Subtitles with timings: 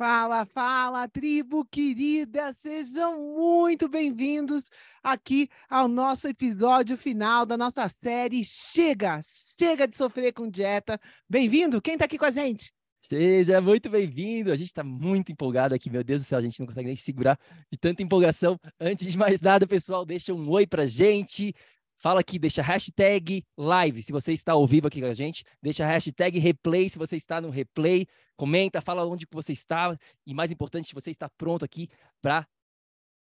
[0.00, 2.50] Fala, fala, tribo querida!
[2.52, 4.70] Sejam muito bem-vindos
[5.02, 9.20] aqui ao nosso episódio final da nossa série Chega!
[9.58, 10.98] Chega de sofrer com dieta.
[11.28, 11.82] Bem-vindo!
[11.82, 12.72] Quem está aqui com a gente?
[13.10, 14.50] Seja muito bem-vindo.
[14.50, 16.96] A gente está muito empolgado aqui, meu Deus do céu, a gente não consegue nem
[16.96, 17.38] segurar
[17.70, 18.58] de tanta empolgação.
[18.80, 21.54] Antes de mais nada, pessoal, deixa um oi pra gente.
[22.00, 25.44] Fala aqui, deixa hashtag live se você está ao vivo aqui com a gente.
[25.62, 28.06] Deixa hashtag replay se você está no replay.
[28.38, 29.94] Comenta, fala onde você está.
[30.26, 31.90] E mais importante, se você está pronto aqui
[32.22, 32.48] para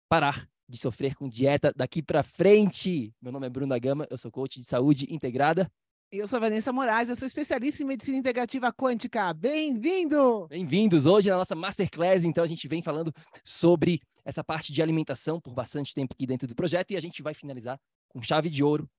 [0.09, 3.13] parar de sofrer com dieta daqui para frente.
[3.21, 5.71] Meu nome é Bruno Gama, eu sou coach de saúde integrada.
[6.11, 9.33] Eu sou Vanessa Moraes, eu sou especialista em medicina integrativa quântica.
[9.33, 10.45] Bem-vindo!
[10.49, 11.05] Bem-vindos!
[11.05, 13.13] Hoje na nossa Masterclass, então, a gente vem falando
[13.43, 17.23] sobre essa parte de alimentação por bastante tempo aqui dentro do projeto e a gente
[17.23, 17.79] vai finalizar
[18.09, 18.89] com chave de ouro.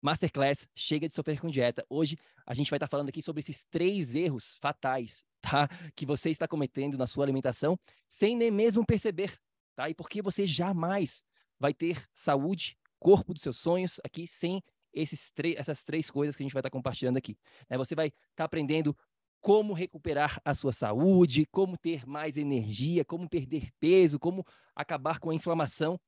[0.00, 1.84] Masterclass, chega de sofrer com dieta.
[1.86, 2.16] Hoje
[2.46, 5.68] a gente vai estar falando aqui sobre esses três erros fatais, tá?
[5.94, 9.38] Que você está cometendo na sua alimentação sem nem mesmo perceber,
[9.76, 9.90] tá?
[9.90, 11.22] E porque você jamais
[11.60, 14.62] vai ter saúde, corpo dos seus sonhos aqui sem
[14.94, 17.36] esses essas três coisas que a gente vai estar compartilhando aqui.
[17.68, 17.76] Né?
[17.76, 18.96] Você vai estar aprendendo
[19.44, 24.42] como recuperar a sua saúde, como ter mais energia, como perder peso, como
[24.74, 26.00] acabar com a inflamação,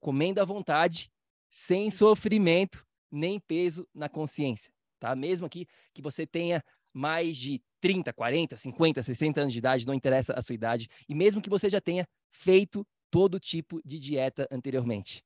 [0.00, 1.12] comendo à vontade
[1.50, 2.82] sem sofrimento
[3.12, 5.14] nem peso na consciência, tá?
[5.14, 9.92] Mesmo aqui que você tenha mais de 30, 40, 50, 60 anos de idade, não
[9.92, 14.48] interessa a sua idade, e mesmo que você já tenha feito todo tipo de dieta
[14.50, 15.22] anteriormente.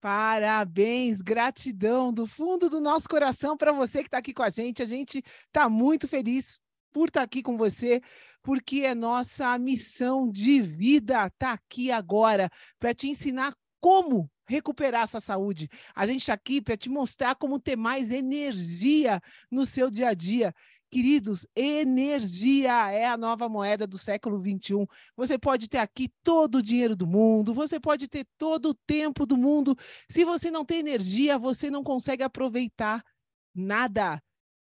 [0.00, 4.80] Parabéns, gratidão do fundo do nosso coração para você que está aqui com a gente.
[4.80, 6.60] A gente está muito feliz
[6.92, 8.00] por estar aqui com você,
[8.42, 15.20] porque é nossa missão de vida estar aqui agora para te ensinar como recuperar sua
[15.20, 15.68] saúde.
[15.94, 20.14] A gente está aqui para te mostrar como ter mais energia no seu dia a
[20.14, 20.54] dia.
[20.90, 24.86] Queridos, energia é a nova moeda do século 21.
[25.14, 29.26] Você pode ter aqui todo o dinheiro do mundo, você pode ter todo o tempo
[29.26, 29.76] do mundo.
[30.08, 33.04] Se você não tem energia, você não consegue aproveitar
[33.54, 34.18] nada.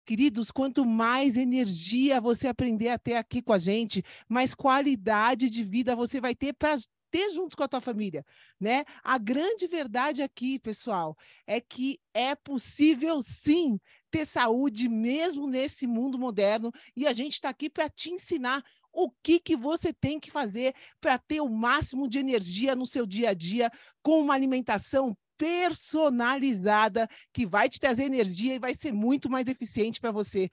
[0.06, 5.64] Queridos, quanto mais energia você aprender a ter aqui com a gente, mais qualidade de
[5.64, 6.76] vida você vai ter para
[7.12, 8.26] ter junto com a tua família,
[8.60, 8.86] né?
[9.04, 13.78] A grande verdade aqui, pessoal, é que é possível sim
[14.10, 18.64] ter saúde mesmo nesse mundo moderno e a gente está aqui para te ensinar
[18.94, 23.06] o que, que você tem que fazer para ter o máximo de energia no seu
[23.06, 23.70] dia a dia
[24.02, 30.00] com uma alimentação personalizada que vai te trazer energia e vai ser muito mais eficiente
[30.00, 30.52] para você.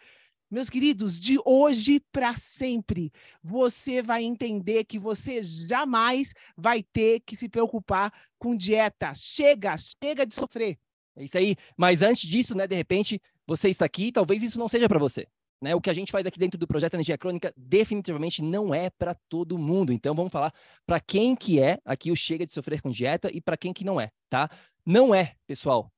[0.50, 3.12] Meus queridos, de hoje para sempre,
[3.44, 9.12] você vai entender que você jamais vai ter que se preocupar com dieta.
[9.15, 10.78] Chega, chega de sofrer.
[11.15, 11.54] É isso aí.
[11.77, 15.28] Mas antes disso, né, de repente, você está aqui, talvez isso não seja para você.
[15.60, 15.74] Né?
[15.74, 19.15] O que a gente faz aqui dentro do projeto Energia Crônica definitivamente não é para
[19.28, 19.92] todo mundo.
[19.92, 20.53] Então vamos falar
[20.86, 23.84] para quem que é aqui o chega de sofrer com dieta e para quem que
[23.84, 24.48] não é, tá?
[24.91, 25.93] Não é, pessoal,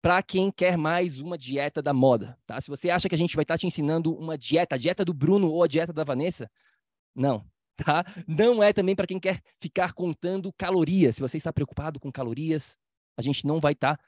[0.00, 2.60] para quem quer mais uma dieta da moda, tá?
[2.60, 5.04] Se você acha que a gente vai estar tá te ensinando uma dieta, a dieta
[5.04, 6.48] do Bruno ou a dieta da Vanessa,
[7.12, 7.44] não,
[7.84, 8.04] tá?
[8.24, 11.16] Não é também para quem quer ficar contando calorias.
[11.16, 12.78] Se você está preocupado com calorias,
[13.16, 14.04] a gente não vai estar tá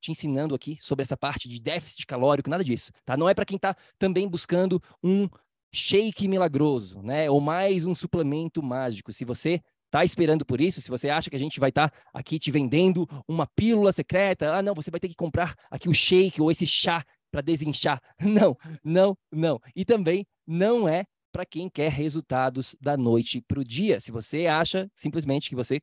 [0.00, 3.18] te ensinando aqui sobre essa parte de déficit calórico, nada disso, tá?
[3.18, 5.28] Não é para quem está também buscando um
[5.70, 7.28] shake milagroso, né?
[7.28, 9.12] Ou mais um suplemento mágico.
[9.12, 9.60] Se você
[9.94, 12.50] está esperando por isso, se você acha que a gente vai estar tá aqui te
[12.50, 16.50] vendendo uma pílula secreta, ah, não, você vai ter que comprar aqui o shake ou
[16.50, 18.00] esse chá para desinchar.
[18.20, 19.60] Não, não, não.
[19.74, 23.98] E também não é para quem quer resultados da noite para o dia.
[23.98, 25.80] Se você acha simplesmente que você,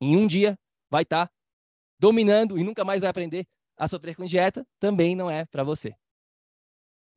[0.00, 0.58] em um dia,
[0.90, 1.32] vai estar tá
[2.00, 3.46] dominando e nunca mais vai aprender
[3.76, 5.94] a sofrer com dieta, também não é para você.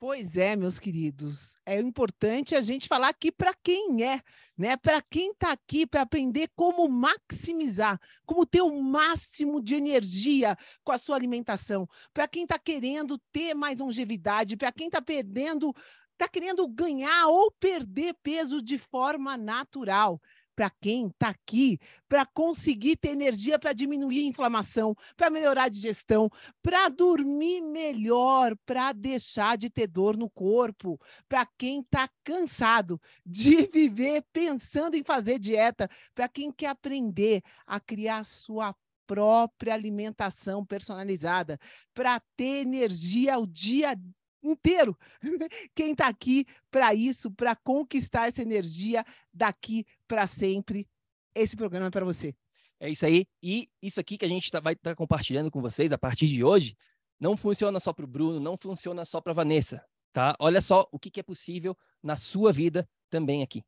[0.01, 4.19] Pois é, meus queridos, é importante a gente falar aqui para quem é,
[4.57, 4.75] né?
[4.75, 10.91] Para quem está aqui para aprender como maximizar, como ter o máximo de energia com
[10.91, 15.71] a sua alimentação, para quem está querendo ter mais longevidade, para quem está perdendo,
[16.13, 20.19] está querendo ganhar ou perder peso de forma natural
[20.55, 25.69] para quem está aqui para conseguir ter energia para diminuir a inflamação, para melhorar a
[25.69, 26.29] digestão,
[26.61, 30.99] para dormir melhor, para deixar de ter dor no corpo,
[31.29, 37.79] para quem está cansado de viver pensando em fazer dieta, para quem quer aprender a
[37.79, 38.75] criar sua
[39.07, 41.59] própria alimentação personalizada,
[41.93, 43.97] para ter energia o dia
[44.43, 44.97] inteiro.
[45.75, 50.85] Quem está aqui para isso, para conquistar essa energia daqui para sempre,
[51.33, 52.35] esse programa é para você.
[52.81, 53.25] É isso aí.
[53.41, 56.27] E isso aqui que a gente tá, vai estar tá compartilhando com vocês a partir
[56.27, 56.75] de hoje,
[57.17, 59.81] não funciona só para o Bruno, não funciona só para a Vanessa,
[60.11, 60.35] tá?
[60.37, 63.63] Olha só o que, que é possível na sua vida também aqui.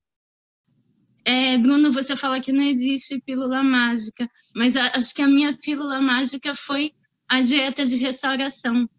[1.23, 6.01] É, Bruno, você fala que não existe pílula mágica, mas acho que a minha pílula
[6.01, 6.91] mágica foi
[7.25, 8.89] a dieta de restauração.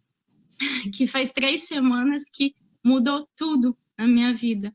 [0.96, 4.74] que faz três semanas que mudou tudo na minha vida.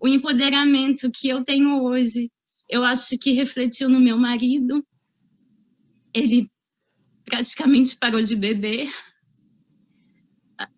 [0.00, 2.32] O empoderamento que eu tenho hoje,
[2.70, 4.82] eu acho que refletiu no meu marido.
[6.14, 6.50] Ele
[7.26, 8.90] praticamente parou de beber.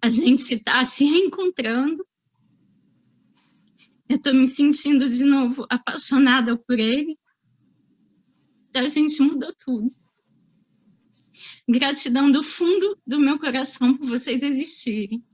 [0.00, 2.04] A gente está se reencontrando.
[4.08, 7.16] Eu estou me sentindo de novo apaixonada por ele.
[8.74, 9.94] A gente mudou tudo.
[11.68, 15.24] Gratidão do fundo do meu coração por vocês existirem.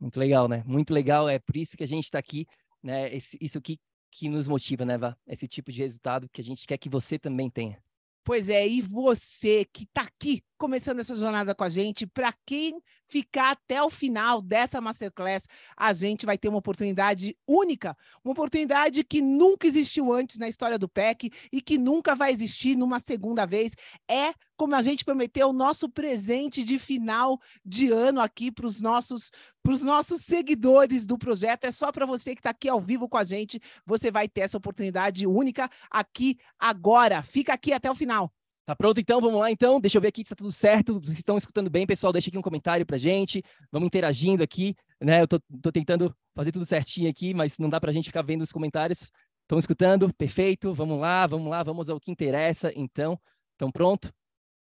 [0.00, 0.62] Muito legal, né?
[0.66, 1.28] Muito legal.
[1.28, 2.46] É por isso que a gente está aqui,
[2.82, 3.14] né?
[3.14, 3.78] Esse, isso que,
[4.10, 5.16] que nos motiva, né, Vá?
[5.26, 7.82] Esse tipo de resultado que a gente quer que você também tenha.
[8.24, 12.82] Pois é, e você que está aqui começando essa jornada com a gente, para quem
[13.06, 15.46] ficar até o final dessa masterclass,
[15.76, 20.78] a gente vai ter uma oportunidade única, uma oportunidade que nunca existiu antes na história
[20.78, 23.74] do PEC e que nunca vai existir numa segunda vez.
[24.10, 28.80] É, como a gente prometeu, o nosso presente de final de ano aqui para os
[28.80, 29.30] nossos
[29.62, 31.64] para os nossos seguidores do projeto.
[31.64, 33.60] É só para você que está aqui ao vivo com a gente.
[33.84, 37.22] Você vai ter essa oportunidade única aqui agora.
[37.22, 38.32] Fica aqui até o final.
[38.68, 39.18] Tá pronto então?
[39.18, 39.80] Vamos lá então.
[39.80, 41.00] Deixa eu ver aqui se tá tudo certo.
[41.00, 42.12] Vocês estão escutando bem, pessoal?
[42.12, 43.42] Deixa aqui um comentário pra gente.
[43.72, 45.22] Vamos interagindo aqui, né?
[45.22, 48.42] Eu tô, tô tentando fazer tudo certinho aqui, mas não dá pra gente ficar vendo
[48.42, 49.10] os comentários.
[49.40, 50.12] Estão escutando?
[50.12, 50.74] Perfeito.
[50.74, 53.18] Vamos lá, vamos lá, vamos ao que interessa, então.
[53.52, 54.12] Estão pronto?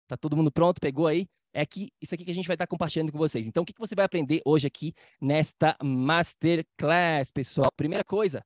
[0.08, 0.80] Tá todo mundo pronto?
[0.80, 1.28] Pegou aí?
[1.52, 3.48] É aqui, isso aqui que a gente vai estar compartilhando com vocês.
[3.48, 7.72] Então, o que, que você vai aprender hoje aqui nesta Masterclass, pessoal?
[7.76, 8.46] Primeira coisa,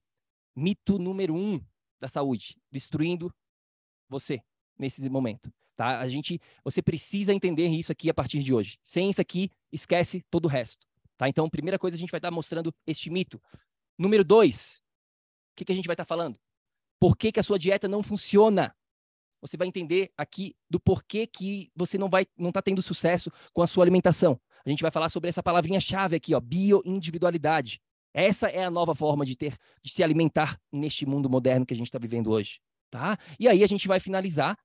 [0.55, 1.59] mito número um
[1.99, 3.29] da saúde, destruindo
[4.07, 4.41] você
[4.81, 5.53] nesse momento.
[5.77, 5.99] Tá?
[5.99, 8.77] A gente, você precisa entender isso aqui a partir de hoje.
[8.83, 10.85] Sem isso aqui, esquece todo o resto.
[11.17, 11.29] Tá?
[11.29, 13.41] Então, primeira coisa, a gente vai estar mostrando este mito.
[13.97, 14.81] Número dois,
[15.53, 16.37] o que, que a gente vai estar falando?
[16.99, 18.75] Por que, que a sua dieta não funciona?
[19.41, 23.61] Você vai entender aqui do porquê que você não vai não está tendo sucesso com
[23.61, 24.39] a sua alimentação.
[24.63, 27.81] A gente vai falar sobre essa palavrinha-chave aqui, ó, bioindividualidade.
[28.13, 31.77] Essa é a nova forma de ter, de se alimentar neste mundo moderno que a
[31.77, 32.59] gente está vivendo hoje,
[32.91, 33.17] tá?
[33.39, 34.55] E aí a gente vai finalizar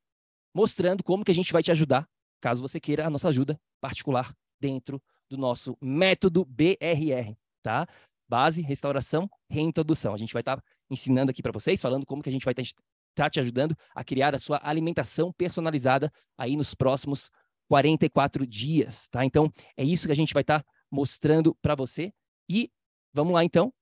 [0.56, 2.08] mostrando como que a gente vai te ajudar,
[2.40, 7.86] caso você queira a nossa ajuda particular dentro do nosso método BRR, tá?
[8.26, 10.14] Base, restauração, reintrodução.
[10.14, 12.54] A gente vai estar tá ensinando aqui para vocês, falando como que a gente vai
[12.56, 12.74] estar
[13.14, 17.30] tá te ajudando a criar a sua alimentação personalizada aí nos próximos
[17.68, 19.26] 44 dias, tá?
[19.26, 22.14] Então, é isso que a gente vai estar tá mostrando para você.
[22.48, 22.70] E
[23.12, 23.74] vamos lá, então,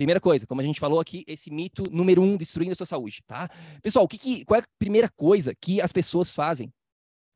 [0.00, 3.22] Primeira coisa, como a gente falou aqui, esse mito número um, destruindo a sua saúde,
[3.26, 3.50] tá?
[3.82, 6.72] Pessoal, o que, que qual é a primeira coisa que as pessoas fazem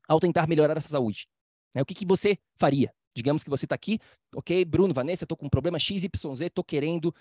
[0.07, 1.27] ao tentar melhorar essa saúde?
[1.75, 1.83] Né?
[1.83, 2.91] O que, que você faria?
[3.15, 3.99] Digamos que você está aqui,
[4.33, 6.09] ok, Bruno, Vanessa, estou com um problema XYZ,
[6.41, 7.13] estou querendo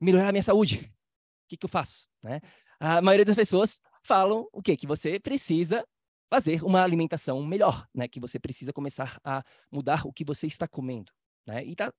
[0.00, 0.76] melhorar a minha saúde.
[0.76, 2.06] O que, que eu faço?
[2.22, 2.40] Né?
[2.78, 4.76] A maioria das pessoas falam o quê?
[4.76, 5.84] Que você precisa
[6.30, 8.06] fazer uma alimentação melhor, né?
[8.06, 11.10] Que você precisa começar a mudar o que você está comendo,
[11.44, 11.64] né?
[11.64, 11.92] E tá,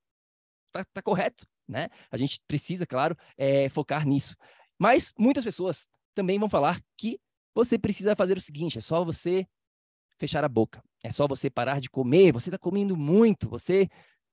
[0.83, 1.89] tá, tá correto, né?
[2.11, 4.35] A gente precisa, claro, é, focar nisso.
[4.77, 7.19] Mas muitas pessoas também vão falar que
[7.53, 9.47] você precisa fazer o seguinte: é só você
[10.17, 12.33] fechar a boca, é só você parar de comer.
[12.33, 13.87] Você está comendo muito, você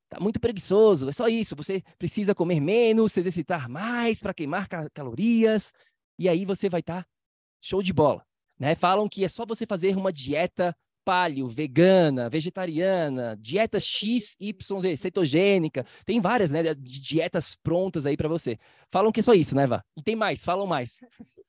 [0.09, 4.69] tá muito preguiçoso, é só isso, você precisa comer menos, se exercitar mais para queimar
[4.69, 5.73] ca calorias,
[6.19, 7.09] e aí você vai estar tá
[7.61, 8.25] show de bola.
[8.59, 8.75] Né?
[8.75, 15.85] Falam que é só você fazer uma dieta paleo, vegana, vegetariana, dieta X, Y, cetogênica,
[16.05, 18.59] tem várias, né, dietas prontas aí para você.
[18.91, 19.85] Falam que é só isso, né, Vá?
[19.97, 21.01] E tem mais, falam mais.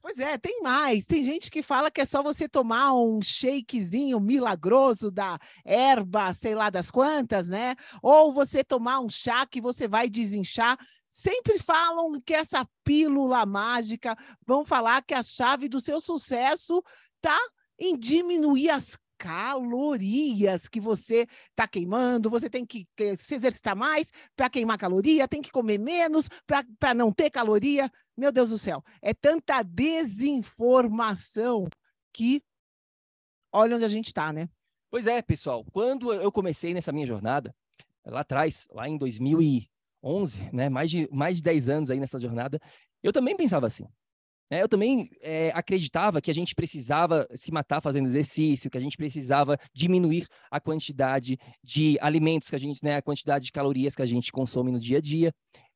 [0.02, 1.06] Pois é, tem mais.
[1.06, 6.54] Tem gente que fala que é só você tomar um shakezinho milagroso da erva, sei
[6.54, 7.74] lá das quantas, né?
[8.02, 10.78] Ou você tomar um chá que você vai desinchar.
[11.10, 14.14] Sempre falam que essa pílula mágica
[14.46, 16.84] vão falar que a chave do seu sucesso
[17.22, 17.40] tá
[17.80, 22.86] em diminuir as calorias que você está queimando, você tem que
[23.18, 26.28] se exercitar mais para queimar caloria, tem que comer menos
[26.78, 27.90] para não ter caloria.
[28.18, 31.70] Meu Deus do céu, é tanta desinformação
[32.12, 32.44] que
[33.50, 34.50] olha onde a gente está, né?
[34.92, 35.64] Pois é, pessoal.
[35.72, 37.56] Quando eu comecei nessa minha jornada,
[38.06, 42.60] lá atrás, lá em 2011, né, mais de, mais de 10 anos aí nessa jornada,
[43.02, 43.88] eu também pensava assim.
[44.54, 44.62] Né?
[44.62, 48.96] Eu também é, acreditava que a gente precisava se matar fazendo exercício, que a gente
[48.96, 54.04] precisava diminuir a quantidade de alimentos que a gente, né, a quantidade de calorias que
[54.04, 55.34] a gente consome no dia a dia.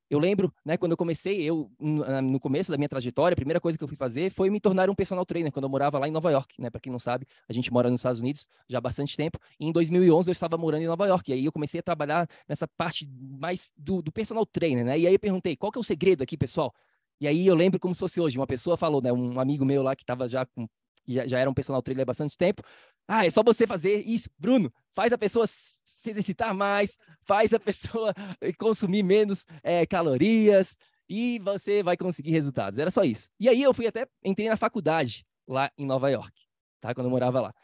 [0.07, 3.79] Eu lembro, né, quando eu comecei, eu no começo da minha trajetória, a primeira coisa
[3.79, 6.12] que eu fui fazer foi me tornar um personal trainer quando eu morava lá em
[6.12, 6.69] Nova York, né?
[6.69, 9.39] Para quem não sabe, a gente mora nos Estados Unidos já há bastante tempo.
[9.60, 12.29] E em 2011 eu estava morando em Nova York e aí eu comecei a trabalhar
[12.48, 15.00] nessa parte mais do, do personal trainer, né?
[15.00, 16.74] E aí eu perguntei, qual que é o segredo aqui, pessoal?
[17.20, 19.82] E aí eu lembro como se fosse hoje, uma pessoa falou, né, um amigo meu
[19.82, 20.68] lá que estava já com
[21.08, 22.62] já, já era um personal trainer há bastante tempo.
[23.08, 24.72] Ah, é só você fazer isso, Bruno.
[24.94, 28.14] Faz a pessoa se exercitar mais, faz a pessoa
[28.60, 30.78] consumir menos é, calorias
[31.10, 32.78] e você vai conseguir resultados.
[32.78, 33.30] Era só isso.
[33.40, 36.34] E aí eu fui até entrei na faculdade lá em Nova York,
[36.82, 36.94] tá?
[36.94, 37.56] Quando eu morava lá.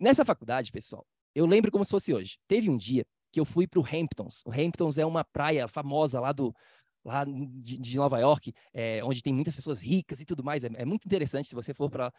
[0.00, 2.38] Nessa faculdade, pessoal, eu lembro como se fosse hoje.
[2.48, 4.42] Teve um dia que eu fui para o Hamptons.
[4.44, 6.54] O Hamptons é uma praia famosa lá do,
[7.04, 10.64] lá de, de Nova York, é, onde tem muitas pessoas ricas e tudo mais.
[10.64, 12.12] É, é muito interessante se você for para.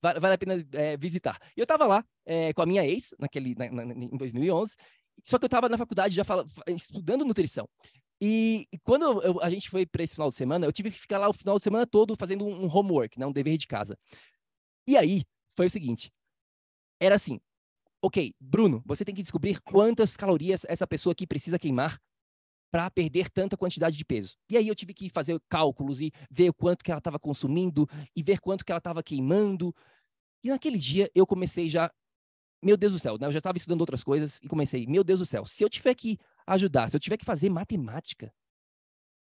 [0.00, 1.38] Vale, vale, a pena é, visitar.
[1.56, 4.74] E eu estava lá é, com a minha ex, naquele, na, na, em 2011,
[5.24, 7.68] só que eu estava na faculdade já fala, estudando nutrição.
[8.20, 11.18] E, quando eu, a gente foi para esse final de semana, eu tive que ficar
[11.18, 13.98] lá o final de semana todo fazendo um, um homework, né, um dever de casa.
[14.86, 15.24] E aí,
[15.56, 16.12] foi o seguinte:
[17.00, 17.40] era assim,
[18.00, 22.00] ok, Bruno, você tem que descobrir quantas calorias essa pessoa aqui precisa queimar
[22.72, 24.34] para perder tanta quantidade de peso.
[24.48, 27.86] E aí eu tive que fazer cálculos e ver o quanto que ela estava consumindo
[28.16, 29.74] e ver quanto que ela estava queimando.
[30.42, 31.92] E naquele dia eu comecei já,
[32.62, 33.26] meu Deus do céu, né?
[33.26, 35.94] eu já estava estudando outras coisas e comecei, meu Deus do céu, se eu tiver
[35.94, 38.32] que ajudar, se eu tiver que fazer matemática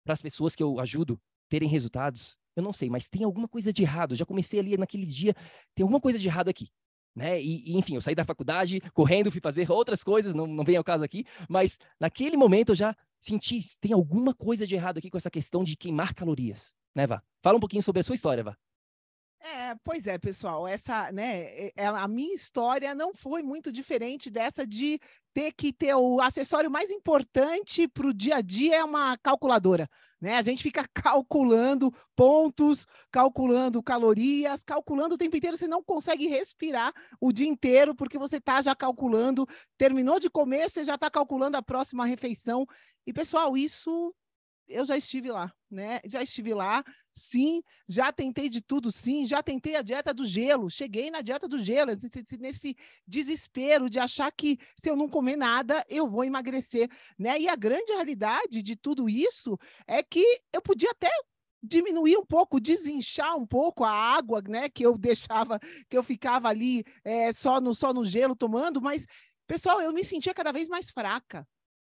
[0.05, 3.73] para as pessoas que eu ajudo terem resultados, eu não sei, mas tem alguma coisa
[3.73, 4.13] de errado.
[4.13, 5.35] Eu já comecei ali naquele dia,
[5.75, 6.69] tem alguma coisa de errado aqui.
[7.17, 7.41] Né?
[7.41, 10.77] E, e, enfim, eu saí da faculdade correndo, fui fazer outras coisas, não, não vem
[10.77, 12.95] ao caso aqui, mas naquele momento eu já
[13.29, 17.23] senti, tem alguma coisa de errado aqui com essa questão de queimar calorias, né, Vá?
[17.43, 18.57] Fala um pouquinho sobre a sua história, Vá.
[19.41, 24.31] É, pois é, pessoal, essa, né, é, é, a minha história não foi muito diferente
[24.31, 25.01] dessa de
[25.33, 29.89] ter que ter o acessório mais importante para o dia a dia é uma calculadora,
[30.21, 30.35] né?
[30.35, 36.93] A gente fica calculando pontos, calculando calorias, calculando o tempo inteiro, você não consegue respirar
[37.21, 41.57] o dia inteiro porque você está já calculando, terminou de comer, você já está calculando
[41.57, 42.67] a próxima refeição.
[43.09, 44.15] E pessoal, isso
[44.69, 45.99] eu já estive lá, né?
[46.05, 50.69] Já estive lá, sim, já tentei de tudo, sim, já tentei a dieta do gelo,
[50.69, 51.93] cheguei na dieta do gelo,
[52.39, 57.41] nesse desespero de achar que se eu não comer nada, eu vou emagrecer, né?
[57.41, 61.09] E a grande realidade de tudo isso é que eu podia até
[61.63, 66.47] diminuir um pouco, desinchar um pouco a água, né, que eu deixava, que eu ficava
[66.47, 69.07] ali é, só no só no gelo tomando, mas
[69.47, 71.49] pessoal, eu me sentia cada vez mais fraca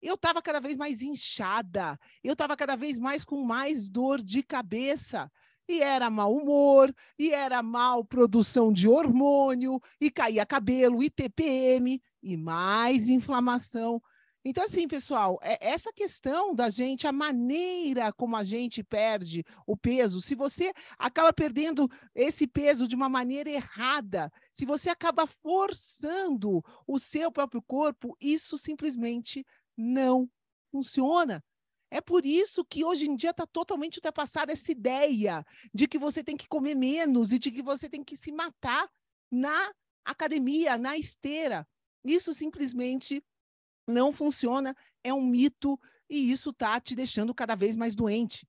[0.01, 4.41] eu estava cada vez mais inchada, eu estava cada vez mais com mais dor de
[4.41, 5.31] cabeça.
[5.67, 12.01] E era mau humor, e era mal produção de hormônio, e caía cabelo, e TPM,
[12.21, 14.01] e mais inflamação.
[14.43, 19.77] Então, assim, pessoal, é essa questão da gente, a maneira como a gente perde o
[19.77, 26.63] peso, se você acaba perdendo esse peso de uma maneira errada, se você acaba forçando
[26.87, 29.45] o seu próprio corpo, isso simplesmente
[29.81, 30.29] não
[30.71, 31.43] funciona.
[31.89, 36.23] É por isso que hoje em dia está totalmente ultrapassada essa ideia de que você
[36.23, 38.89] tem que comer menos e de que você tem que se matar
[39.29, 39.73] na
[40.05, 41.67] academia, na esteira.
[42.03, 43.21] Isso simplesmente
[43.87, 45.77] não funciona, é um mito
[46.09, 48.47] e isso está te deixando cada vez mais doente.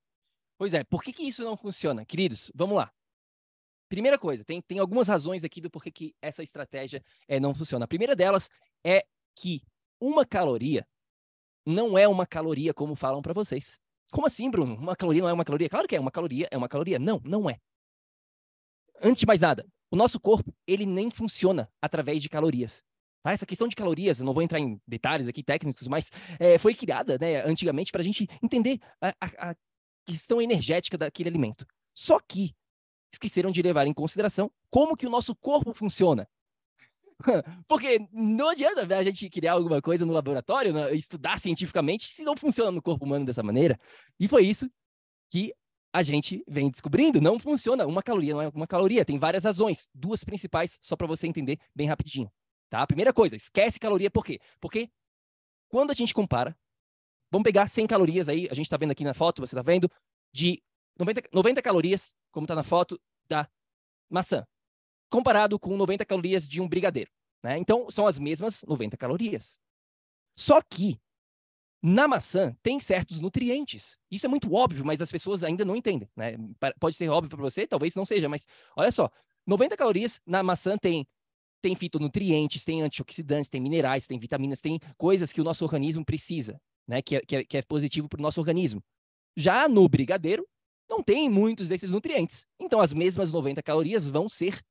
[0.56, 2.04] Pois é, por que, que isso não funciona?
[2.04, 2.92] Queridos, vamos lá.
[3.88, 7.84] Primeira coisa, tem, tem algumas razões aqui do porquê que essa estratégia é, não funciona.
[7.84, 8.48] A primeira delas
[8.84, 9.04] é
[9.36, 9.62] que
[10.00, 10.86] uma caloria
[11.66, 13.78] não é uma caloria como falam para vocês.
[14.10, 14.74] Como assim, Bruno?
[14.74, 15.68] Uma caloria não é uma caloria?
[15.68, 16.98] Claro que é, uma caloria é uma caloria.
[16.98, 17.58] Não, não é.
[19.02, 22.84] Antes de mais nada, o nosso corpo, ele nem funciona através de calorias.
[23.22, 23.32] Tá?
[23.32, 26.74] Essa questão de calorias, eu não vou entrar em detalhes aqui técnicos, mas é, foi
[26.74, 29.56] criada né, antigamente para a gente entender a, a, a
[30.04, 31.66] questão energética daquele alimento.
[31.94, 32.54] Só que
[33.12, 36.28] esqueceram de levar em consideração como que o nosso corpo funciona.
[37.68, 42.36] Porque não adianta a gente criar alguma coisa no laboratório, né, estudar cientificamente, se não
[42.36, 43.78] funciona no corpo humano dessa maneira.
[44.18, 44.70] E foi isso
[45.30, 45.54] que
[45.92, 47.20] a gente vem descobrindo.
[47.20, 47.86] Não funciona.
[47.86, 49.04] Uma caloria não é uma caloria.
[49.04, 49.88] Tem várias razões.
[49.94, 52.30] Duas principais, só para você entender bem rapidinho.
[52.70, 52.86] Tá?
[52.86, 54.10] Primeira coisa, esquece caloria.
[54.10, 54.40] Por quê?
[54.60, 54.90] Porque
[55.68, 56.56] quando a gente compara,
[57.30, 59.90] vamos pegar 100 calorias aí, a gente está vendo aqui na foto, você está vendo,
[60.32, 60.62] de
[60.98, 62.98] 90, 90 calorias, como está na foto,
[63.28, 63.48] da
[64.10, 64.46] maçã
[65.12, 67.10] comparado com 90 calorias de um brigadeiro.
[67.44, 67.58] Né?
[67.58, 69.60] Então, são as mesmas 90 calorias.
[70.34, 70.98] Só que
[71.82, 73.98] na maçã tem certos nutrientes.
[74.10, 76.08] Isso é muito óbvio, mas as pessoas ainda não entendem.
[76.16, 76.36] Né?
[76.80, 79.10] Pode ser óbvio para você, talvez não seja, mas olha só:
[79.46, 81.06] 90 calorias na maçã tem,
[81.60, 86.58] tem fitonutrientes, tem antioxidantes, tem minerais, tem vitaminas, tem coisas que o nosso organismo precisa,
[86.88, 87.02] né?
[87.02, 88.82] que, é, que, é, que é positivo para o nosso organismo.
[89.36, 90.46] Já no brigadeiro,
[90.88, 92.46] não tem muitos desses nutrientes.
[92.58, 94.62] Então, as mesmas 90 calorias vão ser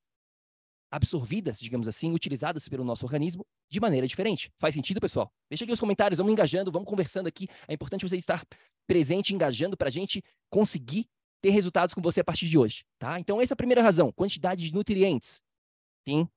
[0.92, 4.52] absorvidas, digamos assim, utilizadas pelo nosso organismo de maneira diferente.
[4.58, 5.32] Faz sentido, pessoal?
[5.48, 7.48] Deixa aqui os comentários, vamos engajando, vamos conversando aqui.
[7.66, 8.44] É importante você estar
[8.86, 11.06] presente, engajando, para a gente conseguir
[11.40, 13.18] ter resultados com você a partir de hoje, tá?
[13.18, 14.12] Então, essa é a primeira razão.
[14.12, 15.42] Quantidade de nutrientes
[16.04, 16.28] tem,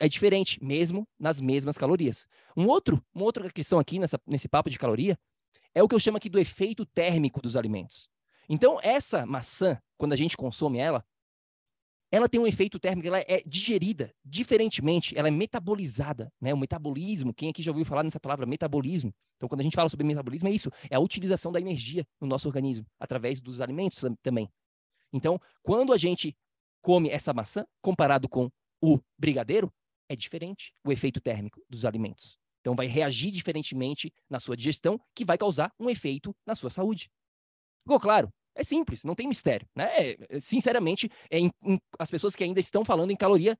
[0.00, 2.26] é diferente, mesmo nas mesmas calorias.
[2.56, 5.16] Um outro, uma outra questão aqui nessa, nesse papo de caloria
[5.74, 8.08] é o que eu chamo aqui do efeito térmico dos alimentos.
[8.48, 11.04] Então, essa maçã, quando a gente consome ela,
[12.10, 16.52] ela tem um efeito térmico, ela é digerida diferentemente, ela é metabolizada, né?
[16.52, 19.14] O metabolismo, quem aqui já ouviu falar nessa palavra metabolismo?
[19.36, 22.26] Então, quando a gente fala sobre metabolismo, é isso, é a utilização da energia no
[22.26, 24.50] nosso organismo, através dos alimentos também.
[25.12, 26.36] Então, quando a gente
[26.82, 28.50] come essa maçã, comparado com
[28.82, 29.72] o brigadeiro,
[30.08, 32.38] é diferente o efeito térmico dos alimentos.
[32.60, 37.10] Então, vai reagir diferentemente na sua digestão, que vai causar um efeito na sua saúde.
[37.84, 38.30] Ficou claro?
[38.54, 39.66] É simples, não tem mistério.
[39.74, 39.84] Né?
[39.96, 43.58] É, é, sinceramente, é, em, em, as pessoas que ainda estão falando em caloria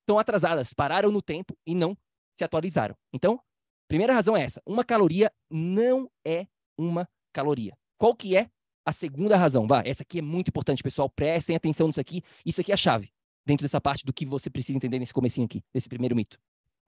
[0.00, 1.96] estão atrasadas, pararam no tempo e não
[2.34, 2.96] se atualizaram.
[3.12, 3.40] Então,
[3.86, 7.76] primeira razão é essa: uma caloria não é uma caloria.
[7.98, 8.50] Qual que é
[8.86, 9.66] a segunda razão?
[9.66, 11.10] Vá, essa aqui é muito importante, pessoal.
[11.10, 12.22] Prestem atenção nisso aqui.
[12.44, 13.10] Isso aqui é a chave
[13.44, 16.38] dentro dessa parte do que você precisa entender nesse comecinho aqui, desse primeiro mito.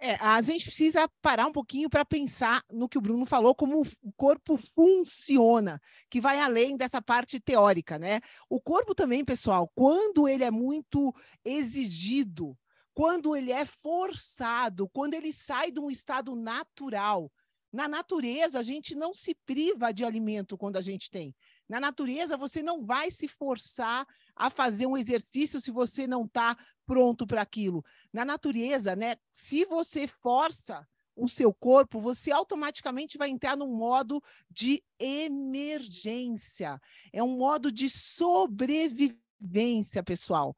[0.03, 3.83] É, a gente precisa parar um pouquinho para pensar no que o Bruno falou, como
[3.83, 8.21] o corpo funciona, que vai além dessa parte teórica, né?
[8.49, 12.57] O corpo também, pessoal, quando ele é muito exigido,
[12.95, 17.31] quando ele é forçado, quando ele sai de um estado natural.
[17.71, 21.35] Na natureza, a gente não se priva de alimento quando a gente tem.
[21.71, 24.05] Na natureza, você não vai se forçar
[24.35, 27.85] a fazer um exercício se você não está pronto para aquilo.
[28.13, 29.15] Na natureza, né?
[29.33, 36.83] Se você força o seu corpo, você automaticamente vai entrar num modo de emergência.
[37.13, 40.57] É um modo de sobrevivência, pessoal.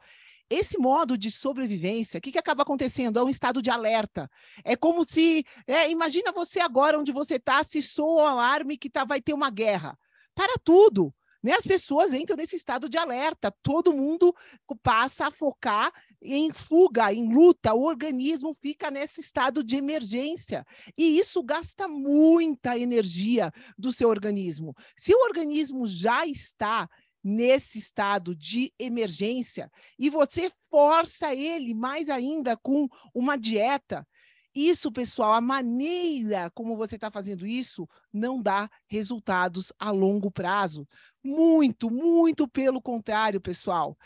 [0.48, 3.18] Esse modo de sobrevivência, o que, que acaba acontecendo?
[3.18, 4.30] É um estado de alerta.
[4.64, 5.44] É como se.
[5.66, 9.34] É, imagina você agora onde você está, se soa o alarme que tá, vai ter
[9.34, 9.98] uma guerra
[10.34, 11.14] para tudo.
[11.42, 11.52] Né?
[11.52, 14.34] As pessoas entram nesse estado de alerta, todo mundo
[14.82, 15.92] passa a focar
[16.22, 20.64] em fuga, em luta, o organismo fica nesse estado de emergência.
[20.96, 24.74] E isso gasta muita energia do seu organismo.
[24.96, 26.88] Se o organismo já está
[27.24, 34.06] nesse estado de emergência e você força ele mais ainda com uma dieta,
[34.54, 40.86] isso, pessoal, a maneira como você está fazendo isso não dá resultados a longo prazo.
[41.24, 43.96] Muito, muito pelo contrário, pessoal.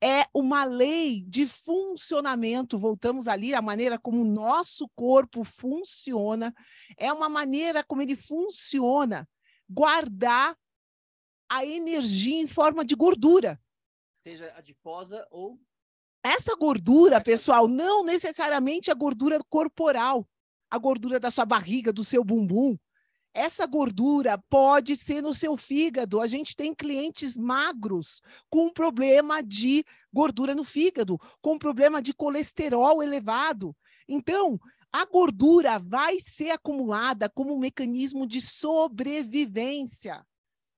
[0.00, 6.54] É uma lei de funcionamento, voltamos ali, a maneira como o nosso corpo funciona,
[6.96, 9.26] é uma maneira como ele funciona,
[9.68, 10.56] guardar
[11.48, 13.58] a energia em forma de gordura.
[14.22, 15.58] Seja adiposa ou
[16.24, 20.26] essa gordura, pessoal, não necessariamente a gordura corporal,
[20.70, 22.78] a gordura da sua barriga, do seu bumbum.
[23.34, 26.22] Essa gordura pode ser no seu fígado.
[26.22, 33.02] A gente tem clientes magros com problema de gordura no fígado, com problema de colesterol
[33.02, 33.76] elevado.
[34.08, 34.58] Então,
[34.90, 40.24] a gordura vai ser acumulada como um mecanismo de sobrevivência.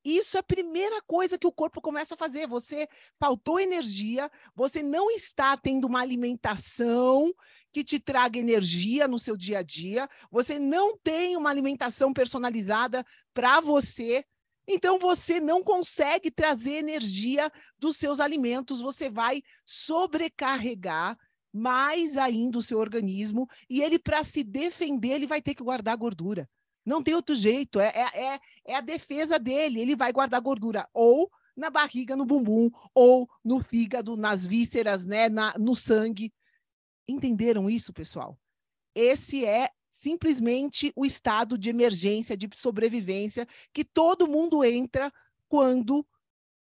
[0.07, 2.47] Isso é a primeira coisa que o corpo começa a fazer.
[2.47, 2.89] Você
[3.19, 7.35] faltou energia, você não está tendo uma alimentação
[7.73, 13.05] que te traga energia no seu dia a dia, você não tem uma alimentação personalizada
[13.35, 14.25] para você.
[14.69, 21.19] Então você não consegue trazer energia dos seus alimentos, você vai sobrecarregar
[21.53, 25.97] mais ainda o seu organismo e ele para se defender, ele vai ter que guardar
[25.97, 26.49] gordura.
[26.87, 29.81] Não tem outro jeito, é, é, é, é a defesa dele.
[29.81, 35.29] Ele vai guardar gordura ou na barriga, no bumbum, ou no fígado, nas vísceras, né,
[35.29, 36.33] na, no sangue.
[37.09, 38.39] Entenderam isso, pessoal?
[38.95, 45.11] Esse é simplesmente o estado de emergência, de sobrevivência que todo mundo entra
[45.49, 46.07] quando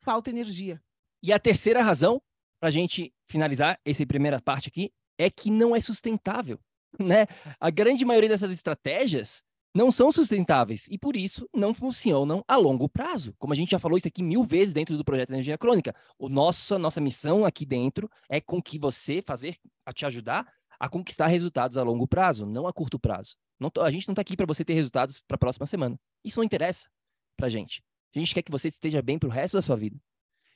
[0.01, 0.81] falta energia.
[1.21, 2.21] E a terceira razão,
[2.59, 6.59] para a gente finalizar essa primeira parte aqui, é que não é sustentável.
[6.97, 7.27] Né?
[7.59, 9.43] A grande maioria dessas estratégias
[9.75, 13.35] não são sustentáveis e, por isso, não funcionam a longo prazo.
[13.37, 16.29] Como a gente já falou isso aqui mil vezes dentro do projeto Energia Crônica, o
[16.29, 20.47] nosso, nossa missão aqui dentro é com que você fazer, a te ajudar
[20.79, 23.35] a conquistar resultados a longo prazo, não a curto prazo.
[23.59, 25.97] Não, a gente não está aqui para você ter resultados para a próxima semana.
[26.23, 26.89] Isso não interessa
[27.37, 27.81] para a gente.
[28.15, 29.97] A gente quer que você esteja bem para o resto da sua vida.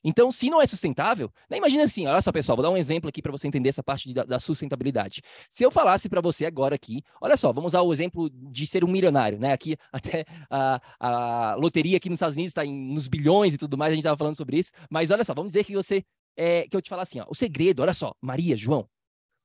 [0.03, 3.09] Então, se não é sustentável, né, imagina assim, olha só, pessoal, vou dar um exemplo
[3.09, 5.21] aqui para você entender essa parte de, da, da, sustentabilidade.
[5.49, 8.83] Se eu falasse para você agora aqui, olha só, vamos usar o exemplo de ser
[8.83, 9.51] um milionário, né?
[9.51, 13.91] Aqui, até a, a loteria aqui nos Estados Unidos está nos bilhões e tudo mais,
[13.91, 16.03] a gente estava falando sobre isso, mas olha só, vamos dizer que você,
[16.37, 18.89] é, que eu te falar assim, ó, o segredo, olha só, Maria, João,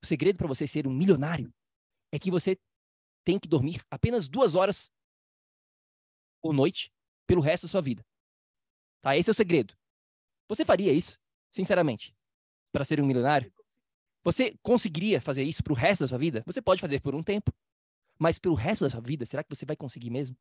[0.03, 1.53] o segredo para você ser um milionário
[2.13, 2.57] é que você
[3.25, 4.91] tem que dormir apenas duas horas
[6.41, 6.93] por noite
[7.27, 8.05] pelo resto da sua vida.
[9.03, 9.17] Tá?
[9.17, 9.75] Esse é o segredo.
[10.49, 11.19] Você faria isso,
[11.51, 12.15] sinceramente,
[12.73, 13.53] para ser um milionário?
[14.23, 16.43] Você conseguiria fazer isso para o resto da sua vida?
[16.47, 17.53] Você pode fazer por um tempo,
[18.19, 20.37] mas pelo resto da sua vida, será que você vai conseguir mesmo?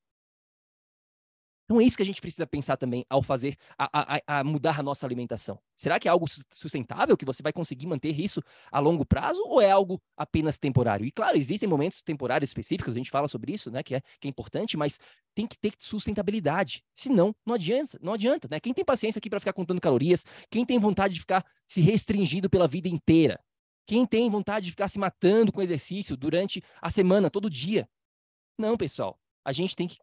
[1.65, 4.79] Então é isso que a gente precisa pensar também ao fazer, a, a, a, mudar
[4.79, 5.59] a nossa alimentação.
[5.77, 9.61] Será que é algo sustentável, que você vai conseguir manter isso a longo prazo, ou
[9.61, 11.05] é algo apenas temporário?
[11.05, 14.27] E claro, existem momentos temporários específicos, a gente fala sobre isso, né, que é, que
[14.27, 14.99] é importante, mas
[15.33, 16.83] tem que ter sustentabilidade.
[16.95, 18.59] Senão, não adianta, não adianta, né?
[18.59, 22.49] Quem tem paciência aqui para ficar contando calorias, quem tem vontade de ficar se restringindo
[22.49, 23.39] pela vida inteira,
[23.87, 27.87] quem tem vontade de ficar se matando com exercício durante a semana, todo dia.
[28.57, 29.97] Não, pessoal a gente tem que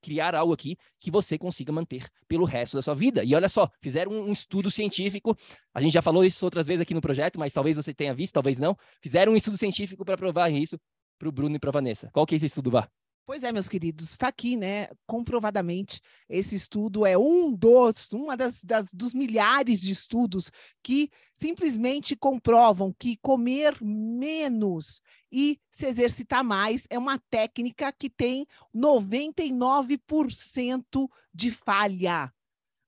[0.00, 3.24] criar algo aqui que você consiga manter pelo resto da sua vida.
[3.24, 5.36] E olha só, fizeram um, estudo científico,
[5.74, 8.34] a gente já falou isso outras vezes aqui no projeto, mas talvez você tenha visto,
[8.34, 8.76] talvez não.
[9.02, 10.78] Fizeram um estudo científico para provar isso
[11.18, 12.08] para o Bruno e para a Vanessa.
[12.12, 12.88] Qual que é esse estudo, Vá?
[13.28, 14.88] Pois é, meus queridos, está aqui, né?
[15.06, 20.50] Comprovadamente, esse estudo é um dos, uma das, das, dos milhares de estudos
[20.82, 28.46] que simplesmente comprovam que comer menos e se exercitar mais é uma técnica que tem
[28.74, 32.32] 99% de falha.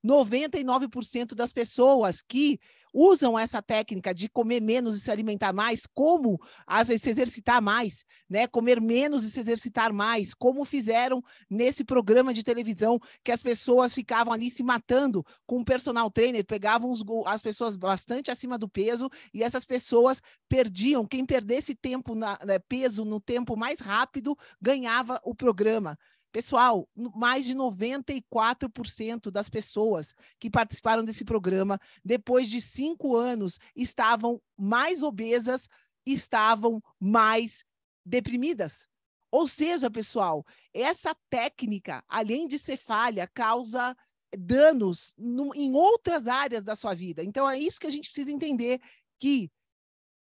[0.02, 2.58] 99% das pessoas que
[2.92, 8.04] usam essa técnica de comer menos e se alimentar mais, como as, se exercitar mais,
[8.28, 8.46] né?
[8.46, 13.94] Comer menos e se exercitar mais, como fizeram nesse programa de televisão que as pessoas
[13.94, 18.68] ficavam ali se matando com um personal trainer, pegavam os, as pessoas bastante acima do
[18.68, 21.06] peso e essas pessoas perdiam.
[21.06, 25.98] Quem perdesse tempo na, né, peso no tempo mais rápido ganhava o programa.
[26.32, 34.40] Pessoal, mais de 94% das pessoas que participaram desse programa, depois de cinco anos, estavam
[34.56, 35.68] mais obesas,
[36.06, 37.64] estavam mais
[38.04, 38.88] deprimidas.
[39.30, 43.96] Ou seja, pessoal, essa técnica, além de ser falha, causa
[44.36, 47.22] danos no, em outras áreas da sua vida.
[47.24, 48.80] Então, é isso que a gente precisa entender,
[49.18, 49.50] que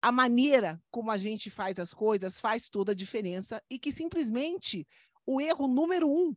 [0.02, 4.88] a maneira como a gente faz as coisas faz toda a diferença e que simplesmente
[5.28, 6.34] o erro número um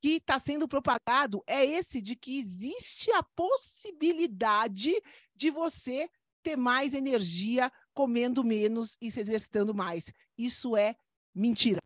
[0.00, 4.92] que está sendo propagado é esse de que existe a possibilidade
[5.36, 6.08] de você
[6.42, 10.12] ter mais energia comendo menos e se exercitando mais.
[10.38, 10.96] Isso é
[11.34, 11.80] mentira.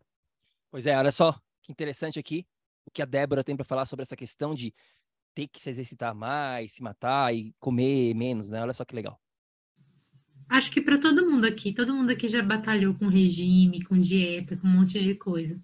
[0.71, 2.47] Pois é, olha só que interessante aqui
[2.85, 4.73] o que a Débora tem para falar sobre essa questão de
[5.33, 8.61] ter que se exercitar mais, se matar e comer menos, né?
[8.61, 9.19] Olha só que legal.
[10.47, 14.55] Acho que para todo mundo aqui, todo mundo aqui já batalhou com regime, com dieta,
[14.55, 15.59] com um monte de coisa.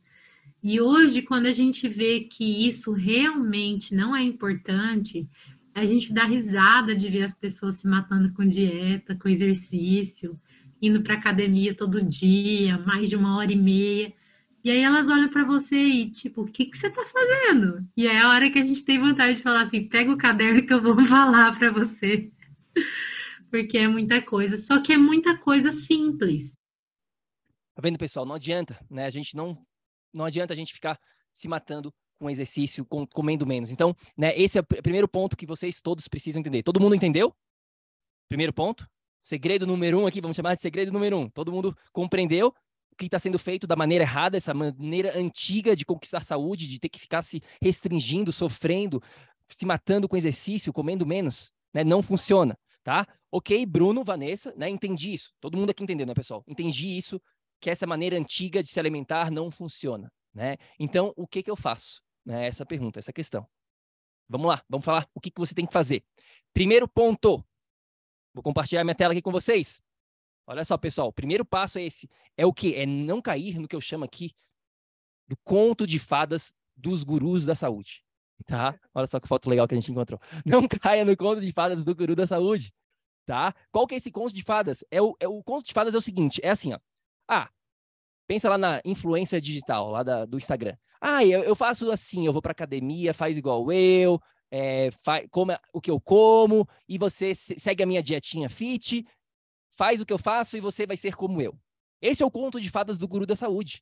[0.64, 5.28] E hoje, quando a gente vê que isso realmente não é importante,
[5.74, 10.40] a gente dá risada de ver as pessoas se matando com dieta, com exercício,
[10.80, 14.14] indo para academia todo dia, mais de uma hora e meia.
[14.64, 17.84] E aí elas olham para você e tipo, o que, que você está fazendo?
[17.98, 20.64] E é a hora que a gente tem vontade de falar assim, pega o caderno
[20.66, 22.32] que eu vou falar para você.
[23.50, 26.56] Porque é muita coisa, só que é muita coisa simples.
[27.74, 28.26] Tá vendo, pessoal?
[28.26, 29.06] Não adianta, né?
[29.06, 29.58] A gente não
[30.14, 31.00] não adianta a gente ficar
[31.34, 33.72] se matando com exercício, com, comendo menos.
[33.72, 36.62] Então, né, esse é o primeiro ponto que vocês todos precisam entender.
[36.62, 37.34] Todo mundo entendeu?
[38.30, 38.88] Primeiro ponto.
[39.22, 41.30] Segredo número um aqui, vamos chamar de segredo número um.
[41.30, 42.54] Todo mundo compreendeu
[42.92, 46.80] o que está sendo feito da maneira errada, essa maneira antiga de conquistar saúde, de
[46.80, 49.02] ter que ficar se restringindo, sofrendo,
[49.48, 51.84] se matando com exercício, comendo menos, né?
[51.84, 53.08] Não funciona, tá?
[53.32, 54.70] Ok, Bruno, Vanessa, né?
[54.70, 55.32] Entendi isso.
[55.40, 56.44] Todo mundo aqui entendeu, né, pessoal?
[56.48, 57.22] Entendi isso,
[57.62, 60.58] que essa maneira antiga de se alimentar não funciona, né?
[60.80, 62.02] Então, o que que eu faço?
[62.26, 62.48] Né?
[62.48, 63.48] Essa pergunta, essa questão.
[64.28, 66.04] Vamos lá, vamos falar o que, que você tem que fazer.
[66.54, 67.44] Primeiro ponto.
[68.34, 69.84] Vou compartilhar minha tela aqui com vocês.
[70.48, 72.10] Olha só, pessoal, o primeiro passo é esse.
[72.36, 72.74] É o que?
[72.76, 74.32] É não cair no que eu chamo aqui
[75.28, 78.04] do conto de fadas dos gurus da saúde.
[78.48, 78.78] Tá?
[78.94, 80.20] Olha só que foto legal que a gente encontrou.
[80.46, 82.74] Não caia no conto de fadas do guru da saúde.
[83.26, 83.54] Tá?
[83.72, 84.84] Qual que é esse conto de fadas?
[84.90, 86.80] É o, é o conto de fadas é o seguinte, é assim, ó.
[87.34, 87.50] Ah,
[88.28, 90.76] pensa lá na influência digital, lá da, do Instagram.
[91.00, 94.20] Ah, eu, eu faço assim, eu vou para academia, faz igual eu,
[94.52, 99.08] é, faz, come o que eu como, e você segue a minha dietinha fit,
[99.78, 101.58] faz o que eu faço e você vai ser como eu.
[102.02, 103.82] Esse é o conto de fadas do guru da saúde.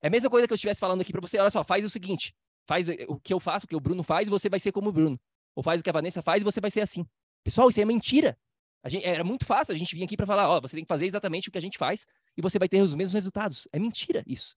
[0.00, 1.38] É a mesma coisa que eu estivesse falando aqui para você.
[1.38, 2.34] Olha só, faz o seguinte:
[2.66, 4.88] faz o que eu faço, o que o Bruno faz, e você vai ser como
[4.88, 5.20] o Bruno.
[5.54, 7.06] Ou faz o que a Vanessa faz e você vai ser assim.
[7.42, 8.38] Pessoal, isso é mentira.
[8.86, 11.06] Gente, era muito fácil a gente vir aqui para falar: ó, você tem que fazer
[11.06, 13.66] exatamente o que a gente faz e você vai ter os mesmos resultados.
[13.72, 14.56] É mentira isso.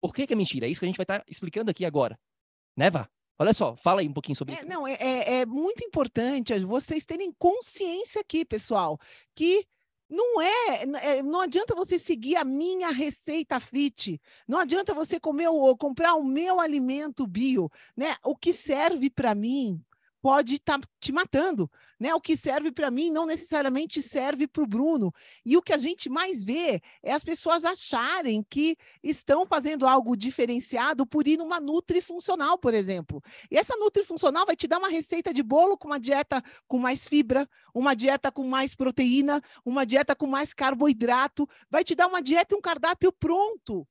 [0.00, 0.66] Por que, que é mentira?
[0.66, 2.18] É isso que a gente vai estar tá explicando aqui agora.
[2.76, 3.08] Né, Vá?
[3.38, 4.66] Olha só, fala aí um pouquinho sobre é, isso.
[4.66, 8.98] Não, é, é, é muito importante vocês terem consciência aqui, pessoal,
[9.34, 9.64] que
[10.08, 15.48] não é, é, não adianta você seguir a minha receita fit, não adianta você comer
[15.48, 18.16] ou comprar o meu alimento bio, né?
[18.24, 19.80] O que serve para mim
[20.20, 22.14] pode estar tá te matando, né?
[22.14, 25.12] O que serve para mim não necessariamente serve para o Bruno.
[25.44, 30.16] E o que a gente mais vê é as pessoas acharem que estão fazendo algo
[30.16, 33.22] diferenciado por ir numa nutrifuncional, por exemplo.
[33.50, 37.06] E essa nutrifuncional vai te dar uma receita de bolo com uma dieta com mais
[37.06, 42.22] fibra, uma dieta com mais proteína, uma dieta com mais carboidrato, vai te dar uma
[42.22, 43.86] dieta e um cardápio pronto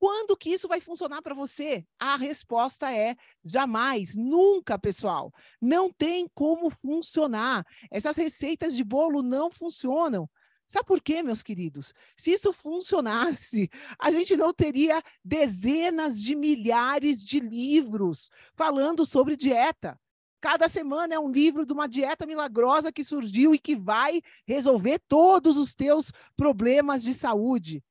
[0.00, 1.84] quando que isso vai funcionar para você?
[1.98, 5.30] A resposta é jamais, nunca, pessoal.
[5.60, 7.66] Não tem como funcionar.
[7.90, 10.26] Essas receitas de bolo não funcionam.
[10.66, 11.92] Sabe por quê, meus queridos?
[12.16, 20.00] Se isso funcionasse, a gente não teria dezenas de milhares de livros falando sobre dieta.
[20.40, 24.98] Cada semana é um livro de uma dieta milagrosa que surgiu e que vai resolver
[25.06, 27.84] todos os teus problemas de saúde.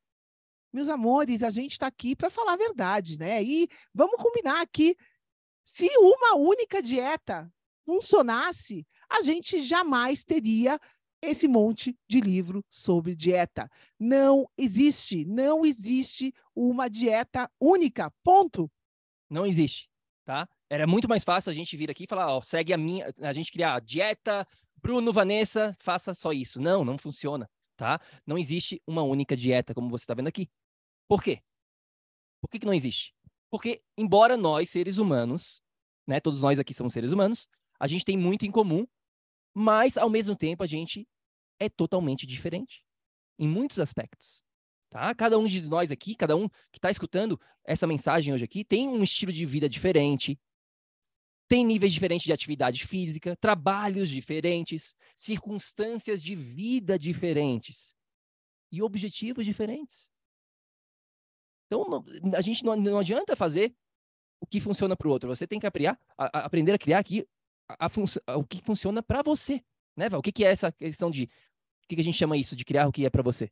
[0.72, 3.44] Meus amores, a gente está aqui para falar a verdade, né?
[3.44, 4.96] E vamos combinar aqui.
[5.64, 7.52] Se uma única dieta
[7.86, 10.80] funcionasse, a gente jamais teria
[11.22, 13.70] esse monte de livro sobre dieta.
[14.00, 18.12] Não existe, não existe uma dieta única.
[18.24, 18.72] Ponto.
[19.30, 19.90] Não existe,
[20.26, 20.48] tá?
[20.70, 23.34] Era muito mais fácil a gente vir aqui e falar, ó, segue a minha, a
[23.34, 24.48] gente criar dieta,
[24.82, 26.60] Bruno, Vanessa, faça só isso.
[26.62, 28.00] Não, não funciona, tá?
[28.26, 30.50] Não existe uma única dieta, como você está vendo aqui.
[31.10, 31.42] Por quê?
[32.40, 33.16] Por que, que não existe?
[33.50, 35.62] Porque, embora nós, seres humanos,
[36.08, 38.88] né, todos nós aqui somos seres humanos, a gente tem muito em comum,
[39.54, 41.08] mas, ao mesmo tempo, a gente
[41.60, 42.86] é totalmente diferente
[43.40, 44.44] em muitos aspectos.
[44.92, 45.14] Tá?
[45.16, 48.88] Cada um de nós aqui, cada um que está escutando essa mensagem hoje aqui, tem
[48.88, 50.40] um estilo de vida diferente,
[51.48, 57.96] tem níveis diferentes de atividade física, trabalhos diferentes, circunstâncias de vida diferentes
[58.72, 60.08] e objetivos diferentes.
[61.72, 62.04] Então,
[62.34, 63.74] a gente não, não adianta fazer
[64.42, 65.30] o que funciona para o outro.
[65.30, 67.28] Você tem que aprender a, a, aprender a criar aqui
[67.68, 69.62] a, a o que funciona para você.
[69.96, 70.20] Né, Val?
[70.20, 71.24] O que, que, é essa questão de.
[71.24, 73.52] O que, que a gente chama isso de criar o que é para você?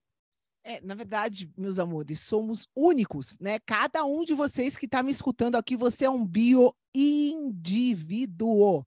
[0.63, 3.57] É, na verdade, meus amores, somos únicos, né?
[3.59, 8.85] Cada um de vocês que está me escutando aqui, você é um bioindivíduo indivíduo.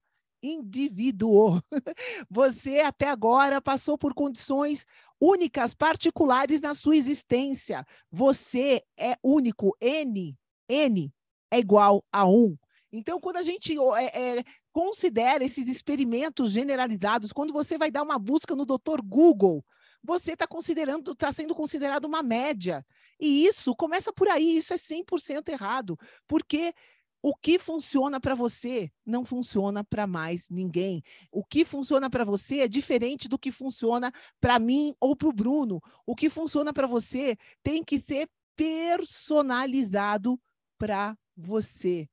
[2.31, 4.87] Você até agora passou por condições
[5.20, 7.87] únicas, particulares na sua existência.
[8.11, 9.76] Você é único.
[9.81, 10.37] N,
[10.68, 11.12] N
[11.50, 12.57] é igual a 1.
[12.92, 18.18] Então, quando a gente é, é, considera esses experimentos generalizados, quando você vai dar uma
[18.18, 19.00] busca no Dr.
[19.05, 19.64] Google,
[20.03, 22.85] você está considerando, está sendo considerado uma média.
[23.20, 26.74] E isso começa por aí, isso é 100% errado, porque
[27.22, 31.02] o que funciona para você não funciona para mais ninguém.
[31.30, 35.33] O que funciona para você é diferente do que funciona para mim ou para o
[35.33, 35.80] Bruno.
[36.06, 40.40] O que funciona para você tem que ser personalizado
[40.78, 42.09] para você.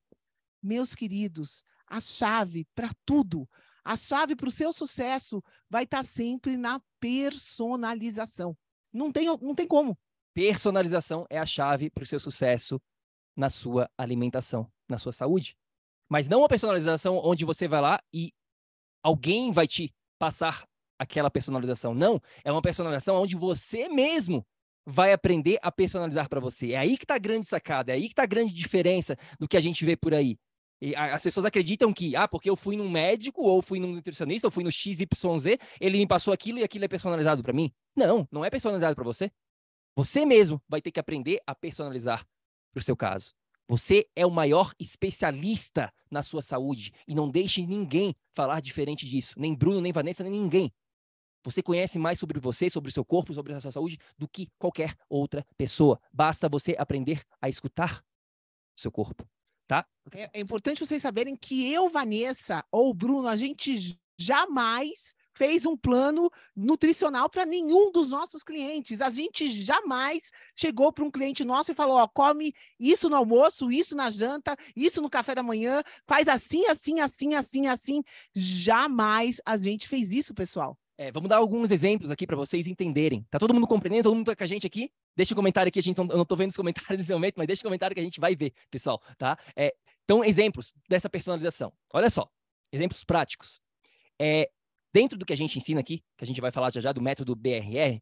[0.62, 3.48] Meus queridos, a chave para tudo,
[3.84, 8.58] a chave para o seu sucesso vai estar tá sempre na personalização.
[8.91, 9.98] Não tem, não tem como.
[10.34, 12.82] Personalização é a chave para o seu sucesso
[13.36, 15.56] na sua alimentação, na sua saúde.
[16.10, 18.32] Mas não uma personalização onde você vai lá e
[19.04, 21.93] alguém vai te passar aquela personalização.
[21.93, 24.45] Não, é uma personalização onde você mesmo
[24.86, 26.71] vai aprender a personalizar para você.
[26.71, 29.47] É aí que está a grande sacada, é aí que está a grande diferença do
[29.47, 30.38] que a gente vê por aí.
[30.80, 34.47] E as pessoas acreditam que, ah, porque eu fui num médico, ou fui num nutricionista,
[34.47, 35.06] ou fui no XYZ,
[35.82, 37.71] ele me passou aquilo e aquilo é personalizado para mim.
[37.95, 39.32] Não, não é personalizado para você.
[39.95, 42.23] Você mesmo vai ter que aprender a personalizar
[42.71, 43.34] para o seu caso.
[43.67, 49.36] Você é o maior especialista na sua saúde e não deixe ninguém falar diferente disso,
[49.38, 50.71] nem Bruno, nem Vanessa, nem ninguém.
[51.43, 54.49] Você conhece mais sobre você, sobre o seu corpo, sobre a sua saúde do que
[54.58, 55.99] qualquer outra pessoa.
[56.12, 58.03] Basta você aprender a escutar
[58.77, 59.25] o seu corpo,
[59.67, 59.86] tá?
[60.13, 65.78] É, é importante vocês saberem que eu, Vanessa ou Bruno, a gente jamais fez um
[65.78, 69.02] plano nutricional para nenhum dos nossos clientes.
[69.02, 73.71] A gente jamais chegou para um cliente nosso e falou: ó, come isso no almoço,
[73.71, 78.04] isso na janta, isso no café da manhã, faz assim, assim, assim, assim, assim.
[78.34, 80.78] Jamais a gente fez isso, pessoal.
[80.97, 83.23] É, vamos dar alguns exemplos aqui para vocês entenderem.
[83.30, 84.06] Tá todo mundo compreendendo?
[84.06, 84.91] Todo mundo tá com a gente aqui?
[85.15, 87.45] Deixa um comentário aqui, a gente, eu não estou vendo os comentários nesse momento, mas
[87.45, 89.38] deixa um comentário que a gente vai ver, pessoal, tá?
[89.56, 91.71] É, então, exemplos dessa personalização.
[91.93, 92.28] Olha só,
[92.71, 93.62] exemplos práticos.
[94.19, 94.50] É,
[94.98, 97.00] dentro do que a gente ensina aqui, que a gente vai falar já já do
[97.00, 98.02] método BRR,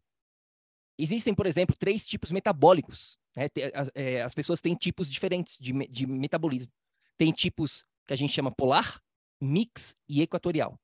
[0.97, 3.19] existem, por exemplo, três tipos metabólicos.
[3.35, 3.49] Né?
[3.93, 6.71] É, as pessoas têm tipos diferentes de, de metabolismo.
[7.17, 9.03] Tem tipos que a gente chama polar,
[9.41, 10.79] mix e equatorial.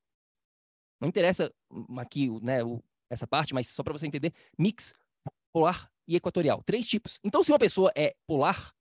[1.00, 1.50] Não interessa
[1.96, 2.58] aqui né,
[3.08, 4.92] essa parte, mas só para você entender, mix,
[5.50, 6.62] polar e equatorial.
[6.62, 7.18] Três tipos.
[7.24, 8.74] Então, se uma pessoa é polar,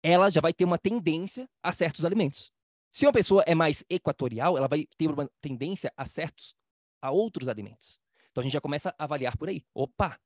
[0.00, 2.52] ela já vai ter uma tendência a certos alimentos.
[2.96, 6.56] Se uma pessoa é mais equatorial, ela vai ter uma tendência a certos,
[7.02, 8.00] a outros alimentos.
[8.30, 9.62] Então a gente já começa a avaliar por aí.
[9.74, 10.18] Opa!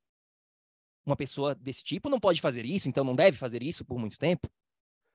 [1.05, 4.17] Uma pessoa desse tipo não pode fazer isso, então não deve fazer isso por muito
[4.17, 4.49] tempo.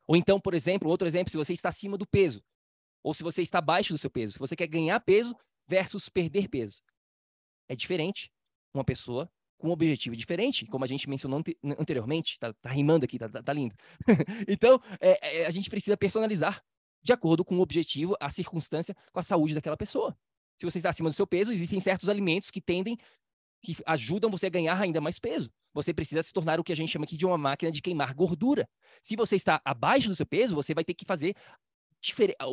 [0.05, 2.43] Ou então, por exemplo, outro exemplo, se você está acima do peso,
[3.01, 5.33] ou se você está abaixo do seu peso, se você quer ganhar peso,
[5.65, 6.81] versus perder peso.
[7.69, 8.29] É diferente
[8.73, 11.41] uma pessoa com um objetivo diferente, como a gente mencionou
[11.79, 13.73] anteriormente, tá, tá rimando aqui, tá, tá, tá lindo.
[14.45, 16.61] então, é, é, a gente precisa personalizar
[17.05, 20.17] de acordo com o objetivo, a circunstância, com a saúde daquela pessoa.
[20.59, 22.97] Se você está acima do seu peso, existem certos alimentos que tendem,
[23.61, 25.51] que ajudam você a ganhar ainda mais peso.
[25.71, 28.15] Você precisa se tornar o que a gente chama aqui de uma máquina de queimar
[28.15, 28.67] gordura.
[29.03, 31.35] Se você está abaixo do seu peso, você vai ter que fazer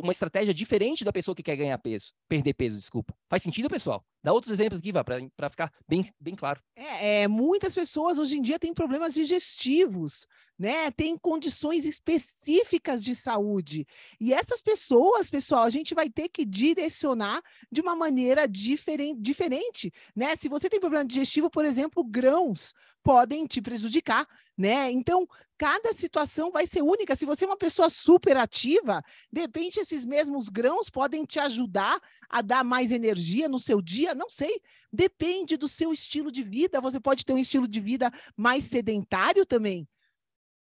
[0.01, 3.15] uma estratégia diferente da pessoa que quer ganhar peso, perder peso, desculpa.
[3.29, 4.03] Faz sentido, pessoal?
[4.23, 4.91] Dá outros exemplos aqui,
[5.35, 6.61] para ficar bem, bem claro.
[6.75, 10.25] É, é, muitas pessoas hoje em dia têm problemas digestivos,
[10.57, 10.91] né?
[10.91, 13.87] Tem condições específicas de saúde.
[14.19, 20.35] E essas pessoas, pessoal, a gente vai ter que direcionar de uma maneira diferente, né?
[20.39, 24.25] Se você tem problema digestivo, por exemplo, grãos podem te prejudicar,
[24.57, 24.89] né?
[24.89, 27.15] Então, cada situação vai ser única.
[27.15, 31.99] Se você é uma pessoa super ativa, de repente esses mesmos grãos podem te ajudar
[32.29, 34.61] a dar mais energia no seu dia, não sei.
[34.91, 36.79] Depende do seu estilo de vida.
[36.79, 39.87] Você pode ter um estilo de vida mais sedentário também.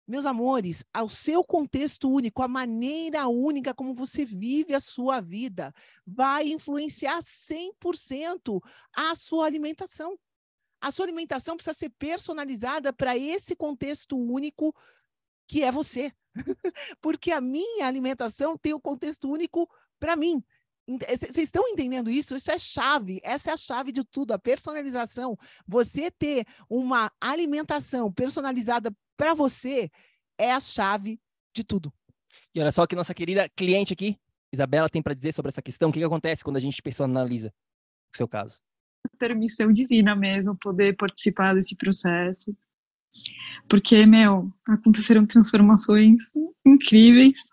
[0.08, 5.74] Meus amores, ao seu contexto único, a maneira única como você vive a sua vida,
[6.06, 8.64] vai influenciar 100%
[8.96, 10.18] a sua alimentação.
[10.80, 14.74] A sua alimentação precisa ser personalizada para esse contexto único
[15.46, 16.14] que é você.
[17.02, 20.42] Porque a minha alimentação tem o um contexto único para mim.
[20.88, 22.36] Vocês estão entendendo isso?
[22.36, 23.20] Isso é chave.
[23.24, 25.38] Essa é a chave de tudo, a personalização.
[25.68, 29.90] Você ter uma alimentação personalizada para você
[30.38, 31.20] é a chave
[31.54, 31.92] de tudo.
[32.56, 34.18] E olha só o que nossa querida cliente aqui,
[34.54, 35.90] Isabela, tem para dizer sobre essa questão.
[35.90, 37.54] O que, que acontece quando a gente personaliza
[38.14, 38.62] o seu caso?
[39.20, 42.56] Permissão divina mesmo, poder participar desse processo.
[43.68, 46.22] Porque, meu, aconteceram transformações
[46.66, 47.50] incríveis.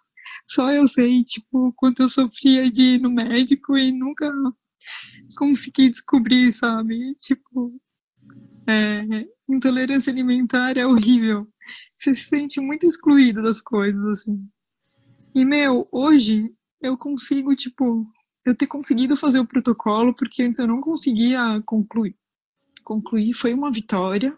[0.46, 4.32] Só eu sei, tipo, quanto eu sofria de ir no médico e nunca
[5.36, 7.14] consegui descobrir, sabe?
[7.16, 7.74] Tipo,
[8.66, 11.48] é, intolerância alimentar é horrível.
[11.96, 14.48] Você se sente muito excluído das coisas, assim.
[15.34, 18.06] E, meu, hoje eu consigo, tipo,
[18.44, 22.16] eu ter conseguido fazer o protocolo, porque antes eu não conseguia concluir.
[22.84, 24.36] Concluir foi uma vitória.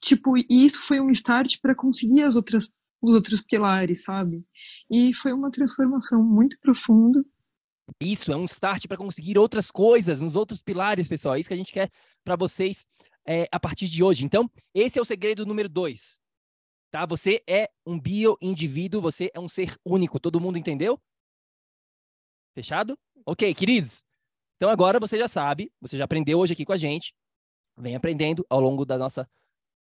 [0.00, 4.44] Tipo, e isso foi um start para conseguir as outras, os outros pilares, sabe?
[4.90, 7.24] E foi uma transformação muito profunda.
[8.00, 11.34] Isso é um start para conseguir outras coisas nos outros pilares, pessoal.
[11.34, 11.90] É isso que a gente quer
[12.22, 12.86] para vocês
[13.26, 14.24] é, a partir de hoje.
[14.24, 16.20] Então, esse é o segredo número dois.
[16.90, 17.06] Tá?
[17.06, 20.20] Você é um bio-indivíduo, você é um ser único.
[20.20, 21.00] Todo mundo entendeu?
[22.54, 22.98] Fechado?
[23.24, 24.04] Ok, queridos.
[24.56, 27.14] Então agora você já sabe, você já aprendeu hoje aqui com a gente.
[27.76, 29.28] Vem aprendendo ao longo da nossa,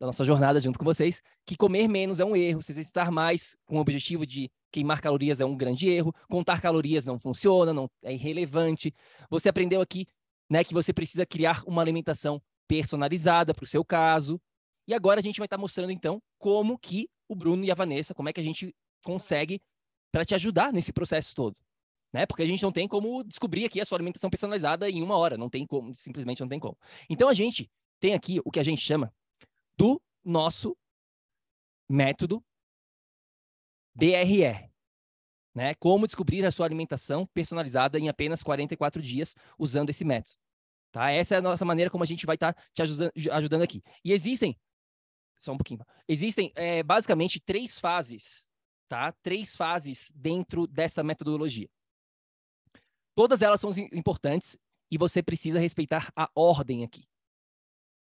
[0.03, 3.55] da nossa jornada junto com vocês, que comer menos é um erro, se exercitar mais
[3.65, 7.89] com o objetivo de queimar calorias é um grande erro, contar calorias não funciona, não
[8.03, 8.93] é irrelevante.
[9.29, 10.05] Você aprendeu aqui,
[10.49, 14.41] né, que você precisa criar uma alimentação personalizada para o seu caso.
[14.85, 17.75] E agora a gente vai estar tá mostrando então como que o Bruno e a
[17.75, 18.75] Vanessa, como é que a gente
[19.05, 19.61] consegue
[20.11, 21.55] para te ajudar nesse processo todo.
[22.11, 22.25] Né?
[22.25, 25.37] Porque a gente não tem como descobrir aqui a sua alimentação personalizada em uma hora,
[25.37, 26.77] não tem como, simplesmente não tem como.
[27.09, 29.09] Então a gente tem aqui o que a gente chama
[29.77, 30.77] do nosso
[31.89, 32.43] método
[33.95, 34.71] BRR.
[35.53, 35.75] Né?
[35.75, 40.35] Como descobrir a sua alimentação personalizada em apenas 44 dias usando esse método.
[40.91, 41.11] Tá?
[41.11, 43.83] Essa é a nossa maneira como a gente vai estar tá te ajudando, ajudando, aqui.
[44.03, 44.59] E existem,
[45.37, 48.49] só um pouquinho, existem é, basicamente três fases,
[48.87, 49.11] tá?
[49.23, 51.67] Três fases dentro dessa metodologia.
[53.15, 54.57] Todas elas são importantes
[54.89, 57.07] e você precisa respeitar a ordem aqui.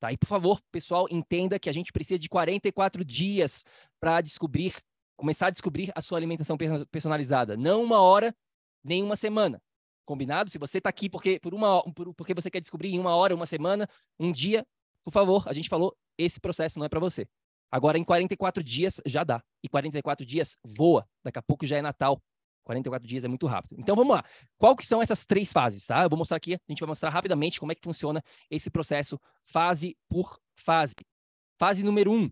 [0.02, 0.12] Tá?
[0.12, 3.64] E, por favor, pessoal, entenda que a gente precisa de 44 dias
[4.00, 4.74] para descobrir,
[5.16, 6.58] começar a descobrir a sua alimentação
[6.90, 7.56] personalizada.
[7.56, 8.36] Não uma hora,
[8.84, 9.62] nem uma semana.
[10.04, 10.50] Combinado?
[10.50, 13.36] Se você está aqui porque, por uma, por, porque você quer descobrir em uma hora,
[13.36, 13.88] uma semana,
[14.20, 14.66] um dia,
[15.06, 17.28] por favor, a gente falou, esse processo não é para você.
[17.72, 19.40] Agora, em 44 dias, já dá.
[19.64, 21.08] E 44 dias voa.
[21.24, 22.20] Daqui a pouco já é Natal.
[22.64, 23.80] 44 dias é muito rápido.
[23.80, 24.24] Então vamos lá.
[24.58, 26.04] Qual que são essas três fases, tá?
[26.04, 29.20] Eu vou mostrar aqui, a gente vai mostrar rapidamente como é que funciona esse processo
[29.46, 30.94] fase por fase.
[31.58, 32.30] Fase número um,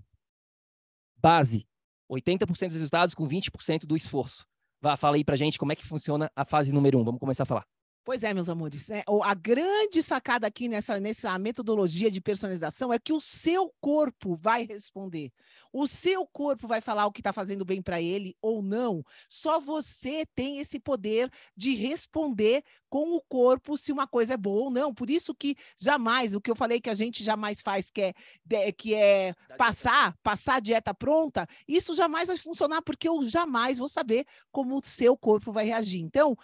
[1.18, 1.68] base.
[2.10, 4.46] 80% dos resultados com 20% do esforço.
[4.82, 7.04] Vá, fala aí pra gente como é que funciona a fase número um.
[7.04, 7.66] Vamos começar a falar.
[8.10, 8.89] Pois é, meus amores.
[8.89, 14.36] É, a grande sacada aqui nessa, nessa metodologia de personalização é que o seu corpo
[14.36, 15.32] vai responder.
[15.72, 19.03] O seu corpo vai falar o que está fazendo bem para ele ou não.
[19.30, 24.64] Só você tem esse poder de responder com o corpo se uma coisa é boa
[24.64, 24.91] ou não.
[24.91, 28.01] Por isso que jamais, o que eu falei que a gente jamais faz, que
[28.49, 33.78] é, que é passar, passar a dieta pronta, isso jamais vai funcionar, porque eu jamais
[33.78, 36.01] vou saber como o seu corpo vai reagir.
[36.01, 36.36] Então,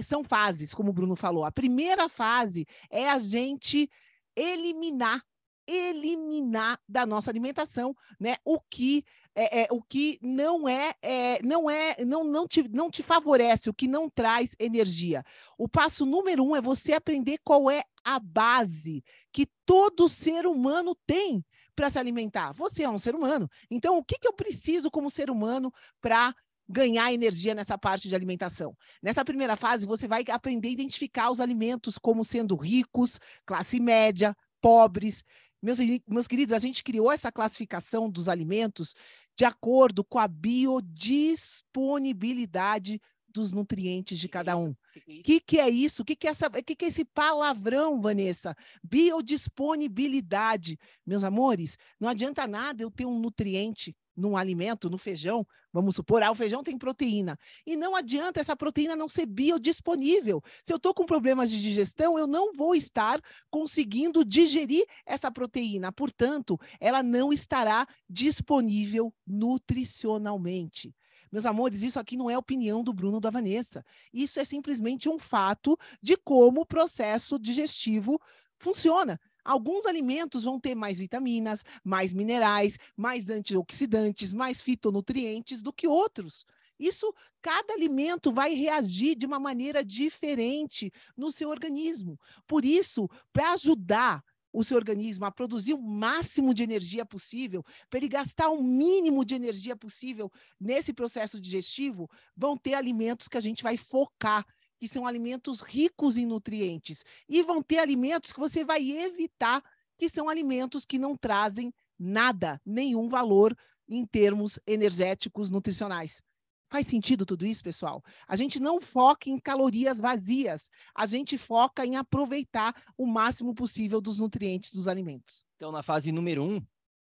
[0.00, 1.44] são fases, como o Bruno falou.
[1.44, 3.88] A primeira fase é a gente
[4.36, 5.22] eliminar
[5.66, 8.36] eliminar da nossa alimentação, né?
[8.44, 12.90] O que é, é o que não é, é, não é não não te, não
[12.90, 15.24] te favorece, o que não traz energia.
[15.58, 20.94] O passo número um é você aprender qual é a base que todo ser humano
[21.06, 22.52] tem para se alimentar.
[22.52, 26.34] Você é um ser humano, então o que, que eu preciso como ser humano para
[26.68, 28.76] ganhar energia nessa parte de alimentação.
[29.02, 34.34] Nessa primeira fase, você vai aprender a identificar os alimentos como sendo ricos, classe média,
[34.60, 35.22] pobres.
[35.62, 38.94] Meus, meus queridos, a gente criou essa classificação dos alimentos
[39.36, 44.70] de acordo com a biodisponibilidade dos nutrientes de cada um.
[44.70, 44.76] O
[45.24, 46.02] que, que, é isso?
[46.02, 48.54] O que, que, é essa, que, que é esse palavrão, Vanessa?
[48.82, 50.78] Biodisponibilidade.
[51.04, 56.22] Meus amores, não adianta nada eu ter um nutriente num alimento, no feijão, vamos supor,
[56.22, 57.38] ah, o feijão tem proteína.
[57.66, 60.42] E não adianta essa proteína não ser biodisponível.
[60.64, 65.90] Se eu estou com problemas de digestão, eu não vou estar conseguindo digerir essa proteína.
[65.92, 70.94] Portanto, ela não estará disponível nutricionalmente.
[71.34, 73.84] Meus amores, isso aqui não é opinião do Bruno da Vanessa.
[74.12, 78.20] Isso é simplesmente um fato de como o processo digestivo
[78.56, 79.18] funciona.
[79.44, 86.46] Alguns alimentos vão ter mais vitaminas, mais minerais, mais antioxidantes, mais fitonutrientes do que outros.
[86.78, 92.18] Isso, cada alimento vai reagir de uma maneira diferente no seu organismo.
[92.46, 97.98] Por isso, para ajudar o seu organismo a produzir o máximo de energia possível, para
[97.98, 100.30] ele gastar o mínimo de energia possível
[100.60, 104.46] nesse processo digestivo, vão ter alimentos que a gente vai focar
[104.84, 107.06] que são alimentos ricos em nutrientes.
[107.26, 109.64] E vão ter alimentos que você vai evitar,
[109.96, 113.56] que são alimentos que não trazem nada, nenhum valor
[113.88, 116.22] em termos energéticos nutricionais.
[116.68, 118.02] Faz sentido tudo isso, pessoal?
[118.28, 124.02] A gente não foca em calorias vazias, a gente foca em aproveitar o máximo possível
[124.02, 125.46] dos nutrientes dos alimentos.
[125.56, 126.60] Então, na fase número um,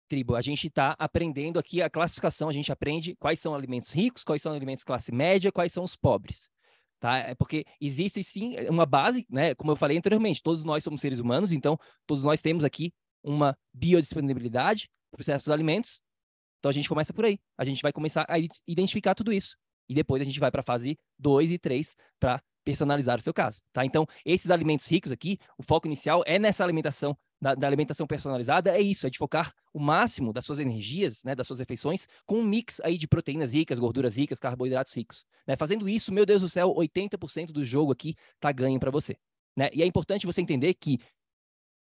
[0.08, 4.24] tribo, a gente está aprendendo aqui a classificação, a gente aprende quais são alimentos ricos,
[4.24, 6.52] quais são alimentos classe média, quais são os pobres
[7.02, 7.18] tá?
[7.18, 9.54] É porque existe sim uma base, né?
[9.56, 12.93] Como eu falei anteriormente, todos nós somos seres humanos, então todos nós temos aqui
[13.24, 16.02] uma biodisponibilidade para certos alimentos.
[16.60, 17.39] Então a gente começa por aí.
[17.58, 18.38] A gente vai começar a
[18.68, 19.58] identificar tudo isso.
[19.89, 23.34] E depois a gente vai para a fase 2 e 3 para personalizar o seu
[23.34, 23.84] caso, tá?
[23.84, 28.70] Então, esses alimentos ricos aqui, o foco inicial é nessa alimentação da, da, alimentação personalizada
[28.70, 32.39] é isso, é de focar o máximo das suas energias, né, das suas refeições, com
[32.39, 35.26] um mix aí de proteínas ricas, gorduras ricas, carboidratos ricos.
[35.48, 35.56] Né?
[35.58, 39.18] Fazendo isso, meu Deus do céu, 80% do jogo aqui tá ganho para você.
[39.58, 39.70] Né?
[39.74, 41.00] E é importante você entender que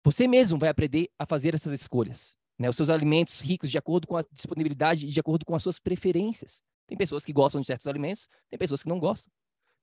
[0.03, 2.37] você mesmo vai aprender a fazer essas escolhas.
[2.57, 5.63] né, os seus alimentos ricos de acordo com a disponibilidade e de acordo com as
[5.63, 6.61] suas preferências.
[6.87, 9.31] Tem pessoas que gostam de certos alimentos, tem pessoas que não gostam.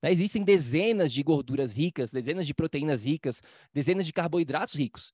[0.01, 0.11] Né?
[0.11, 3.41] Existem dezenas de gorduras ricas, dezenas de proteínas ricas,
[3.73, 5.11] dezenas de carboidratos ricos,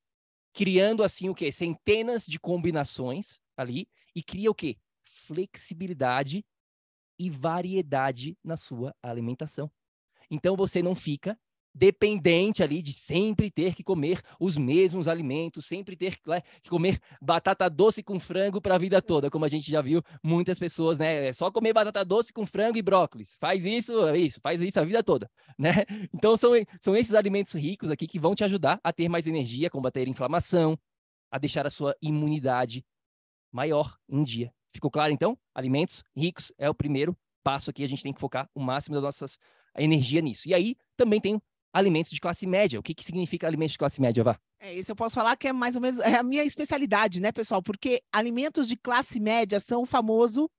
[0.53, 1.51] criando assim o quê?
[1.51, 4.77] Centenas de combinações ali e cria o quê?
[5.03, 6.45] Flexibilidade
[7.17, 9.71] e variedade na sua alimentação.
[10.29, 11.37] Então você não fica
[11.73, 16.99] dependente ali de sempre ter que comer os mesmos alimentos, sempre ter né, que comer
[17.21, 20.97] batata doce com frango para a vida toda, como a gente já viu muitas pessoas,
[20.97, 21.27] né?
[21.27, 23.37] É só comer batata doce com frango e brócolis.
[23.39, 25.85] Faz isso, é isso, faz isso a vida toda, né?
[26.13, 29.69] Então são, são esses alimentos ricos aqui que vão te ajudar a ter mais energia,
[29.69, 30.77] combater a inflamação,
[31.31, 32.85] a deixar a sua imunidade
[33.51, 34.53] maior em dia.
[34.71, 35.37] Ficou claro então?
[35.53, 39.01] Alimentos ricos é o primeiro passo aqui, a gente tem que focar o máximo da
[39.01, 39.25] nossa
[39.77, 40.47] energia nisso.
[40.47, 41.41] E aí também tem
[41.73, 42.79] alimentos de classe média.
[42.79, 44.39] O que, que significa alimentos de classe média, Vá?
[44.59, 47.31] É, isso eu posso falar que é mais ou menos é a minha especialidade, né,
[47.31, 47.61] pessoal?
[47.61, 50.49] Porque alimentos de classe média são o famoso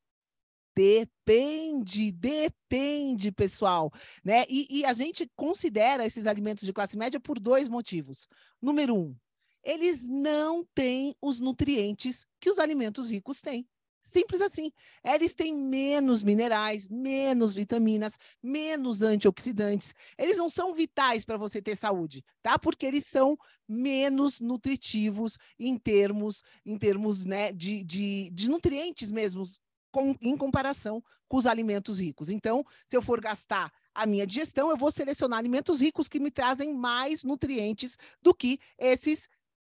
[0.76, 3.92] Depende, depende, pessoal,
[4.24, 4.44] né?
[4.48, 8.26] E, e, a gente considera esses alimentos de classe média por dois motivos.
[8.60, 9.14] Número um,
[9.62, 13.64] eles não têm os nutrientes que os alimentos ricos têm.
[14.04, 14.70] Simples assim.
[15.02, 19.94] Eles têm menos minerais, menos vitaminas, menos antioxidantes.
[20.18, 22.58] Eles não são vitais para você ter saúde, tá?
[22.58, 23.34] Porque eles são
[23.66, 29.42] menos nutritivos em termos, em termos né, de, de, de nutrientes mesmo,
[29.90, 32.28] com, em comparação com os alimentos ricos.
[32.28, 36.30] Então, se eu for gastar a minha digestão, eu vou selecionar alimentos ricos que me
[36.30, 39.28] trazem mais nutrientes do que esses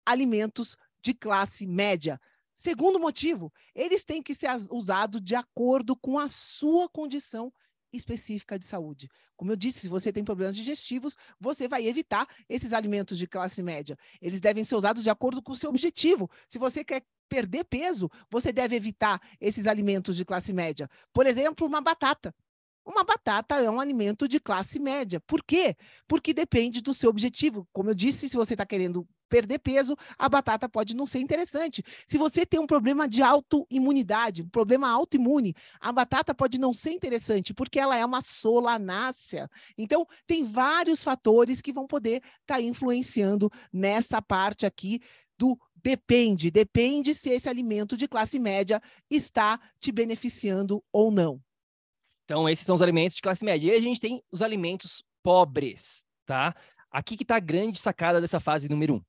[0.04, 2.20] alimentos de classe média.
[2.60, 7.52] Segundo motivo, eles têm que ser usados de acordo com a sua condição
[7.92, 9.08] específica de saúde.
[9.36, 13.62] Como eu disse, se você tem problemas digestivos, você vai evitar esses alimentos de classe
[13.62, 13.96] média.
[14.20, 16.28] Eles devem ser usados de acordo com o seu objetivo.
[16.48, 20.90] Se você quer perder peso, você deve evitar esses alimentos de classe média.
[21.12, 22.34] Por exemplo, uma batata.
[22.84, 25.20] Uma batata é um alimento de classe média.
[25.20, 25.76] Por quê?
[26.08, 27.68] Porque depende do seu objetivo.
[27.72, 31.82] Como eu disse, se você está querendo perder peso, a batata pode não ser interessante.
[32.06, 36.90] Se você tem um problema de autoimunidade, um problema autoimune, a batata pode não ser
[36.90, 39.48] interessante, porque ela é uma solanácea.
[39.76, 45.00] Então, tem vários fatores que vão poder estar tá influenciando nessa parte aqui
[45.38, 46.50] do depende.
[46.50, 51.40] Depende se esse alimento de classe média está te beneficiando ou não.
[52.24, 53.72] Então, esses são os alimentos de classe média.
[53.72, 56.54] E a gente tem os alimentos pobres, tá?
[56.90, 59.02] Aqui que está a grande sacada dessa fase número um.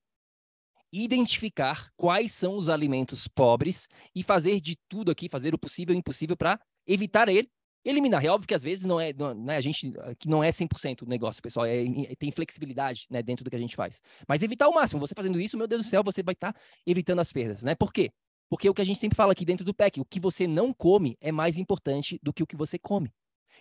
[0.92, 5.98] Identificar quais são os alimentos pobres e fazer de tudo aqui, fazer o possível e
[5.98, 7.50] o impossível para evitar ele,
[7.86, 8.24] eliminar.
[8.26, 11.04] É óbvio que às vezes não é, não, né, a gente, que não é 100%
[11.04, 14.02] o negócio, pessoal, é, é, tem flexibilidade né, dentro do que a gente faz.
[14.28, 15.00] Mas evitar o máximo.
[15.00, 17.76] Você fazendo isso, meu Deus do céu, você vai estar tá evitando as perdas, né?
[17.76, 18.12] Por quê?
[18.50, 20.74] Porque o que a gente sempre fala aqui dentro do PEC, o que você não
[20.74, 23.14] come é mais importante do que o que você come.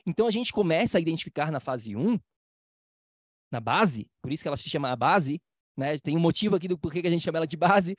[0.06, 2.18] Então a gente começa a identificar na fase 1,
[3.50, 5.40] na base, por isso que ela se chama a base,
[5.78, 5.96] né?
[5.98, 7.96] Tem um motivo aqui do porquê que a gente chama ela de base.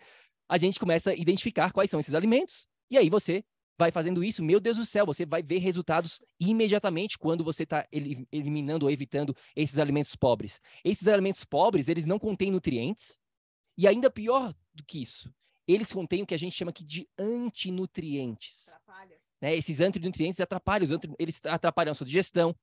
[0.49, 3.43] A gente começa a identificar quais são esses alimentos, e aí você
[3.77, 7.88] vai fazendo isso, meu Deus do céu, você vai ver resultados imediatamente quando você está
[8.30, 10.59] eliminando ou evitando esses alimentos pobres.
[10.84, 13.17] Esses alimentos pobres, eles não contêm nutrientes,
[13.77, 15.34] e ainda pior do que isso,
[15.65, 18.65] eles contêm o que a gente chama aqui de antinutrientes.
[19.41, 19.55] Né?
[19.55, 22.53] Esses antinutrientes atrapalham, eles atrapalham a sua digestão,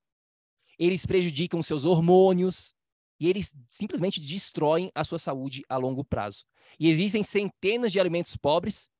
[0.78, 2.75] eles prejudicam seus hormônios
[3.18, 6.44] e eles simplesmente destroem a sua saúde a longo prazo.
[6.78, 8.90] E existem centenas de alimentos pobres,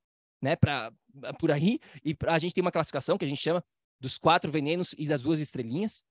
[0.41, 0.93] né, pra,
[1.39, 3.65] por aí, e a gente tem uma classificação que a gente chama
[4.01, 6.05] dos quatro venenos e das duas estrelinhas,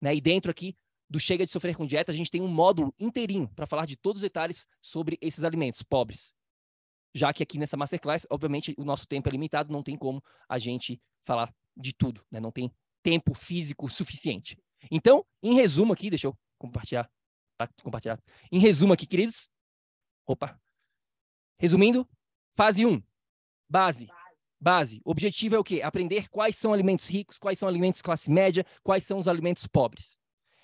[0.00, 0.14] né?
[0.14, 0.76] E dentro aqui
[1.08, 3.96] do Chega de Sofrer com Dieta, a gente tem um módulo inteirinho para falar de
[3.96, 6.36] todos os detalhes sobre esses alimentos pobres
[7.16, 10.58] já que aqui nessa masterclass, obviamente, o nosso tempo é limitado, não tem como a
[10.58, 12.38] gente falar de tudo, né?
[12.38, 12.70] Não tem
[13.02, 14.58] tempo físico suficiente.
[14.90, 17.10] Então, em resumo aqui, deixa eu compartilhar,
[17.56, 17.68] tá?
[18.50, 19.48] Em resumo aqui, queridos.
[20.26, 20.60] Opa.
[21.58, 22.06] Resumindo,
[22.54, 23.02] fase 1,
[23.68, 24.08] base.
[24.58, 25.00] Base.
[25.04, 25.82] O objetivo é o quê?
[25.82, 30.18] Aprender quais são alimentos ricos, quais são alimentos classe média, quais são os alimentos pobres.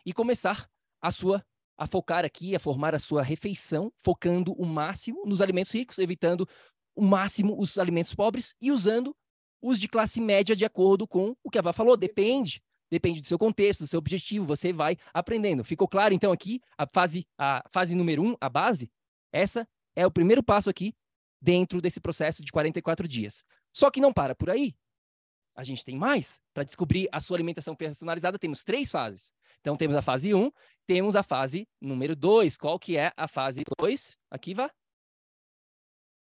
[0.04, 0.68] E começar
[1.00, 1.44] a sua
[1.76, 6.48] a focar aqui, a formar a sua refeição, focando o máximo nos alimentos ricos, evitando
[6.94, 9.16] o máximo os alimentos pobres e usando
[9.60, 11.96] os de classe média de acordo com o que a Vá falou.
[11.96, 12.62] Depende.
[12.92, 15.64] Depende do seu contexto, do seu objetivo, você vai aprendendo.
[15.64, 18.92] Ficou claro, então, aqui, a fase, a fase número um, a base?
[19.32, 19.66] Essa
[19.96, 20.94] é o primeiro passo aqui
[21.40, 23.46] dentro desse processo de 44 dias.
[23.72, 24.74] Só que não para por aí.
[25.56, 26.42] A gente tem mais.
[26.52, 29.32] Para descobrir a sua alimentação personalizada, temos três fases.
[29.62, 30.52] Então, temos a fase 1,
[30.86, 32.58] temos a fase número 2.
[32.58, 34.18] Qual que é a fase 2?
[34.30, 34.70] Aqui, vá.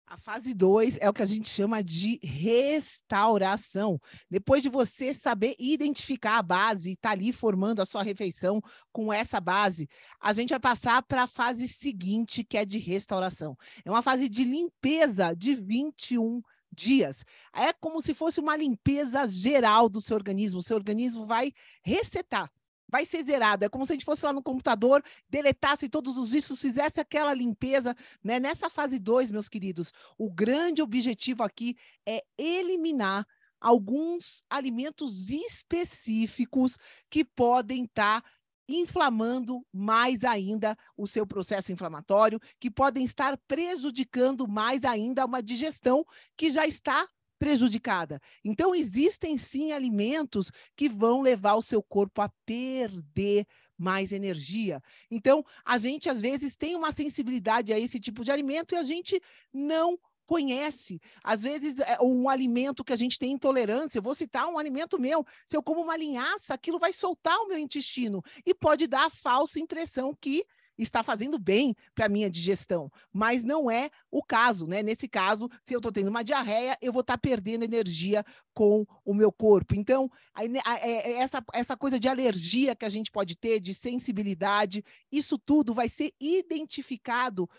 [0.07, 3.99] A fase 2 é o que a gente chama de restauração.
[4.29, 8.61] Depois de você saber identificar a base e estar tá ali formando a sua refeição
[8.91, 9.89] com essa base,
[10.21, 13.57] a gente vai passar para a fase seguinte, que é de restauração.
[13.83, 16.39] É uma fase de limpeza de 21
[16.71, 17.25] dias.
[17.51, 20.59] É como se fosse uma limpeza geral do seu organismo.
[20.59, 21.51] O seu organismo vai
[21.83, 22.51] resetar
[22.88, 23.65] vai ser zerado.
[23.65, 27.33] É como se a gente fosse lá no computador, deletasse todos os discos, fizesse aquela
[27.33, 27.95] limpeza.
[28.23, 28.39] Né?
[28.39, 31.75] Nessa fase 2, meus queridos, o grande objetivo aqui
[32.05, 33.25] é eliminar
[33.59, 36.77] alguns alimentos específicos
[37.09, 38.29] que podem estar tá
[38.67, 46.05] inflamando mais ainda o seu processo inflamatório, que podem estar prejudicando mais ainda uma digestão
[46.36, 47.07] que já está
[47.38, 48.19] prejudicada.
[48.43, 53.45] Então, existem sim alimentos que vão levar o seu corpo a perder
[53.77, 54.81] mais energia.
[55.11, 58.83] Então, a gente às vezes tem uma sensibilidade a esse tipo de alimento e a
[58.83, 59.21] gente
[59.53, 60.99] não conhece.
[61.23, 64.99] Às vezes, é um alimento que a gente tem intolerância, eu vou citar um alimento
[64.99, 69.05] meu, se eu como uma linhaça, aquilo vai soltar o meu intestino e pode dar
[69.05, 70.43] a falsa impressão que
[70.78, 74.84] está fazendo bem para a minha digestão, mas não é o caso, né?
[74.84, 78.23] Nesse caso, se eu estou tendo uma diarreia, eu vou estar tá perdendo energia
[78.53, 79.76] com o meu corpo.
[79.76, 80.09] Então,
[80.49, 84.84] né, é, é essa, essa coisa de alergia que a gente pode ter, de sensibilidade,
[85.11, 87.49] isso tudo vai ser identificado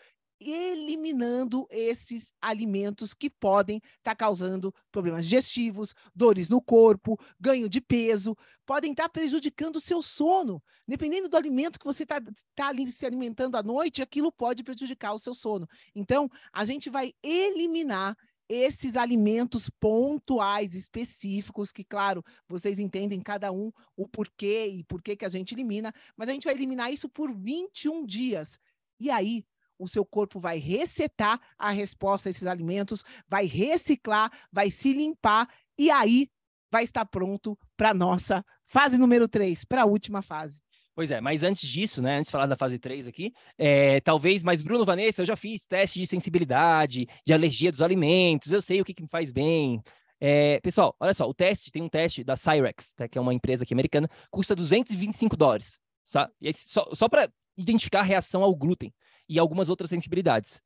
[0.41, 7.81] eliminando esses alimentos que podem estar tá causando problemas digestivos, dores no corpo, ganho de
[7.81, 10.63] peso, podem estar tá prejudicando o seu sono.
[10.87, 12.21] Dependendo do alimento que você está
[12.55, 15.69] tá ali se alimentando à noite, aquilo pode prejudicar o seu sono.
[15.95, 18.17] Então, a gente vai eliminar
[18.49, 25.25] esses alimentos pontuais, específicos, que, claro, vocês entendem cada um o porquê e por que
[25.25, 28.59] a gente elimina, mas a gente vai eliminar isso por 21 dias.
[29.01, 29.45] E aí,
[29.79, 35.49] o seu corpo vai resetar a resposta a esses alimentos, vai reciclar, vai se limpar
[35.79, 36.29] e aí
[36.71, 40.61] vai estar pronto para a nossa fase número 3, para a última fase.
[40.95, 44.43] Pois é, mas antes disso, né, antes de falar da fase 3 aqui, é, talvez,
[44.43, 48.81] mas Bruno, Vanessa, eu já fiz teste de sensibilidade, de alergia dos alimentos, eu sei
[48.81, 49.83] o que, que me faz bem.
[50.19, 53.35] É, pessoal, olha só, o teste, tem um teste da Cyrex, tá, que é uma
[53.35, 58.91] empresa aqui americana, custa 225 dólares, só, só, só para identificar a reação ao glúten
[59.29, 60.63] e algumas outras sensibilidades.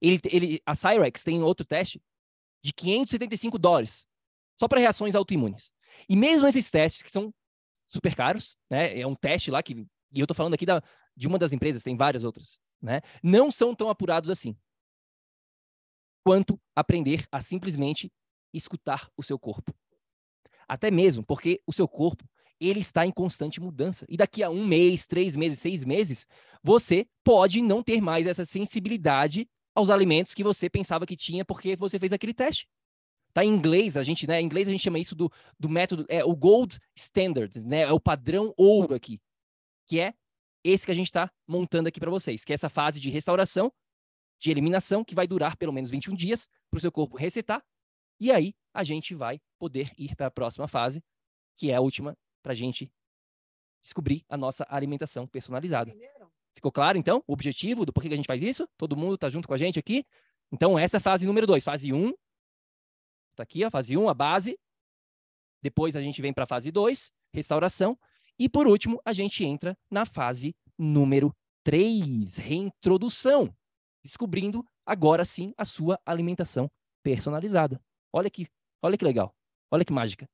[0.00, 2.02] Ele, ele, a Cyrex tem outro teste
[2.62, 4.06] de 575 dólares,
[4.58, 5.72] só para reações autoimunes.
[6.08, 7.32] E mesmo esses testes, que são
[7.88, 8.98] super caros, né?
[8.98, 9.74] É um teste lá que.
[10.14, 10.82] E eu estou falando aqui da,
[11.16, 13.00] de uma das empresas, tem várias outras, né?
[13.22, 14.56] Não são tão apurados assim.
[16.24, 18.12] Quanto aprender a simplesmente
[18.52, 19.74] escutar o seu corpo.
[20.68, 22.24] Até mesmo porque o seu corpo
[22.68, 24.06] ele está em constante mudança.
[24.08, 26.26] E daqui a um mês, três meses, seis meses,
[26.62, 31.76] você pode não ter mais essa sensibilidade aos alimentos que você pensava que tinha porque
[31.76, 32.68] você fez aquele teste.
[33.32, 34.40] Tá em inglês, a gente, né?
[34.40, 37.82] Em inglês a gente chama isso do, do método, é o gold standard, né?
[37.82, 39.18] É o padrão ouro aqui,
[39.86, 40.14] que é
[40.62, 43.72] esse que a gente está montando aqui para vocês, que é essa fase de restauração,
[44.38, 47.64] de eliminação, que vai durar pelo menos 21 dias para o seu corpo resetar.
[48.20, 51.02] E aí a gente vai poder ir para a próxima fase,
[51.56, 52.90] que é a última para a gente
[53.82, 55.94] descobrir a nossa alimentação personalizada.
[56.54, 58.68] Ficou claro, então, o objetivo do porquê que a gente faz isso?
[58.76, 60.04] Todo mundo está junto com a gente aqui?
[60.52, 61.64] Então, essa é a fase número 2.
[61.64, 62.14] Fase 1, um,
[63.30, 64.58] está aqui, a fase 1, um, a base.
[65.62, 67.98] Depois a gente vem para a fase 2, restauração.
[68.38, 71.34] E, por último, a gente entra na fase número
[71.64, 73.54] 3, reintrodução.
[74.02, 76.70] Descobrindo, agora sim, a sua alimentação
[77.02, 77.80] personalizada.
[78.12, 78.46] Olha que,
[78.82, 79.34] olha que legal.
[79.70, 80.28] Olha que mágica.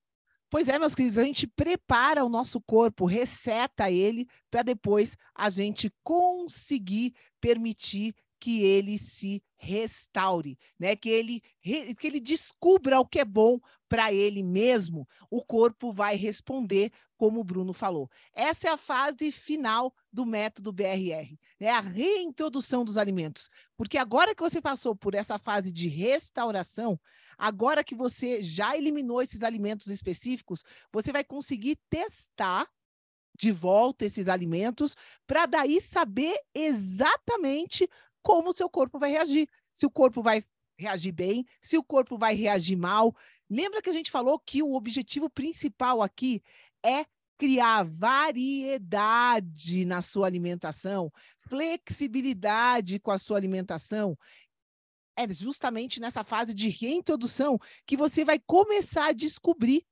[0.51, 5.51] Pois é, meus queridos, a gente prepara o nosso corpo, reseta ele, para depois a
[5.51, 10.95] gente conseguir permitir que ele se restaure, né?
[10.95, 13.59] Que ele que ele descubra o que é bom
[13.89, 15.07] para ele mesmo.
[15.31, 18.09] O corpo vai responder como o Bruno falou.
[18.33, 21.71] Essa é a fase final do método BRR, né?
[21.71, 23.51] A reintrodução dos alimentos.
[23.77, 26.99] Porque agora que você passou por essa fase de restauração,
[27.39, 32.69] Agora que você já eliminou esses alimentos específicos, você vai conseguir testar
[33.39, 37.89] de volta esses alimentos para daí saber exatamente
[38.23, 39.49] como o seu corpo vai reagir.
[39.73, 40.45] Se o corpo vai
[40.77, 43.15] reagir bem, se o corpo vai reagir mal.
[43.51, 46.43] Lembra que a gente falou que o objetivo principal aqui
[46.85, 47.05] é
[47.39, 51.13] criar variedade na sua alimentação,
[51.49, 54.19] flexibilidade com a sua alimentação
[55.19, 59.85] é justamente nessa fase de reintrodução que você vai começar a descobrir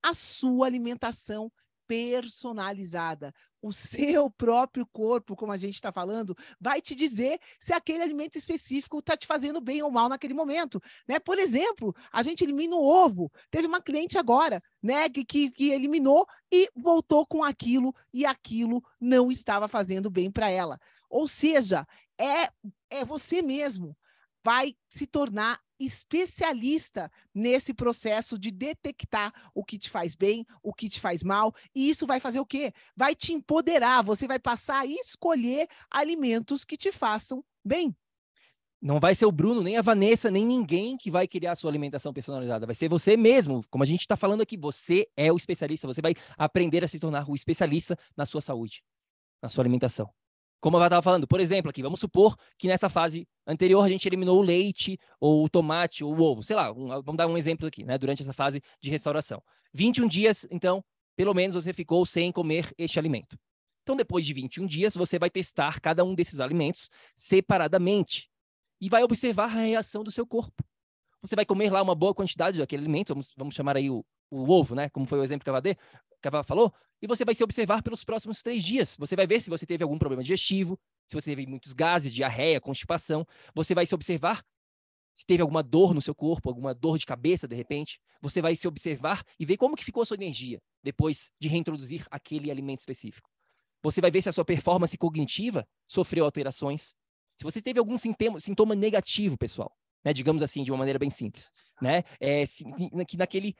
[0.00, 1.50] a sua alimentação
[1.90, 3.34] personalizada.
[3.60, 8.38] O seu próprio corpo, como a gente está falando, vai te dizer se aquele alimento
[8.38, 10.80] específico está te fazendo bem ou mal naquele momento.
[11.08, 11.18] Né?
[11.18, 13.28] Por exemplo, a gente elimina o ovo.
[13.50, 18.80] Teve uma cliente agora né, que, que, que eliminou e voltou com aquilo, e aquilo
[19.00, 20.78] não estava fazendo bem para ela.
[21.10, 21.84] Ou seja,
[22.16, 22.50] é,
[22.88, 23.96] é você mesmo
[24.44, 30.88] vai se tornar especialista nesse processo de detectar o que te faz bem, o que
[30.88, 32.72] te faz mal, e isso vai fazer o quê?
[32.94, 37.96] Vai te empoderar, você vai passar a escolher alimentos que te façam bem.
[38.82, 41.70] Não vai ser o Bruno, nem a Vanessa, nem ninguém que vai criar a sua
[41.70, 42.64] alimentação personalizada.
[42.64, 43.62] Vai ser você mesmo.
[43.68, 45.86] Como a gente está falando aqui, você é o especialista.
[45.86, 48.82] Você vai aprender a se tornar o especialista na sua saúde,
[49.42, 50.10] na sua alimentação.
[50.60, 54.06] Como eu estava falando, por exemplo, aqui, vamos supor que nessa fase anterior a gente
[54.06, 57.38] eliminou o leite, ou o tomate, ou o ovo, sei lá, um, vamos dar um
[57.38, 59.42] exemplo aqui, né, durante essa fase de restauração.
[59.72, 60.84] 21 dias, então,
[61.16, 63.38] pelo menos você ficou sem comer este alimento.
[63.82, 68.28] Então, depois de 21 dias, você vai testar cada um desses alimentos separadamente
[68.80, 70.62] e vai observar a reação do seu corpo.
[71.22, 74.50] Você vai comer lá uma boa quantidade daquele alimento, vamos, vamos chamar aí o, o
[74.50, 74.88] ovo, né?
[74.90, 75.76] Como foi o exemplo que a
[76.20, 76.72] Cavada falou,
[77.02, 78.96] e você vai se observar pelos próximos três dias.
[78.98, 82.60] Você vai ver se você teve algum problema digestivo, se você teve muitos gases, diarreia,
[82.60, 83.26] constipação.
[83.54, 84.44] Você vai se observar
[85.14, 88.00] se teve alguma dor no seu corpo, alguma dor de cabeça, de repente.
[88.22, 92.06] Você vai se observar e ver como que ficou a sua energia depois de reintroduzir
[92.10, 93.28] aquele alimento específico.
[93.82, 96.94] Você vai ver se a sua performance cognitiva sofreu alterações.
[97.36, 99.74] Se você teve algum sintoma, sintoma negativo, pessoal,
[100.04, 101.50] né, digamos assim, de uma maneira bem simples,
[101.80, 102.44] né, é,
[103.06, 103.54] que naquele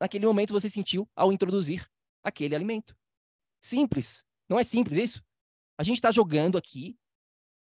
[0.00, 1.88] naquele momento você sentiu ao introduzir
[2.22, 2.96] aquele alimento.
[3.60, 4.24] Simples.
[4.48, 5.24] Não é simples isso?
[5.78, 6.98] A gente está jogando aqui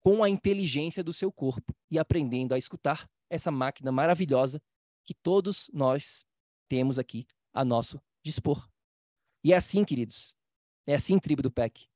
[0.04, 4.62] com a inteligência do seu corpo e aprendendo a escutar essa máquina maravilhosa
[5.04, 6.26] que todos nós
[6.68, 8.70] temos aqui a nosso dispor.
[9.44, 10.36] E é assim, queridos,
[10.88, 11.88] é assim, tribo do PEC,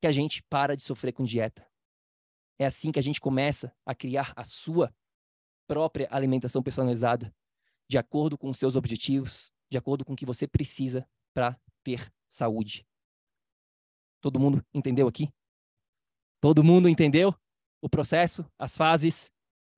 [0.00, 1.66] que a gente para de sofrer com dieta.
[2.58, 4.94] É assim que a gente começa a criar a sua
[5.66, 7.34] própria alimentação personalizada,
[7.88, 12.12] de acordo com os seus objetivos, de acordo com o que você precisa para ter
[12.28, 12.86] saúde.
[14.20, 15.32] Todo mundo entendeu aqui?
[16.40, 17.34] Todo mundo entendeu
[17.80, 19.30] o processo, as fases?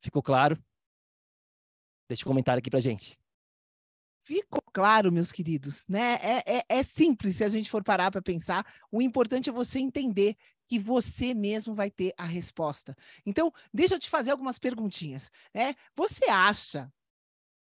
[0.02, 0.62] Ficou claro?
[2.08, 3.18] Deixa um comentário aqui para gente.
[4.24, 6.16] Ficou claro, meus queridos, né?
[6.16, 8.66] É, é, é simples se a gente for parar para pensar.
[8.92, 10.36] O importante é você entender
[10.66, 12.94] que você mesmo vai ter a resposta.
[13.24, 15.30] Então, deixa eu te fazer algumas perguntinhas.
[15.54, 15.74] Né?
[15.96, 16.92] Você acha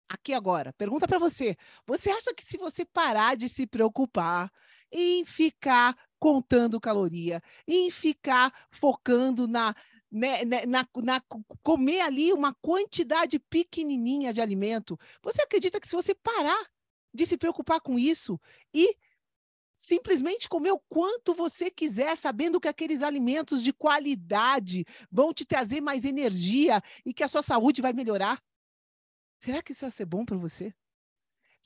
[0.09, 1.57] aqui agora, pergunta para você.
[1.86, 4.50] Você acha que se você parar de se preocupar
[4.90, 9.74] em ficar contando caloria, em ficar focando na,
[10.11, 11.20] né, né, na, na,
[11.62, 16.66] comer ali uma quantidade pequenininha de alimento, você acredita que se você parar
[17.12, 18.40] de se preocupar com isso
[18.72, 18.96] e
[19.76, 25.80] simplesmente comer o quanto você quiser, sabendo que aqueles alimentos de qualidade vão te trazer
[25.80, 28.42] mais energia e que a sua saúde vai melhorar?
[29.39, 30.74] Será que isso vai ser bom para você?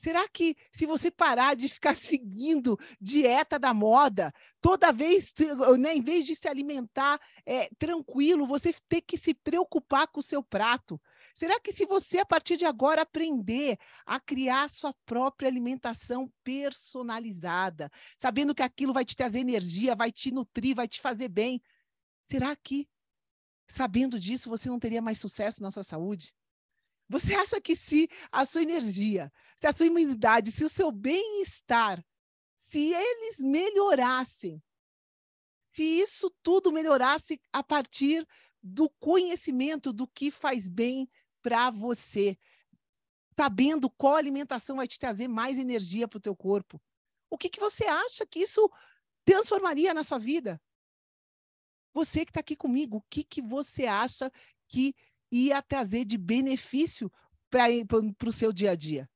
[0.01, 5.31] Será que se você parar de ficar seguindo dieta da moda, toda vez,
[5.77, 10.23] né, em vez de se alimentar é, tranquilo, você ter que se preocupar com o
[10.23, 10.99] seu prato?
[11.35, 17.91] Será que se você, a partir de agora, aprender a criar sua própria alimentação personalizada,
[18.17, 21.61] sabendo que aquilo vai te trazer energia, vai te nutrir, vai te fazer bem,
[22.25, 22.89] será que,
[23.67, 26.33] sabendo disso, você não teria mais sucesso na sua saúde?
[27.11, 32.01] Você acha que se a sua energia, se a sua imunidade, se o seu bem-estar,
[32.55, 34.63] se eles melhorassem,
[35.73, 38.25] se isso tudo melhorasse a partir
[38.63, 41.09] do conhecimento do que faz bem
[41.41, 42.37] para você,
[43.35, 46.81] sabendo qual alimentação vai te trazer mais energia para o teu corpo,
[47.29, 48.71] o que, que você acha que isso
[49.25, 50.61] transformaria na sua vida?
[51.93, 54.31] Você que está aqui comigo, o que, que você acha
[54.69, 54.95] que
[55.31, 57.11] ia trazer de benefício
[57.49, 59.09] para o seu dia a dia.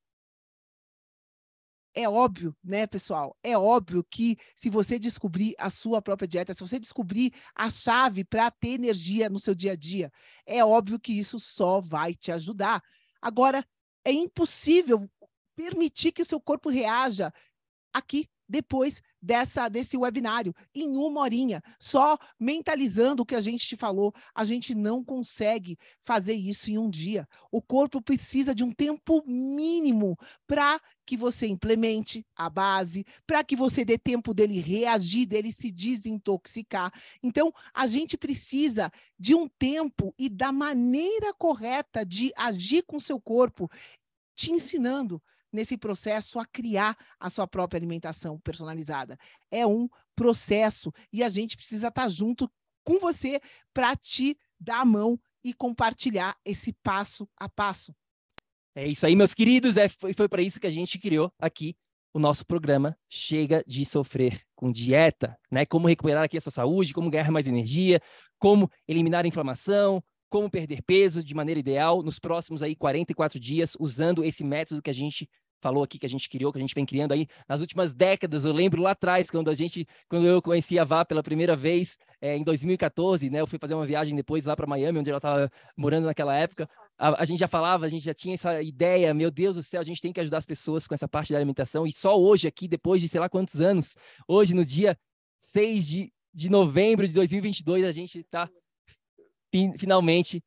[1.97, 3.37] É óbvio, né, pessoal?
[3.41, 8.25] É óbvio que se você descobrir a sua própria dieta, se você descobrir a chave
[8.25, 10.11] para ter energia no seu dia a dia,
[10.45, 12.83] é óbvio que isso só vai te ajudar.
[13.21, 13.65] Agora,
[14.03, 15.09] é impossível
[15.55, 17.31] permitir que o seu corpo reaja
[17.93, 23.75] aqui depois dessa desse webinário em uma horinha, só mentalizando o que a gente te
[23.75, 24.13] falou.
[24.33, 27.27] A gente não consegue fazer isso em um dia.
[27.51, 33.55] O corpo precisa de um tempo mínimo para que você implemente a base, para que
[33.55, 36.91] você dê tempo dele reagir, dele se desintoxicar.
[37.21, 43.19] Então, a gente precisa de um tempo e da maneira correta de agir com seu
[43.19, 43.69] corpo,
[44.35, 45.21] te ensinando
[45.55, 49.17] nesse processo a criar a sua própria alimentação personalizada.
[49.49, 52.51] É um processo e a gente precisa estar junto
[52.83, 53.41] com você
[53.73, 57.95] para te dar a mão e compartilhar esse passo a passo.
[58.75, 59.77] É isso aí, meus queridos.
[59.77, 61.75] É, foi foi para isso que a gente criou aqui
[62.13, 65.65] o nosso programa Chega de Sofrer com Dieta, né?
[65.65, 68.01] Como recuperar aqui a sua saúde, como ganhar mais energia,
[68.39, 73.75] como eliminar a inflamação, como perder peso de maneira ideal nos próximos aí 44 dias,
[73.79, 75.29] usando esse método que a gente
[75.65, 78.45] falou aqui, que a gente criou, que a gente vem criando aí nas últimas décadas.
[78.45, 81.97] Eu lembro lá atrás, quando a gente, quando eu conheci a Vá pela primeira vez,
[82.21, 83.41] é, em 2014, né?
[83.41, 86.69] Eu fui fazer uma viagem depois lá para Miami, onde ela estava morando naquela época.
[86.99, 89.81] A, a, gente já falava, a gente já tinha essa ideia, meu Deus do céu,
[89.81, 91.87] a gente tem que ajudar as pessoas com essa parte da alimentação.
[91.87, 93.97] E só hoje aqui, depois de sei lá quantos anos,
[94.27, 94.95] hoje no dia
[95.39, 98.47] 6 de, de novembro de 2022, a gente está
[99.79, 100.43] finalmente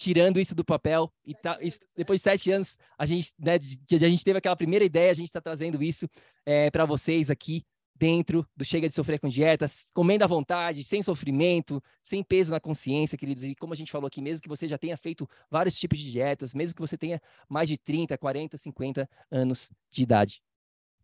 [0.00, 1.58] tirando isso do papel e tá,
[1.94, 5.26] depois de sete anos a gente né, a gente teve aquela primeira ideia a gente
[5.26, 6.08] está trazendo isso
[6.46, 7.62] é, para vocês aqui
[7.94, 12.58] dentro do chega de sofrer com dietas comendo à vontade sem sofrimento sem peso na
[12.58, 15.78] consciência queridos e como a gente falou aqui mesmo que você já tenha feito vários
[15.78, 20.42] tipos de dietas mesmo que você tenha mais de 30 40 50 anos de idade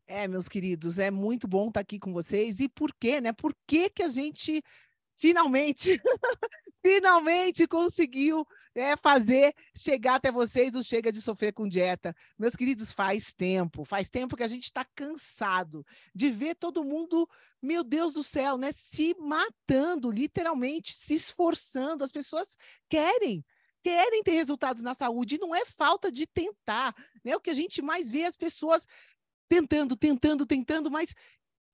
[0.08, 2.60] é, meus queridos, é muito bom estar aqui com vocês.
[2.60, 3.32] E por quê, né?
[3.32, 4.62] Por que, que a gente
[5.16, 6.00] finalmente,
[6.84, 12.14] finalmente conseguiu é, fazer chegar até vocês o Chega de Sofrer com Dieta.
[12.38, 17.28] Meus queridos, faz tempo, faz tempo que a gente está cansado de ver todo mundo,
[17.60, 22.04] meu Deus do céu, né, se matando, literalmente, se esforçando.
[22.04, 22.56] As pessoas
[22.88, 23.44] querem,
[23.82, 26.94] querem ter resultados na saúde, e não é falta de tentar,
[27.24, 27.34] né?
[27.34, 28.86] O que a gente mais vê as pessoas
[29.48, 31.14] tentando, tentando, tentando, mas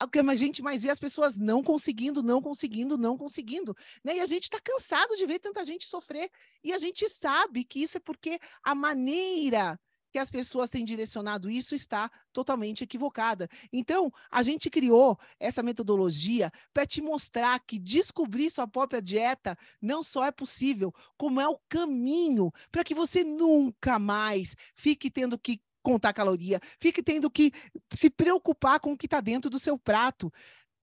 [0.04, 4.16] o que a gente mais vê as pessoas não conseguindo, não conseguindo, não conseguindo, né?
[4.16, 6.30] E a gente está cansado de ver tanta gente sofrer.
[6.62, 9.78] E a gente sabe que isso é porque a maneira
[10.12, 13.48] que as pessoas têm direcionado isso está totalmente equivocada.
[13.72, 20.02] Então, a gente criou essa metodologia para te mostrar que descobrir sua própria dieta não
[20.02, 25.60] só é possível, como é o caminho para que você nunca mais fique tendo que
[25.82, 27.52] contar caloria, fique tendo que
[27.94, 30.32] se preocupar com o que está dentro do seu prato.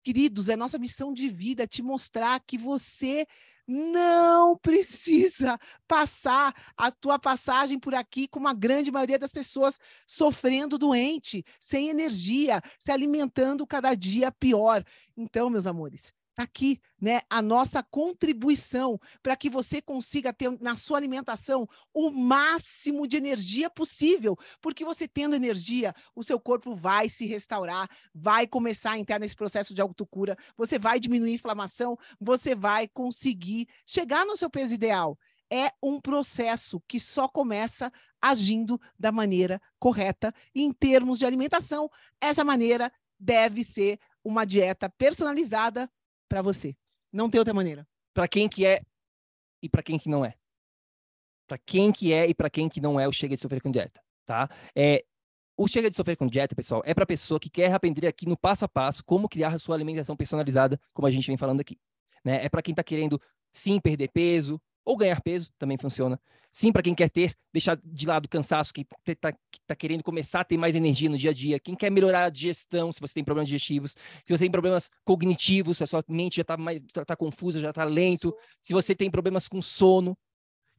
[0.03, 3.27] Queridos, é nossa missão de vida te mostrar que você
[3.67, 10.79] não precisa passar a tua passagem por aqui como a grande maioria das pessoas sofrendo
[10.79, 14.83] doente, sem energia, se alimentando cada dia pior.
[15.17, 20.77] Então, meus amores, Está aqui né, a nossa contribuição para que você consiga ter na
[20.77, 27.09] sua alimentação o máximo de energia possível, porque você tendo energia, o seu corpo vai
[27.09, 31.99] se restaurar, vai começar a entrar nesse processo de autocura, você vai diminuir a inflamação,
[32.21, 35.19] você vai conseguir chegar no seu peso ideal.
[35.51, 40.33] É um processo que só começa agindo da maneira correta.
[40.55, 45.91] Em termos de alimentação, essa maneira deve ser uma dieta personalizada
[46.29, 46.77] para você.
[47.13, 47.87] Não tem outra maneira.
[48.13, 48.83] Para quem que é
[49.63, 50.35] e para quem que não é.
[51.47, 53.71] Para quem que é e para quem que não é o chega de sofrer com
[53.71, 54.51] dieta, tá?
[54.77, 55.05] É,
[55.57, 58.37] o chega de sofrer com dieta, pessoal, é para pessoa que quer aprender aqui no
[58.37, 61.79] passo a passo como criar a sua alimentação personalizada, como a gente vem falando aqui.
[62.25, 62.45] Né?
[62.45, 63.21] É para quem está querendo
[63.53, 66.19] sim perder peso, ou ganhar peso, também funciona.
[66.51, 69.35] Sim, para quem quer ter, deixar de lado o cansaço, que está
[69.67, 71.61] tá querendo começar a ter mais energia no dia a dia.
[71.61, 73.95] Quem quer melhorar a digestão, se você tem problemas digestivos.
[74.25, 76.57] Se você tem problemas cognitivos, se a sua mente já está
[76.95, 78.35] tá, tá confusa, já está lento.
[78.63, 80.17] Se você tem problemas com sono.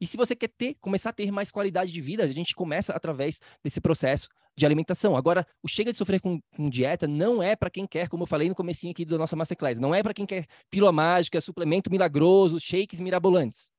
[0.00, 2.92] E se você quer ter, começar a ter mais qualidade de vida, a gente começa
[2.92, 5.14] através desse processo de alimentação.
[5.14, 8.26] Agora, o chega de sofrer com, com dieta não é para quem quer, como eu
[8.26, 11.88] falei no comecinho aqui da nossa masterclass, não é para quem quer pílula mágica, suplemento
[11.92, 13.70] milagroso, shakes mirabolantes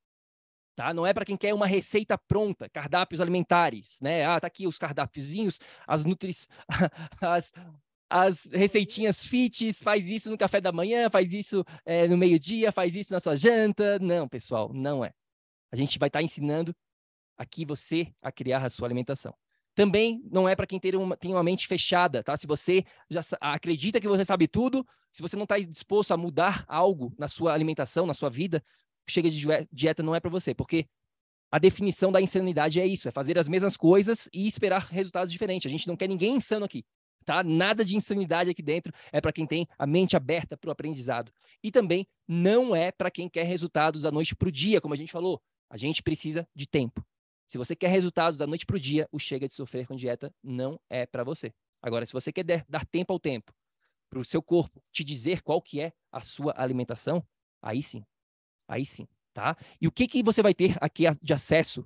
[0.76, 0.94] tá?
[0.94, 4.24] Não é para quem quer uma receita pronta, cardápios alimentares, né?
[4.26, 6.48] Ah, tá aqui os cardápiozinhos, as nutris,
[7.22, 7.54] as,
[8.10, 12.96] as receitinhas fits, faz isso no café da manhã, faz isso é, no meio-dia, faz
[12.96, 13.98] isso na sua janta.
[14.00, 15.14] Não, pessoal, não é.
[15.72, 16.76] A gente vai estar tá ensinando
[17.38, 19.34] aqui você a criar a sua alimentação.
[19.74, 22.36] Também não é para quem tem uma, tem uma mente fechada, tá?
[22.36, 26.66] Se você já acredita que você sabe tudo, se você não está disposto a mudar
[26.68, 28.64] algo na sua alimentação, na sua vida,
[29.08, 30.88] chega de dieta não é para você, porque
[31.52, 35.70] a definição da insanidade é isso, é fazer as mesmas coisas e esperar resultados diferentes.
[35.70, 36.86] A gente não quer ninguém insano aqui,
[37.26, 37.44] tá?
[37.44, 41.32] Nada de insanidade aqui dentro, é para quem tem a mente aberta para o aprendizado.
[41.62, 44.98] E também não é para quem quer resultados da noite para o dia, como a
[44.98, 45.42] gente falou.
[45.70, 47.06] A gente precisa de tempo.
[47.48, 50.34] Se você quer resultados da noite para o dia, o chega de sofrer com dieta
[50.42, 51.54] não é para você.
[51.82, 53.54] Agora, se você quer dar tempo ao tempo,
[54.10, 57.26] para o seu corpo te dizer qual que é a sua alimentação,
[57.62, 58.06] aí sim,
[58.72, 59.58] Aí sim, tá?
[59.82, 61.86] E o que, que você vai ter aqui de acesso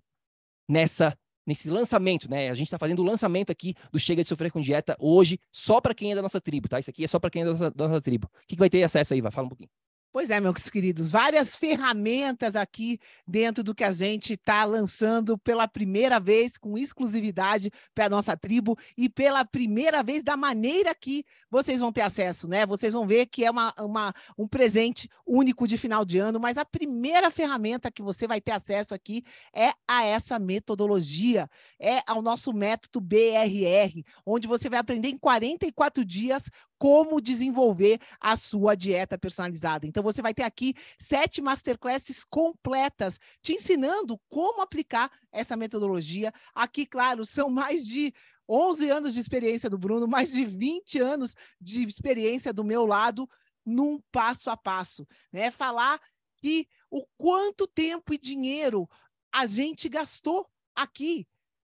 [0.69, 1.17] nessa
[1.47, 2.49] nesse lançamento, né?
[2.49, 5.79] A gente está fazendo o lançamento aqui do Chega de Sofrer com Dieta hoje, só
[5.79, 6.79] para quem é da nossa tribo, tá?
[6.79, 8.27] Isso aqui é só para quem é da nossa, da nossa tribo.
[8.27, 9.21] O que, que vai ter acesso aí?
[9.21, 9.69] Vai, fala um pouquinho.
[10.15, 15.67] Pois é, meus queridos, várias ferramentas aqui dentro do que a gente está lançando pela
[15.67, 21.25] primeira vez, com exclusividade para a nossa tribo e pela primeira vez da maneira que
[21.55, 22.65] vocês vão ter acesso, né?
[22.65, 26.57] Vocês vão ver que é uma, uma, um presente único de final de ano, mas
[26.57, 31.49] a primeira ferramenta que você vai ter acesso aqui é a essa metodologia,
[31.79, 38.35] é ao nosso método BRR, onde você vai aprender em 44 dias como desenvolver a
[38.35, 39.87] sua dieta personalizada.
[39.87, 46.33] Então, você vai ter aqui sete masterclasses completas, te ensinando como aplicar essa metodologia.
[46.53, 48.13] Aqui, claro, são mais de
[48.47, 53.29] 11 anos de experiência do Bruno, mais de 20 anos de experiência do meu lado,
[53.65, 55.07] num passo a passo.
[55.31, 55.51] Né?
[55.51, 55.99] Falar
[56.37, 58.87] que o quanto tempo e dinheiro
[59.31, 61.27] a gente gastou aqui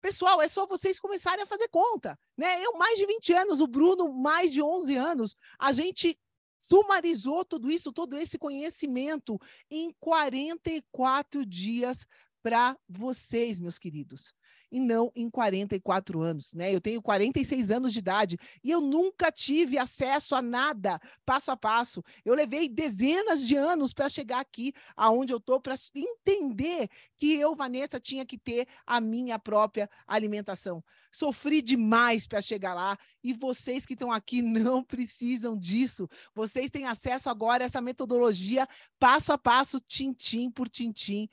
[0.01, 2.65] Pessoal, é só vocês começarem a fazer conta, né?
[2.65, 6.17] Eu mais de 20 anos, o Bruno mais de 11 anos, a gente
[6.61, 12.07] sumarizou tudo isso, todo esse conhecimento em 44 dias
[12.43, 14.33] para vocês, meus queridos
[14.71, 16.75] e não em 44 anos, né?
[16.75, 21.57] Eu tenho 46 anos de idade e eu nunca tive acesso a nada passo a
[21.57, 22.03] passo.
[22.25, 27.55] Eu levei dezenas de anos para chegar aqui aonde eu tô para entender que eu,
[27.55, 30.83] Vanessa, tinha que ter a minha própria alimentação.
[31.13, 36.09] Sofri demais para chegar lá e vocês que estão aqui não precisam disso.
[36.35, 41.29] Vocês têm acesso agora a essa metodologia passo a passo, tintim por tintim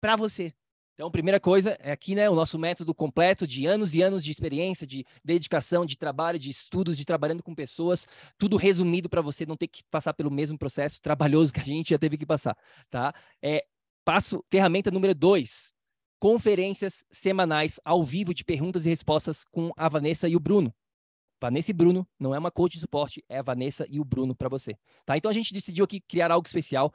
[0.00, 0.54] para você.
[0.94, 4.30] Então, primeira coisa é aqui, né, o nosso método completo de anos e anos de
[4.30, 8.06] experiência, de dedicação, de trabalho, de estudos, de trabalhando com pessoas,
[8.38, 11.90] tudo resumido para você não ter que passar pelo mesmo processo trabalhoso que a gente
[11.90, 12.56] já teve que passar,
[12.90, 13.12] tá?
[13.42, 13.64] É,
[14.04, 15.74] passo, ferramenta número dois,
[16.16, 20.72] conferências semanais ao vivo de perguntas e respostas com a Vanessa e o Bruno.
[21.40, 24.34] Vanessa e Bruno, não é uma coach de suporte, é a Vanessa e o Bruno
[24.34, 25.16] para você, tá?
[25.16, 26.94] Então a gente decidiu aqui criar algo especial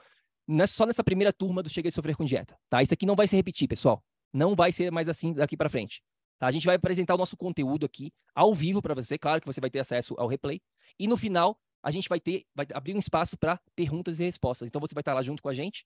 [0.49, 2.81] não é só nessa primeira turma do Chega de Sofrer com Dieta, tá?
[2.81, 4.03] Isso aqui não vai se repetir, pessoal.
[4.33, 6.01] Não vai ser mais assim daqui para frente.
[6.39, 6.47] Tá?
[6.47, 9.61] A gente vai apresentar o nosso conteúdo aqui ao vivo para você, claro que você
[9.61, 10.59] vai ter acesso ao replay.
[10.97, 14.67] E no final, a gente vai ter, vai abrir um espaço para perguntas e respostas.
[14.67, 15.85] Então você vai estar lá junto com a gente,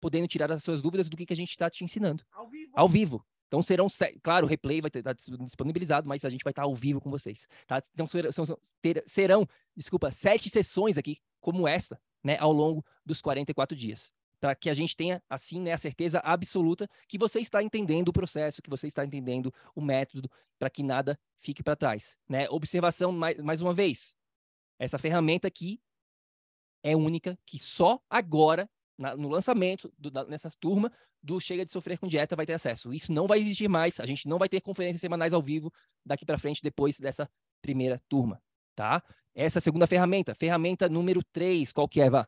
[0.00, 2.24] podendo tirar as suas dúvidas do que, que a gente está te ensinando.
[2.32, 2.72] Ao vivo.
[2.72, 3.26] Ao vivo.
[3.48, 3.86] Então serão,
[4.22, 7.46] claro, o replay vai estar disponibilizado, mas a gente vai estar ao vivo com vocês.
[7.66, 7.82] Tá?
[7.92, 8.30] Então serão,
[9.06, 14.12] serão, desculpa, sete sessões aqui, como essa, né, ao longo dos 44 dias.
[14.40, 18.12] Para que a gente tenha, assim, né, a certeza absoluta que você está entendendo o
[18.12, 22.18] processo, que você está entendendo o método, para que nada fique para trás.
[22.28, 22.48] Né?
[22.50, 24.16] Observação, mais, mais uma vez,
[24.78, 25.80] essa ferramenta aqui
[26.82, 28.68] é única, que só agora,
[28.98, 32.52] na, no lançamento, do, da, nessa turma, do Chega de Sofrer com Dieta vai ter
[32.52, 32.92] acesso.
[32.92, 35.72] Isso não vai existir mais, a gente não vai ter conferências semanais ao vivo
[36.04, 37.28] daqui para frente, depois dessa
[37.62, 38.42] primeira turma,
[38.74, 39.02] tá?
[39.34, 40.34] Essa é a segunda ferramenta.
[40.34, 42.26] Ferramenta número 3, qual que é, Vá?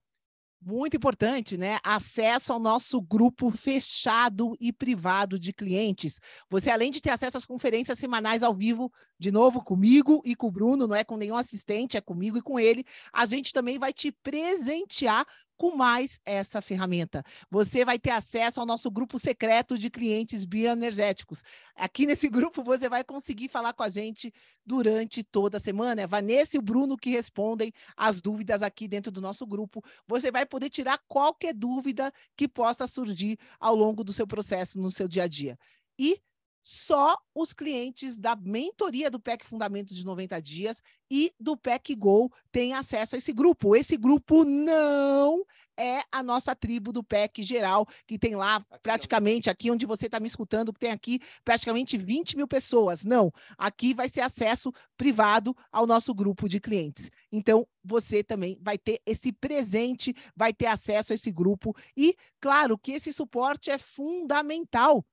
[0.61, 1.79] Muito importante, né?
[1.85, 6.19] Acesso ao nosso grupo fechado e privado de clientes.
[6.49, 10.49] Você, além de ter acesso às conferências semanais ao vivo, de novo, comigo e com
[10.49, 13.79] o Bruno, não é com nenhum assistente, é comigo e com ele, a gente também
[13.79, 15.27] vai te presentear
[15.57, 17.25] com mais essa ferramenta.
[17.51, 21.43] Você vai ter acesso ao nosso grupo secreto de clientes bioenergéticos.
[21.75, 24.33] Aqui nesse grupo você vai conseguir falar com a gente
[24.65, 26.03] durante toda a semana.
[26.03, 29.83] É Vanessa e o Bruno que respondem as dúvidas aqui dentro do nosso grupo.
[30.07, 34.91] Você vai poder tirar qualquer dúvida que possa surgir ao longo do seu processo no
[34.91, 35.59] seu dia a dia.
[35.99, 36.21] E
[36.67, 42.29] só os clientes da mentoria do PEC Fundamentos de 90 Dias e do PEC Go
[42.51, 43.77] têm acesso a esse grupo.
[43.77, 45.45] Esse grupo não
[45.77, 50.07] é a nossa tribo do PEC geral, que tem lá aqui, praticamente, aqui onde você
[50.07, 53.05] está me escutando, que tem aqui praticamente 20 mil pessoas.
[53.05, 57.13] Não, aqui vai ser acesso privado ao nosso grupo de clientes.
[57.31, 61.77] Então, você também vai ter esse presente, vai ter acesso a esse grupo.
[61.97, 65.07] E, claro, que esse suporte é fundamental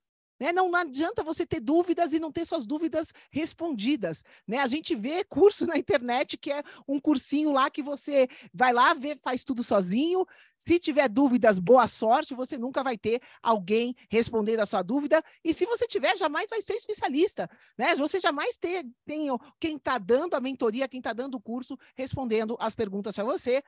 [0.43, 0.51] né?
[0.51, 4.25] Não, não, adianta você ter dúvidas e não ter suas dúvidas respondidas.
[4.45, 4.57] Né?
[4.57, 8.93] A gente vê curso na internet que é um cursinho lá que você vai lá,
[8.93, 10.25] vê, faz tudo sozinho.
[10.57, 15.23] Se tiver dúvidas, boa sorte, você nunca vai ter alguém respondendo a sua dúvida.
[15.45, 17.49] E se você tiver, jamais vai ser especialista.
[17.77, 17.95] Né?
[17.95, 19.29] Você jamais ter, tem
[19.61, 23.63] quem está dando a mentoria, quem está dando o curso, respondendo as perguntas para você.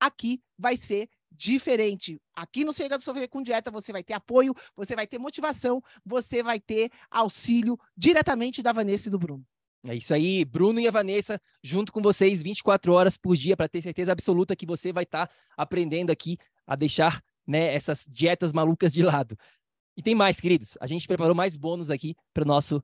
[0.00, 2.20] Aqui vai ser diferente.
[2.34, 5.82] Aqui no Chega do Sofrer com Dieta você vai ter apoio, você vai ter motivação,
[6.04, 9.44] você vai ter auxílio diretamente da Vanessa e do Bruno.
[9.88, 13.68] É isso aí, Bruno e a Vanessa, junto com vocês 24 horas por dia, para
[13.68, 18.52] ter certeza absoluta que você vai estar tá aprendendo aqui a deixar né, essas dietas
[18.52, 19.38] malucas de lado.
[19.96, 20.76] E tem mais, queridos.
[20.80, 22.82] A gente preparou mais bônus aqui para o nosso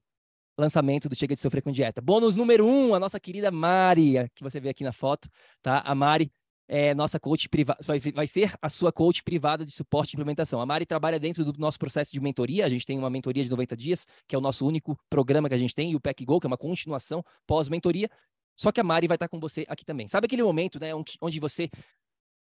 [0.56, 2.00] lançamento do Chega de Sofrer com Dieta.
[2.00, 5.28] Bônus número um, a nossa querida Mari, que você vê aqui na foto,
[5.60, 5.80] tá?
[5.80, 6.30] A Mari
[6.68, 7.80] é nossa coach privada,
[8.14, 10.60] vai ser a sua coach privada de suporte e implementação.
[10.60, 12.64] A Mari trabalha dentro do nosso processo de mentoria.
[12.64, 15.54] A gente tem uma mentoria de 90 dias, que é o nosso único programa que
[15.54, 18.08] a gente tem, e o PEC Go, que é uma continuação pós-mentoria.
[18.56, 20.06] Só que a Mari vai estar com você aqui também.
[20.08, 21.70] Sabe aquele momento, né, onde você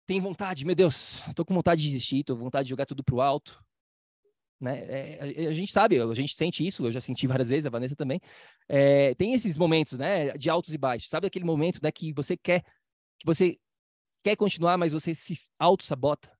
[0.06, 3.04] tem vontade, meu Deus, tô com vontade de desistir, tô com vontade de jogar tudo
[3.04, 3.64] pro alto,
[4.60, 4.86] né?
[4.88, 7.96] É, a gente sabe, a gente sente isso, eu já senti várias vezes, a Vanessa
[7.96, 8.22] também.
[8.70, 11.10] É, tem esses momentos, né, de altos e baixos.
[11.10, 12.62] Sabe aquele momento, né, que você quer,
[13.20, 13.58] que você
[14.24, 16.32] quer continuar, mas você se auto-sabota?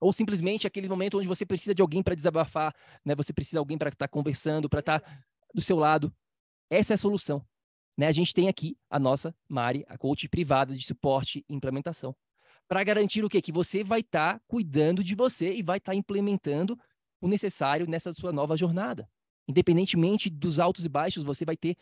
[0.00, 3.14] Ou simplesmente aquele momento onde você precisa de alguém para desabafar, né?
[3.14, 6.14] Você precisa de alguém para estar tá conversando, para estar tá do seu lado.
[6.70, 7.46] Essa é a solução.
[7.98, 8.06] Né?
[8.06, 12.16] A gente tem aqui a nossa Mari, a coach privada de suporte e implementação.
[12.66, 13.42] Para garantir o quê?
[13.42, 16.78] Que você vai estar tá cuidando de você e vai estar tá implementando
[17.20, 19.10] o necessário nessa sua nova jornada.
[19.46, 21.76] Independentemente dos altos e baixos, você vai ter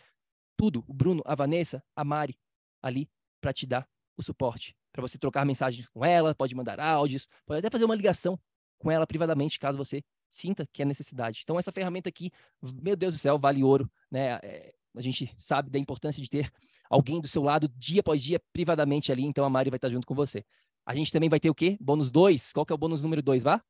[0.57, 0.83] tudo.
[0.89, 2.37] O Bruno, a Vanessa, a Mari
[2.83, 3.09] ali
[3.41, 3.89] para te dar
[4.21, 7.95] o suporte, para você trocar mensagens com ela, pode mandar áudios, pode até fazer uma
[7.95, 8.39] ligação
[8.79, 11.41] com ela privadamente, caso você sinta que é necessidade.
[11.43, 12.31] Então, essa ferramenta aqui,
[12.63, 14.39] meu Deus do céu, vale ouro, né?
[14.43, 16.51] É, a gente sabe da importância de ter
[16.91, 20.07] alguém do seu lado dia após dia, privadamente ali, então a Mari vai estar junto
[20.07, 20.45] com você.
[20.85, 21.77] A gente também vai ter o quê?
[21.81, 22.53] Bônus 2?
[22.53, 23.63] Qual que é o bônus número 2, vá?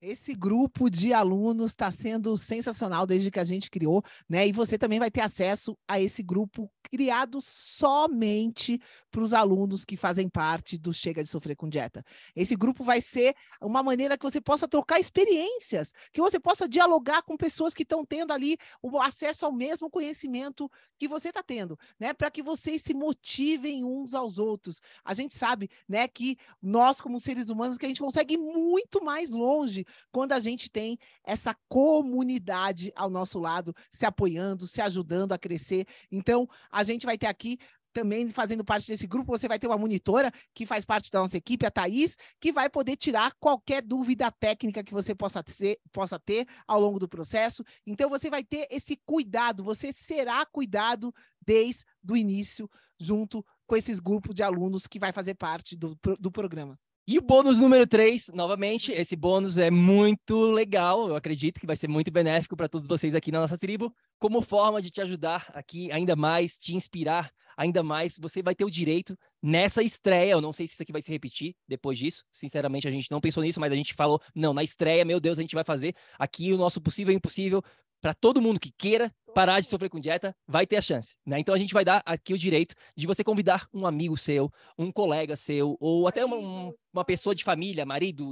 [0.00, 4.46] Esse grupo de alunos está sendo sensacional desde que a gente criou, né?
[4.46, 8.78] E você também vai ter acesso a esse grupo criado somente
[9.10, 12.04] para os alunos que fazem parte do Chega de Sofrer com Dieta.
[12.34, 17.22] Esse grupo vai ser uma maneira que você possa trocar experiências, que você possa dialogar
[17.22, 21.78] com pessoas que estão tendo ali o acesso ao mesmo conhecimento que você está tendo,
[21.98, 22.12] né?
[22.12, 24.80] Para que vocês se motivem uns aos outros.
[25.02, 29.02] A gente sabe, né, que nós como seres humanos que a gente consegue ir muito
[29.02, 35.32] mais longe quando a gente tem essa comunidade ao nosso lado, se apoiando, se ajudando
[35.32, 35.86] a crescer.
[36.10, 37.58] Então, a gente vai ter aqui
[37.96, 41.38] também fazendo parte desse grupo, você vai ter uma monitora que faz parte da nossa
[41.38, 46.18] equipe, a Thaís, que vai poder tirar qualquer dúvida técnica que você possa ter, possa
[46.18, 47.64] ter ao longo do processo.
[47.86, 51.10] Então, você vai ter esse cuidado, você será cuidado
[51.40, 52.68] desde o início,
[53.00, 56.78] junto com esses grupos de alunos que vai fazer parte do, do programa.
[57.08, 61.76] E o bônus número 3, novamente, esse bônus é muito legal, eu acredito que vai
[61.76, 65.48] ser muito benéfico para todos vocês aqui na nossa tribo, como forma de te ajudar
[65.54, 68.18] aqui ainda mais, te inspirar ainda mais.
[68.18, 71.12] Você vai ter o direito nessa estreia, eu não sei se isso aqui vai se
[71.12, 74.64] repetir depois disso, sinceramente a gente não pensou nisso, mas a gente falou, não, na
[74.64, 77.62] estreia, meu Deus, a gente vai fazer aqui o nosso possível e impossível
[78.00, 81.18] para todo mundo que queira parar de sofrer com dieta, vai ter a chance.
[81.26, 81.38] Né?
[81.38, 84.90] Então a gente vai dar aqui o direito de você convidar um amigo seu, um
[84.90, 88.30] colega seu, ou até uma, uma pessoa de família, marido,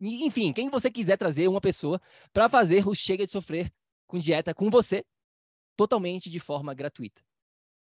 [0.00, 2.00] enfim, quem você quiser trazer uma pessoa
[2.32, 3.70] para fazer o Chega de Sofrer
[4.06, 5.04] com Dieta com você,
[5.76, 7.22] totalmente de forma gratuita.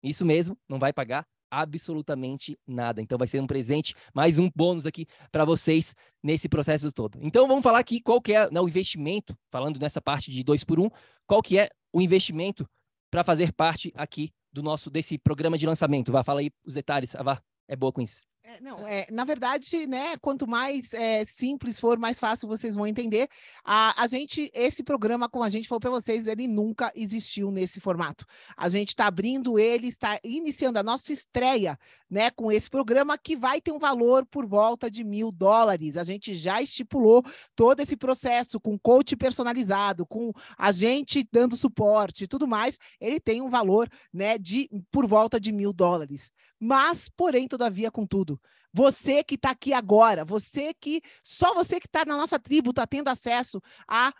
[0.03, 1.27] Isso mesmo, não vai pagar
[1.61, 3.01] absolutamente nada.
[3.01, 7.19] Então vai ser um presente, mais um bônus aqui para vocês nesse processo todo.
[7.21, 10.65] Então vamos falar aqui qual que é né, o investimento, falando nessa parte de dois
[10.65, 10.89] por um,
[11.27, 12.69] qual que é o investimento
[13.11, 16.13] para fazer parte aqui do nosso desse programa de lançamento.
[16.13, 18.25] Vá, fala aí os detalhes, Vá, é boa com isso.
[18.47, 22.87] É, não, é, na verdade, né, quanto mais é, simples for, mais fácil vocês vão
[22.87, 23.27] entender.
[23.65, 27.81] A, a gente, esse programa, como a gente falou para vocês, ele nunca existiu nesse
[27.81, 28.27] formato.
[28.55, 31.79] A gente está abrindo ele, está iniciando a nossa estreia,
[32.11, 35.97] né, com esse programa que vai ter um valor por volta de mil dólares.
[35.97, 37.25] A gente já estipulou
[37.57, 42.79] todo esse processo com coach personalizado, com a gente dando suporte e tudo mais.
[43.01, 46.31] Ele tem um valor, né, de por volta de mil dólares.
[46.61, 48.34] Mas, porém, todavia, contudo
[48.75, 52.85] você que está aqui agora, você que só você que está na nossa tribo está
[52.85, 54.12] tendo acesso a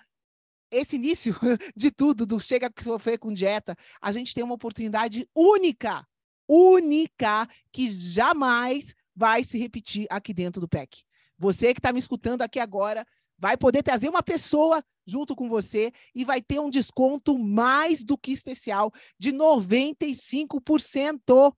[0.71, 1.35] esse início
[1.75, 6.07] de tudo do chega a sofrer com dieta, a gente tem uma oportunidade única,
[6.49, 11.03] única que jamais vai se repetir aqui dentro do PEC.
[11.37, 13.05] Você que está me escutando aqui agora
[13.37, 18.17] vai poder trazer uma pessoa junto com você e vai ter um desconto mais do
[18.17, 21.53] que especial de 95%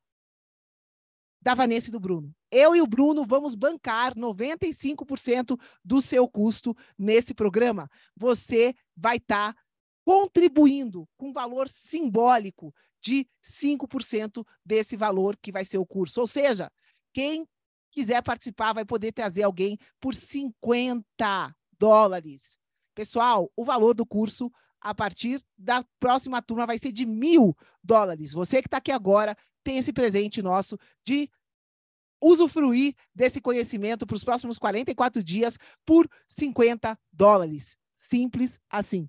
[1.47, 2.35] da Vanessa e do Bruno.
[2.51, 7.89] Eu e o Bruno vamos bancar 95% do seu custo nesse programa.
[8.16, 9.60] Você vai estar tá
[10.05, 16.20] contribuindo com valor simbólico de 5% desse valor que vai ser o curso.
[16.20, 16.68] Ou seja,
[17.12, 17.47] quem
[17.93, 22.59] quiser participar vai poder trazer alguém por 50 dólares.
[22.93, 24.51] Pessoal, o valor do curso
[24.86, 28.32] a partir da próxima turma vai ser de mil dólares.
[28.32, 31.28] Você que está aqui agora tem esse presente nosso de
[32.22, 37.76] usufruir desse conhecimento para os próximos 44 dias por 50 dólares.
[37.96, 39.08] simples assim.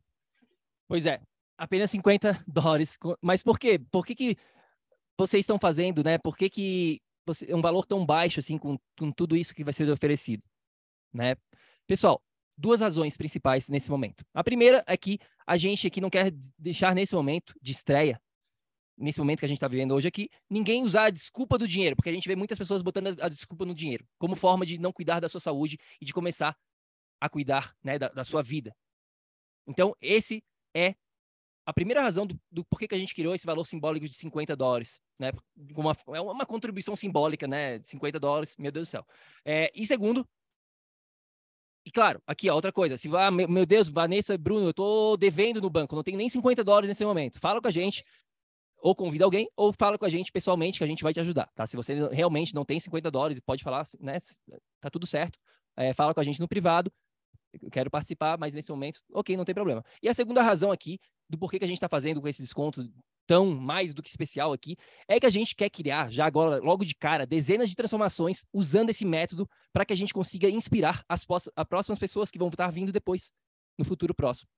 [0.88, 1.22] Pois é,
[1.56, 2.98] apenas 50 dólares.
[3.22, 3.78] Mas por quê?
[3.91, 4.38] Por que, que
[5.16, 6.18] vocês estão fazendo, né?
[6.18, 9.74] Por que, que você, um valor tão baixo assim com, com tudo isso que vai
[9.74, 10.44] ser oferecido,
[11.14, 11.36] né?
[11.86, 12.20] Pessoal,
[12.58, 14.26] duas razões principais nesse momento.
[14.34, 18.22] A primeira é que a gente aqui não quer deixar nesse momento de estreia,
[18.98, 21.95] nesse momento que a gente está vivendo hoje aqui, ninguém usar a desculpa do dinheiro,
[21.95, 24.91] porque a gente vê muitas pessoas botando a desculpa no dinheiro, como forma de não
[24.91, 26.57] cuidar da sua saúde e de começar
[27.22, 28.76] a cuidar né, da, da sua vida.
[29.65, 30.44] Então, esse
[30.76, 30.95] é
[31.65, 34.56] a primeira razão do, do porquê que a gente criou esse valor simbólico de 50
[34.56, 35.32] dólares, né?
[35.76, 37.80] Uma, é uma contribuição simbólica, né?
[37.84, 39.06] 50 dólares, meu Deus do céu.
[39.44, 40.26] É, e segundo,
[41.88, 42.98] e claro, aqui, ó, outra coisa.
[42.98, 46.62] Se ah, meu, Deus, Vanessa, Bruno, eu tô devendo no banco, não tenho nem 50
[46.62, 47.40] dólares nesse momento.
[47.40, 48.04] Fala com a gente,
[48.78, 51.50] ou convida alguém, ou fala com a gente pessoalmente, que a gente vai te ajudar,
[51.56, 51.66] tá?
[51.66, 54.18] Se você realmente não tem 50 dólares, pode falar, né?
[54.82, 55.40] Tá tudo certo.
[55.78, 56.92] É, fala com a gente no privado.
[57.54, 59.82] Eu quero participar, mas nesse momento, ok, não tem problema.
[60.04, 61.00] E a segunda razão aqui
[61.30, 62.86] do porquê que a gente está fazendo com esse desconto
[63.28, 64.78] tão mais do que especial aqui,
[65.08, 68.90] é que a gente quer criar, já agora, logo de cara, dezenas de transformações usando
[68.90, 71.26] esse método para que a gente consiga inspirar as,
[71.56, 73.34] as próximas pessoas que vão estar vindo depois,
[73.78, 74.49] no futuro próximo.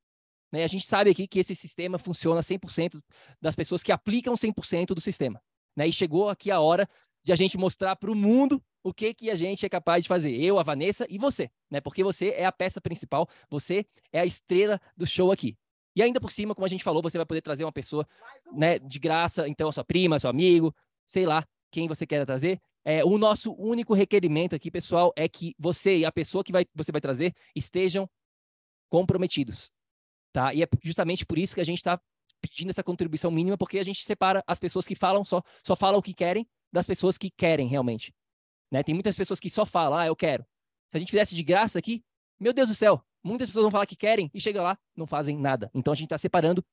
[0.51, 0.63] Né?
[0.63, 3.01] A gente sabe aqui que esse sistema funciona 100%
[3.41, 5.41] das pessoas que aplicam 100% do sistema.
[5.75, 5.87] Né?
[5.87, 6.87] E chegou aqui a hora
[7.23, 10.07] de a gente mostrar para o mundo o que, que a gente é capaz de
[10.07, 10.31] fazer.
[10.41, 11.51] Eu, a Vanessa e você.
[11.69, 11.81] Né?
[11.81, 15.57] Porque você é a peça principal, você é a estrela do show aqui.
[15.99, 18.07] E ainda por cima, como a gente falou, você vai poder trazer uma pessoa
[18.53, 20.73] né, de graça, então a sua prima, seu amigo,
[21.05, 22.61] sei lá, quem você quer trazer.
[22.85, 26.65] É, o nosso único requerimento aqui, pessoal, é que você e a pessoa que vai,
[26.73, 28.09] você vai trazer estejam
[28.87, 29.73] comprometidos.
[30.31, 30.53] Tá?
[30.53, 31.99] E é justamente por isso que a gente está
[32.39, 35.99] pedindo essa contribuição mínima, porque a gente separa as pessoas que falam só, só falam
[35.99, 38.15] o que querem das pessoas que querem realmente.
[38.71, 38.83] Né?
[38.83, 40.45] Tem muitas pessoas que só falam, ah, eu quero.
[40.91, 42.01] Se a gente fizesse de graça aqui,
[42.39, 45.37] meu Deus do céu, muitas pessoas vão falar que querem e chega lá, não fazem
[45.37, 45.69] nada.
[45.73, 46.63] Então a gente está separando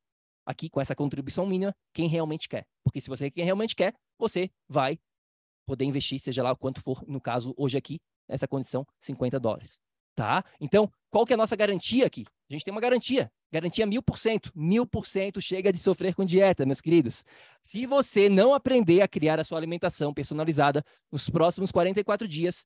[0.44, 2.66] aqui com essa contribuição mínima quem realmente quer.
[2.84, 4.98] Porque se você quem realmente quer, você vai
[5.66, 7.98] poder investir, seja lá o quanto for, no caso, hoje aqui,
[8.28, 9.80] essa condição, 50 dólares.
[10.14, 10.44] Tá?
[10.60, 12.24] Então, qual que é a nossa garantia aqui?
[12.48, 13.30] A gente tem uma garantia.
[13.52, 14.50] Garantia mil por cento.
[14.54, 17.24] Mil por cento chega de sofrer com dieta, meus queridos.
[17.62, 20.82] Se você não aprender a criar a sua alimentação personalizada
[21.12, 22.64] nos próximos 44 dias,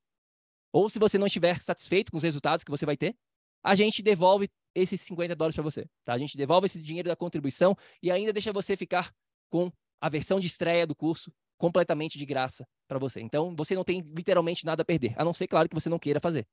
[0.72, 3.16] ou se você não estiver satisfeito com os resultados que você vai ter,
[3.62, 5.86] a gente devolve esses 50 dólares para você.
[6.04, 6.12] Tá?
[6.12, 9.12] A gente devolve esse dinheiro da contribuição e ainda deixa você ficar
[9.50, 9.70] com
[10.00, 13.20] a versão de estreia do curso completamente de graça para você.
[13.20, 15.98] Então, você não tem literalmente nada a perder, a não ser, claro, que você não
[15.98, 16.46] queira fazer.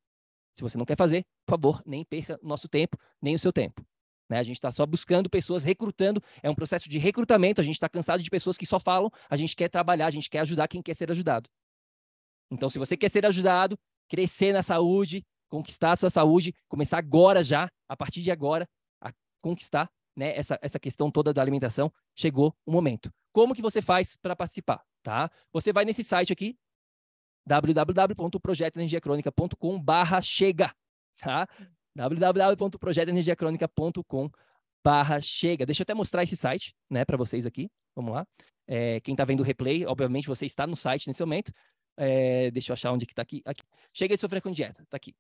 [0.54, 3.86] Se você não quer fazer, por favor, nem perca nosso tempo, nem o seu tempo.
[4.30, 4.40] Né?
[4.40, 6.22] A gente está só buscando pessoas, recrutando.
[6.44, 7.62] É um processo de recrutamento.
[7.62, 9.10] A gente está cansado de pessoas que só falam.
[9.30, 11.50] A gente quer trabalhar, a gente quer ajudar quem quer ser ajudado.
[12.52, 13.78] Então, se você quer ser ajudado,
[14.10, 18.68] crescer na saúde, conquistar a sua saúde, começar agora já, a partir de agora,
[19.02, 23.12] a conquistar né, essa, essa questão toda da alimentação, chegou o momento.
[23.32, 24.84] Como que você faz para participar?
[25.04, 25.30] Tá?
[25.54, 26.58] Você vai nesse site aqui,
[27.46, 30.74] www.projetoenergiacronica.com barra chega,
[31.22, 31.48] tá?
[31.96, 34.30] www.projetoenergiacronica.com
[34.84, 35.66] barra chega.
[35.66, 37.70] Deixa eu até mostrar esse site, né, para vocês aqui.
[37.96, 38.26] Vamos lá.
[38.68, 41.54] É, quem está vendo o replay, obviamente você está no site nesse momento.
[41.98, 43.42] É, deixa eu achar onde que está aqui.
[43.46, 43.64] aqui.
[43.94, 45.16] Chega de sofrer com dieta, está aqui.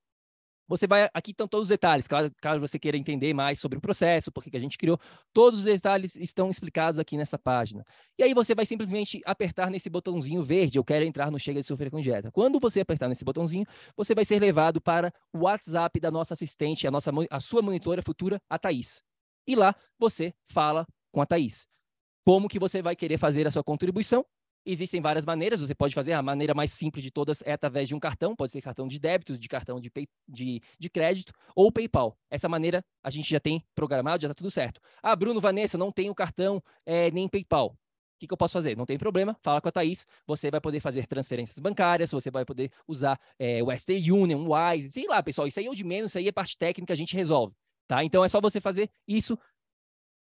[0.67, 3.81] Você vai, aqui estão todos os detalhes, caso, caso você queira entender mais sobre o
[3.81, 4.99] processo, por que a gente criou,
[5.33, 7.85] todos os detalhes estão explicados aqui nessa página.
[8.17, 11.67] E aí você vai simplesmente apertar nesse botãozinho verde, eu quero entrar no Chega de
[11.67, 12.31] Sofrer com Dieta.
[12.31, 13.65] Quando você apertar nesse botãozinho,
[13.95, 18.01] você vai ser levado para o WhatsApp da nossa assistente, a, nossa, a sua monitora
[18.01, 19.01] futura, a Thaís.
[19.47, 21.67] E lá você fala com a Thaís.
[22.25, 24.25] Como que você vai querer fazer a sua contribuição
[24.69, 27.95] Existem várias maneiras, você pode fazer, a maneira mais simples de todas é através de
[27.95, 31.71] um cartão, pode ser cartão de débito, de cartão de, pay, de, de crédito ou
[31.71, 32.17] PayPal.
[32.29, 34.81] Essa maneira a gente já tem programado, já está tudo certo.
[35.01, 37.67] Ah, Bruno, Vanessa, não tenho cartão é, nem PayPal.
[37.67, 38.75] O que, que, eu posso fazer?
[38.75, 42.43] Não tem problema, fala com a Thaís, você vai poder fazer transferências bancárias, você vai
[42.43, 46.11] poder usar é, Western Union, Wise, sei lá, pessoal, isso aí é o de menos,
[46.11, 47.55] isso aí é parte técnica, a gente resolve,
[47.87, 48.03] tá?
[48.03, 49.39] Então é só você fazer isso,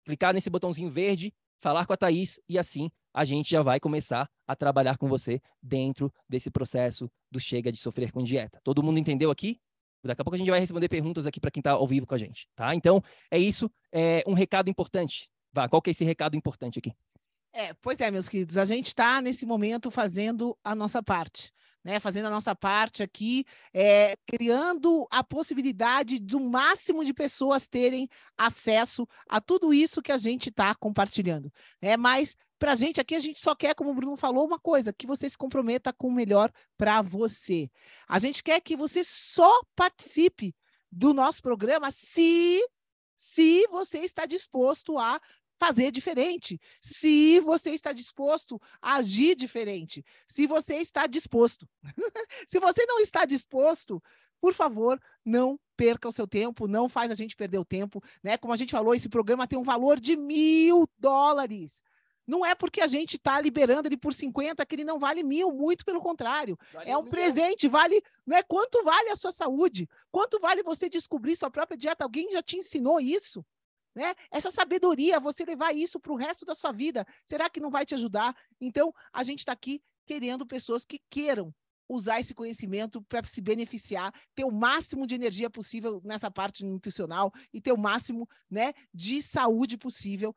[0.06, 4.30] clicar nesse botãozinho verde, falar com a Thaís e assim a gente já vai começar
[4.45, 8.61] a trabalhar com você dentro desse processo do chega de sofrer com dieta.
[8.64, 9.60] Todo mundo entendeu aqui?
[10.03, 12.14] Daqui a pouco a gente vai responder perguntas aqui para quem está ao vivo com
[12.14, 12.76] a gente, tá?
[12.76, 13.72] Então, é isso.
[13.91, 15.31] É um recado importante.
[15.52, 16.94] Vá, qual que é esse recado importante aqui?
[17.52, 21.52] É, pois é, meus queridos, a gente está nesse momento fazendo a nossa parte
[21.88, 28.10] né, fazendo a nossa parte aqui, é, criando a possibilidade do máximo de pessoas terem
[28.38, 31.49] acesso a tudo isso que a gente está compartilhando.
[31.81, 31.95] Né?
[31.95, 34.94] Mas para a gente aqui, a gente só quer, como o Bruno falou, uma coisa:
[34.94, 37.70] que você se comprometa com o melhor para você.
[38.08, 40.56] A gente quer que você só participe
[40.92, 42.62] do nosso programa se
[43.16, 45.20] se você está disposto a
[45.60, 51.68] fazer diferente, se você está disposto a agir diferente, se você está disposto.
[52.48, 54.02] se você não está disposto,
[54.40, 58.38] por favor, não perca o seu tempo, não faz a gente perder o tempo, né?
[58.38, 61.84] Como a gente falou, esse programa tem um valor de mil dólares.
[62.28, 65.52] Não é porque a gente está liberando ele por 50 que ele não vale mil,
[65.52, 66.60] muito pelo contrário.
[66.74, 68.04] Vale é um presente, vale.
[68.26, 68.44] Né?
[68.44, 69.88] Quanto vale a sua saúde?
[70.12, 72.04] Quanto vale você descobrir sua própria dieta?
[72.04, 73.45] Alguém já te ensinou isso?
[73.95, 74.14] Né?
[74.30, 77.86] Essa sabedoria, você levar isso para o resto da sua vida, será que não vai
[77.86, 78.36] te ajudar?
[78.60, 81.54] Então, a gente está aqui querendo pessoas que queiram
[81.90, 87.32] usar esse conhecimento para se beneficiar, ter o máximo de energia possível nessa parte nutricional
[87.54, 90.36] e ter o máximo né, de saúde possível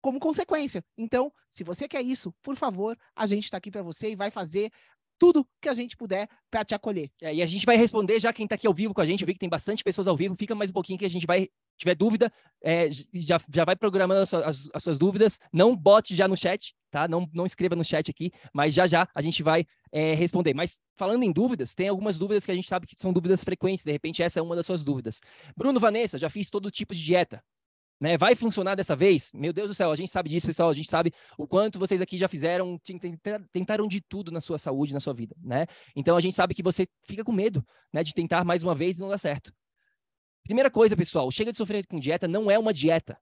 [0.00, 0.84] como consequência.
[0.96, 4.30] Então, se você quer isso, por favor, a gente está aqui para você e vai
[4.30, 4.70] fazer
[5.18, 7.10] tudo que a gente puder para te acolher.
[7.20, 9.22] É, e a gente vai responder já quem está aqui ao vivo com a gente.
[9.22, 10.36] Eu vi que tem bastante pessoas ao vivo.
[10.36, 11.48] Fica mais um pouquinho que a gente vai.
[11.76, 15.38] Tiver dúvida, é, já, já vai programando as, as, as, suas dúvidas.
[15.52, 17.06] Não bote já no chat, tá?
[17.06, 20.54] Não, não escreva no chat aqui, mas já já a gente vai é, responder.
[20.54, 23.84] Mas falando em dúvidas, tem algumas dúvidas que a gente sabe que são dúvidas frequentes.
[23.84, 25.20] De repente, essa é uma das suas dúvidas.
[25.56, 27.44] Bruno Vanessa, já fiz todo tipo de dieta.
[28.00, 28.16] Né?
[28.16, 29.32] Vai funcionar dessa vez?
[29.34, 30.68] Meu Deus do céu, a gente sabe disso, pessoal.
[30.70, 32.78] A gente sabe o quanto vocês aqui já fizeram,
[33.52, 35.66] tentaram de tudo na sua saúde, na sua vida, né?
[35.96, 38.98] Então a gente sabe que você fica com medo, né, de tentar mais uma vez
[38.98, 39.52] e não dá certo.
[40.44, 43.18] Primeira coisa, pessoal, chega de sofrer com dieta não é uma dieta,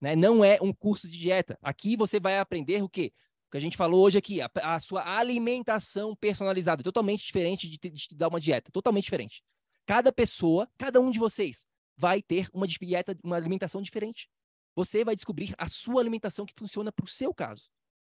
[0.00, 0.16] né?
[0.16, 1.56] Não é um curso de dieta.
[1.62, 3.12] Aqui você vai aprender o quê?
[3.46, 7.78] O que a gente falou hoje aqui, a, a sua alimentação personalizada, totalmente diferente de,
[7.78, 9.44] de te dar uma dieta, totalmente diferente.
[9.86, 11.64] Cada pessoa, cada um de vocês
[11.96, 14.28] vai ter uma dieta, uma alimentação diferente.
[14.74, 17.70] Você vai descobrir a sua alimentação que funciona para o seu caso,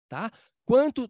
[0.10, 0.32] tá?
[0.66, 1.10] Quanto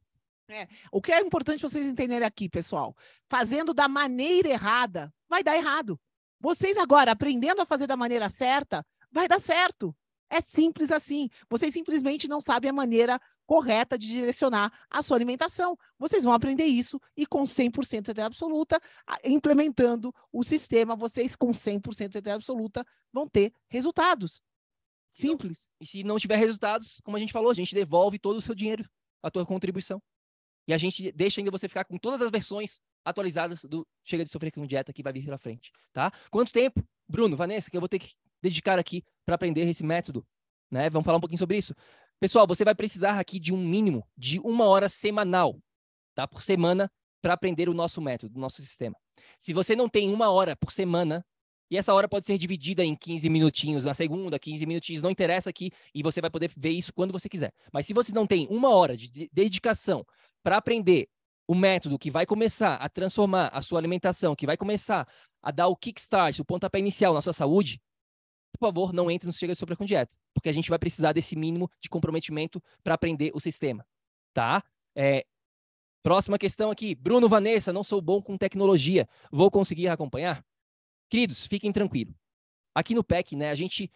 [0.50, 2.96] é, o que é importante vocês entenderem aqui, pessoal,
[3.30, 6.00] fazendo da maneira errada, vai dar errado.
[6.40, 9.96] Vocês agora aprendendo a fazer da maneira certa, vai dar certo.
[10.30, 11.30] É simples assim.
[11.50, 15.76] Vocês simplesmente não sabem a maneira correta de direcionar a sua alimentação.
[15.98, 18.80] Vocês vão aprender isso e com 100% de certeza absoluta,
[19.24, 24.44] implementando o sistema, vocês com 100% de certeza absoluta vão ter resultados.
[25.10, 25.72] Simples.
[25.80, 28.54] E se não tiver resultados, como a gente falou, a gente devolve todo o seu
[28.54, 28.88] dinheiro,
[29.24, 30.02] a tua contribuição.
[30.68, 34.30] E a gente deixa ainda você ficar com todas as versões atualizadas do Chega de
[34.30, 36.12] Sofrer com Dieta que vai vir pela frente, tá?
[36.30, 40.28] Quanto tempo, Bruno, Vanessa, que eu vou ter que dedicar aqui para aprender esse método,
[40.70, 40.90] né?
[40.90, 41.74] Vamos falar um pouquinho sobre isso.
[42.20, 45.62] Pessoal, você vai precisar aqui de um mínimo de uma hora semanal,
[46.16, 46.28] tá?
[46.28, 46.92] Por semana,
[47.22, 48.96] para aprender o nosso método, o nosso sistema.
[49.38, 51.24] Se você não tem uma hora por semana,
[51.70, 55.52] e essa hora pode ser dividida em 15 minutinhos na segunda, 15 minutinhos, não interessa
[55.52, 57.54] aqui, e você vai poder ver isso quando você quiser.
[57.72, 60.04] Mas se você não tem uma hora de dedicação
[60.42, 61.08] para aprender
[61.48, 65.08] o método que vai começar a transformar a sua alimentação, que vai começar
[65.42, 67.80] a dar o kickstart, o pontapé inicial na sua saúde,
[68.58, 71.14] por favor, não entre no Chega de Sofrer com Dieta, porque a gente vai precisar
[71.14, 73.86] desse mínimo de comprometimento para aprender o sistema,
[74.34, 74.64] tá?
[74.96, 75.26] É,
[76.02, 76.96] próxima questão aqui.
[76.96, 80.44] Bruno Vanessa, não sou bom com tecnologia, vou conseguir acompanhar?
[81.10, 82.16] Queridos, fiquem tranquilos.
[82.74, 83.92] Aqui no PEC, né, a gente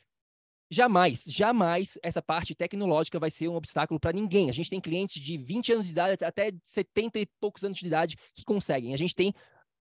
[0.70, 4.50] jamais, jamais essa parte tecnológica vai ser um obstáculo para ninguém.
[4.50, 7.86] A gente tem clientes de 20 anos de idade até 70 e poucos anos de
[7.86, 8.94] idade que conseguem.
[8.94, 9.34] A gente tem,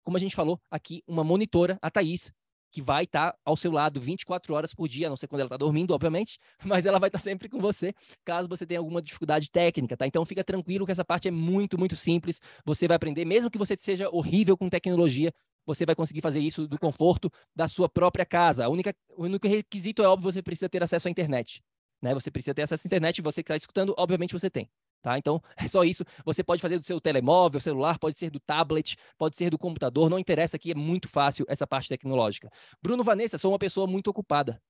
[0.02, 2.32] como a gente falou aqui, uma monitora, a Thaís,
[2.70, 5.48] que vai estar tá ao seu lado 24 horas por dia, não sei quando ela
[5.48, 7.92] está dormindo, obviamente, mas ela vai estar tá sempre com você,
[8.24, 10.06] caso você tenha alguma dificuldade técnica, tá?
[10.06, 12.40] Então fica tranquilo que essa parte é muito, muito simples.
[12.64, 15.32] Você vai aprender, mesmo que você seja horrível com tecnologia,
[15.66, 18.64] você vai conseguir fazer isso do conforto da sua própria casa.
[18.64, 21.62] A única, o único requisito é óbvio, você precisa ter acesso à internet.
[22.00, 22.14] Né?
[22.14, 24.68] Você precisa ter acesso à internet, você que está escutando, obviamente você tem.
[25.02, 25.16] Tá?
[25.18, 26.04] Então, é só isso.
[26.24, 30.10] Você pode fazer do seu telemóvel, celular, pode ser do tablet, pode ser do computador,
[30.10, 32.50] não interessa aqui, é muito fácil essa parte tecnológica.
[32.82, 34.60] Bruno Vanessa, sou uma pessoa muito ocupada.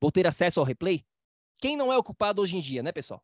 [0.00, 1.04] Vou ter acesso ao replay?
[1.58, 3.22] Quem não é ocupado hoje em dia, né, pessoal?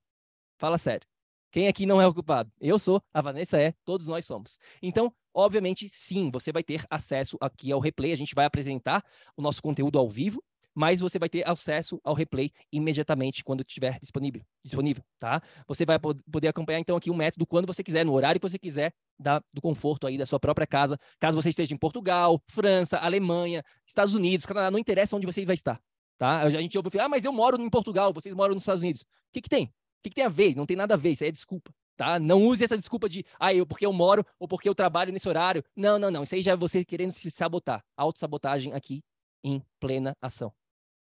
[0.59, 1.07] Fala sério.
[1.51, 2.53] Quem aqui não é ocupado?
[2.61, 4.59] Eu sou, a Vanessa é, todos nós somos.
[4.83, 8.13] Então, obviamente, sim, você vai ter acesso aqui ao replay.
[8.13, 9.05] A gente vai apresentar
[9.37, 10.43] o nosso conteúdo ao vivo
[10.79, 15.43] mas você vai ter acesso ao replay imediatamente quando estiver disponível, disponível, tá?
[15.67, 18.61] Você vai poder acompanhar então aqui um método quando você quiser, no horário que você
[18.61, 22.97] quiser, da, do conforto aí da sua própria casa, caso você esteja em Portugal, França,
[22.97, 25.81] Alemanha, Estados Unidos, Canadá, não interessa onde você vai estar,
[26.17, 26.43] tá?
[26.43, 29.03] A gente ouve ah, mas eu moro em Portugal, vocês moram nos Estados Unidos.
[29.03, 29.65] O que que tem?
[29.65, 29.71] O
[30.05, 30.55] que, que tem a ver?
[30.55, 32.21] Não tem nada a ver, isso aí é desculpa, tá?
[32.21, 35.29] Não use essa desculpa de, ah, eu porque eu moro ou porque eu trabalho nesse
[35.29, 35.65] horário.
[35.75, 36.23] Não, não, não.
[36.23, 37.85] Isso aí já é você querendo se sabotar.
[37.97, 39.03] Autossabotagem aqui
[39.43, 40.53] em plena ação.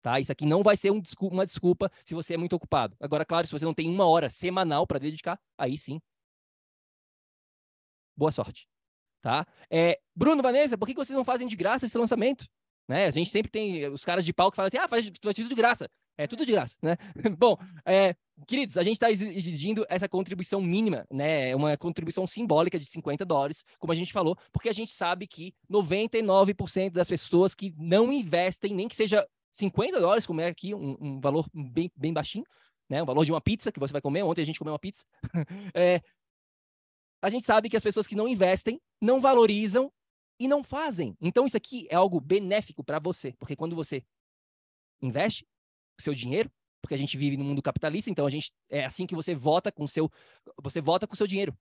[0.01, 0.19] Tá?
[0.19, 2.95] Isso aqui não vai ser um desculpa, uma desculpa se você é muito ocupado.
[2.99, 5.99] Agora, claro, se você não tem uma hora semanal para dedicar, aí sim.
[8.15, 8.67] Boa sorte.
[9.21, 9.45] Tá?
[9.69, 12.45] É, Bruno, Vanessa, por que vocês não fazem de graça esse lançamento?
[12.87, 13.05] Né?
[13.05, 15.49] A gente sempre tem os caras de pau que falam assim, ah, faz, faz tudo
[15.49, 15.89] de graça.
[16.17, 16.97] É tudo de graça, né?
[17.37, 18.13] Bom, é,
[18.45, 21.55] queridos, a gente está exigindo essa contribuição mínima, né?
[21.55, 25.53] Uma contribuição simbólica de 50 dólares, como a gente falou, porque a gente sabe que
[25.71, 30.97] 99% das pessoas que não investem, nem que seja 50 dólares, como é aqui, um,
[30.99, 32.45] um valor bem, bem baixinho,
[32.89, 33.01] né?
[33.01, 34.23] O valor de uma pizza que você vai comer.
[34.23, 35.05] Ontem a gente comeu uma pizza.
[35.73, 36.01] é,
[37.21, 39.91] a gente sabe que as pessoas que não investem não valorizam
[40.39, 41.17] e não fazem.
[41.19, 44.03] Então, isso aqui é algo benéfico para você, porque quando você
[45.01, 45.45] investe
[45.99, 46.49] o seu dinheiro,
[46.81, 49.69] porque a gente vive no mundo capitalista, então a gente é assim que você vota
[49.71, 50.09] com seu
[50.61, 51.57] você vota com seu dinheiro.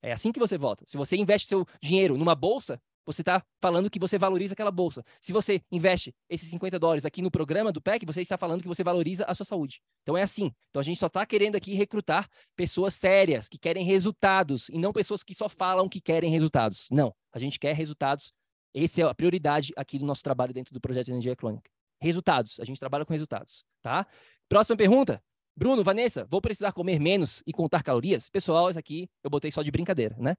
[0.00, 0.84] É assim que você vota.
[0.86, 5.02] Se você investe seu dinheiro numa bolsa, você está falando que você valoriza aquela bolsa.
[5.18, 8.68] Se você investe esses 50 dólares aqui no programa do PEC, você está falando que
[8.68, 9.80] você valoriza a sua saúde.
[10.02, 10.52] Então é assim.
[10.68, 14.92] Então a gente só está querendo aqui recrutar pessoas sérias, que querem resultados, e não
[14.92, 16.86] pessoas que só falam que querem resultados.
[16.90, 17.14] Não.
[17.32, 18.30] A gente quer resultados.
[18.74, 21.70] Essa é a prioridade aqui do nosso trabalho dentro do projeto de energia crônica.
[22.02, 22.60] Resultados.
[22.60, 24.06] A gente trabalha com resultados, tá?
[24.50, 25.22] Próxima pergunta.
[25.56, 28.28] Bruno, Vanessa, vou precisar comer menos e contar calorias?
[28.28, 30.36] Pessoal, essa aqui eu botei só de brincadeira, né?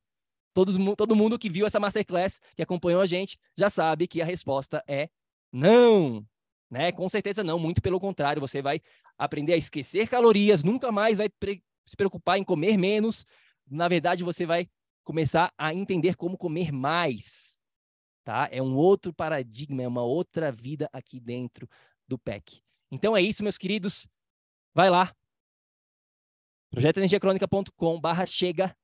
[0.53, 4.25] Todos, todo mundo que viu essa masterclass, que acompanhou a gente, já sabe que a
[4.25, 5.09] resposta é
[5.51, 6.25] não.
[6.69, 6.91] Né?
[6.91, 8.79] Com certeza não, muito pelo contrário, você vai
[9.17, 11.29] aprender a esquecer calorias, nunca mais vai
[11.85, 13.25] se preocupar em comer menos.
[13.67, 14.69] Na verdade, você vai
[15.03, 17.59] começar a entender como comer mais.
[18.23, 18.47] Tá?
[18.51, 21.67] É um outro paradigma, é uma outra vida aqui dentro
[22.07, 22.61] do PEC.
[22.91, 24.07] Então é isso, meus queridos.
[24.73, 25.13] Vai lá.
[26.71, 28.75] projetoenergiacronica.com/chega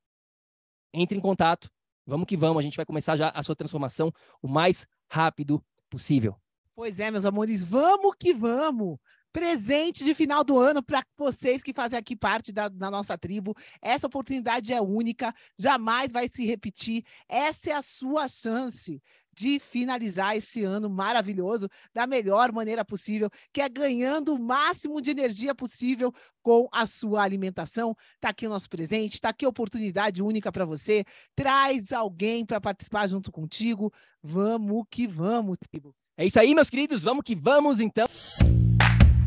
[0.95, 1.69] entre em contato.
[2.05, 4.11] Vamos que vamos, a gente vai começar já a sua transformação
[4.41, 6.35] o mais rápido possível.
[6.75, 8.97] Pois é, meus amores, vamos que vamos!
[9.31, 13.53] Presente de final do ano para vocês que fazem aqui parte da, da, nossa tribo.
[13.81, 17.03] Essa oportunidade é única, jamais vai se repetir.
[17.27, 19.01] Essa é a sua chance
[19.35, 25.11] de finalizar esse ano maravilhoso da melhor maneira possível, que é ganhando o máximo de
[25.11, 27.95] energia possível com a sua alimentação.
[28.15, 31.03] Está aqui o nosso presente, está aqui a oportunidade única para você.
[31.35, 33.91] Traz alguém para participar junto contigo.
[34.23, 35.93] Vamos que vamos, tribo.
[36.17, 37.03] É isso aí, meus queridos.
[37.03, 38.07] Vamos que vamos, então.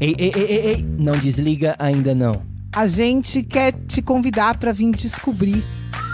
[0.01, 0.83] Ei, ei, ei, ei, ei.
[0.83, 2.33] não desliga ainda não.
[2.75, 5.65] A gente quer te convidar para vir descobrir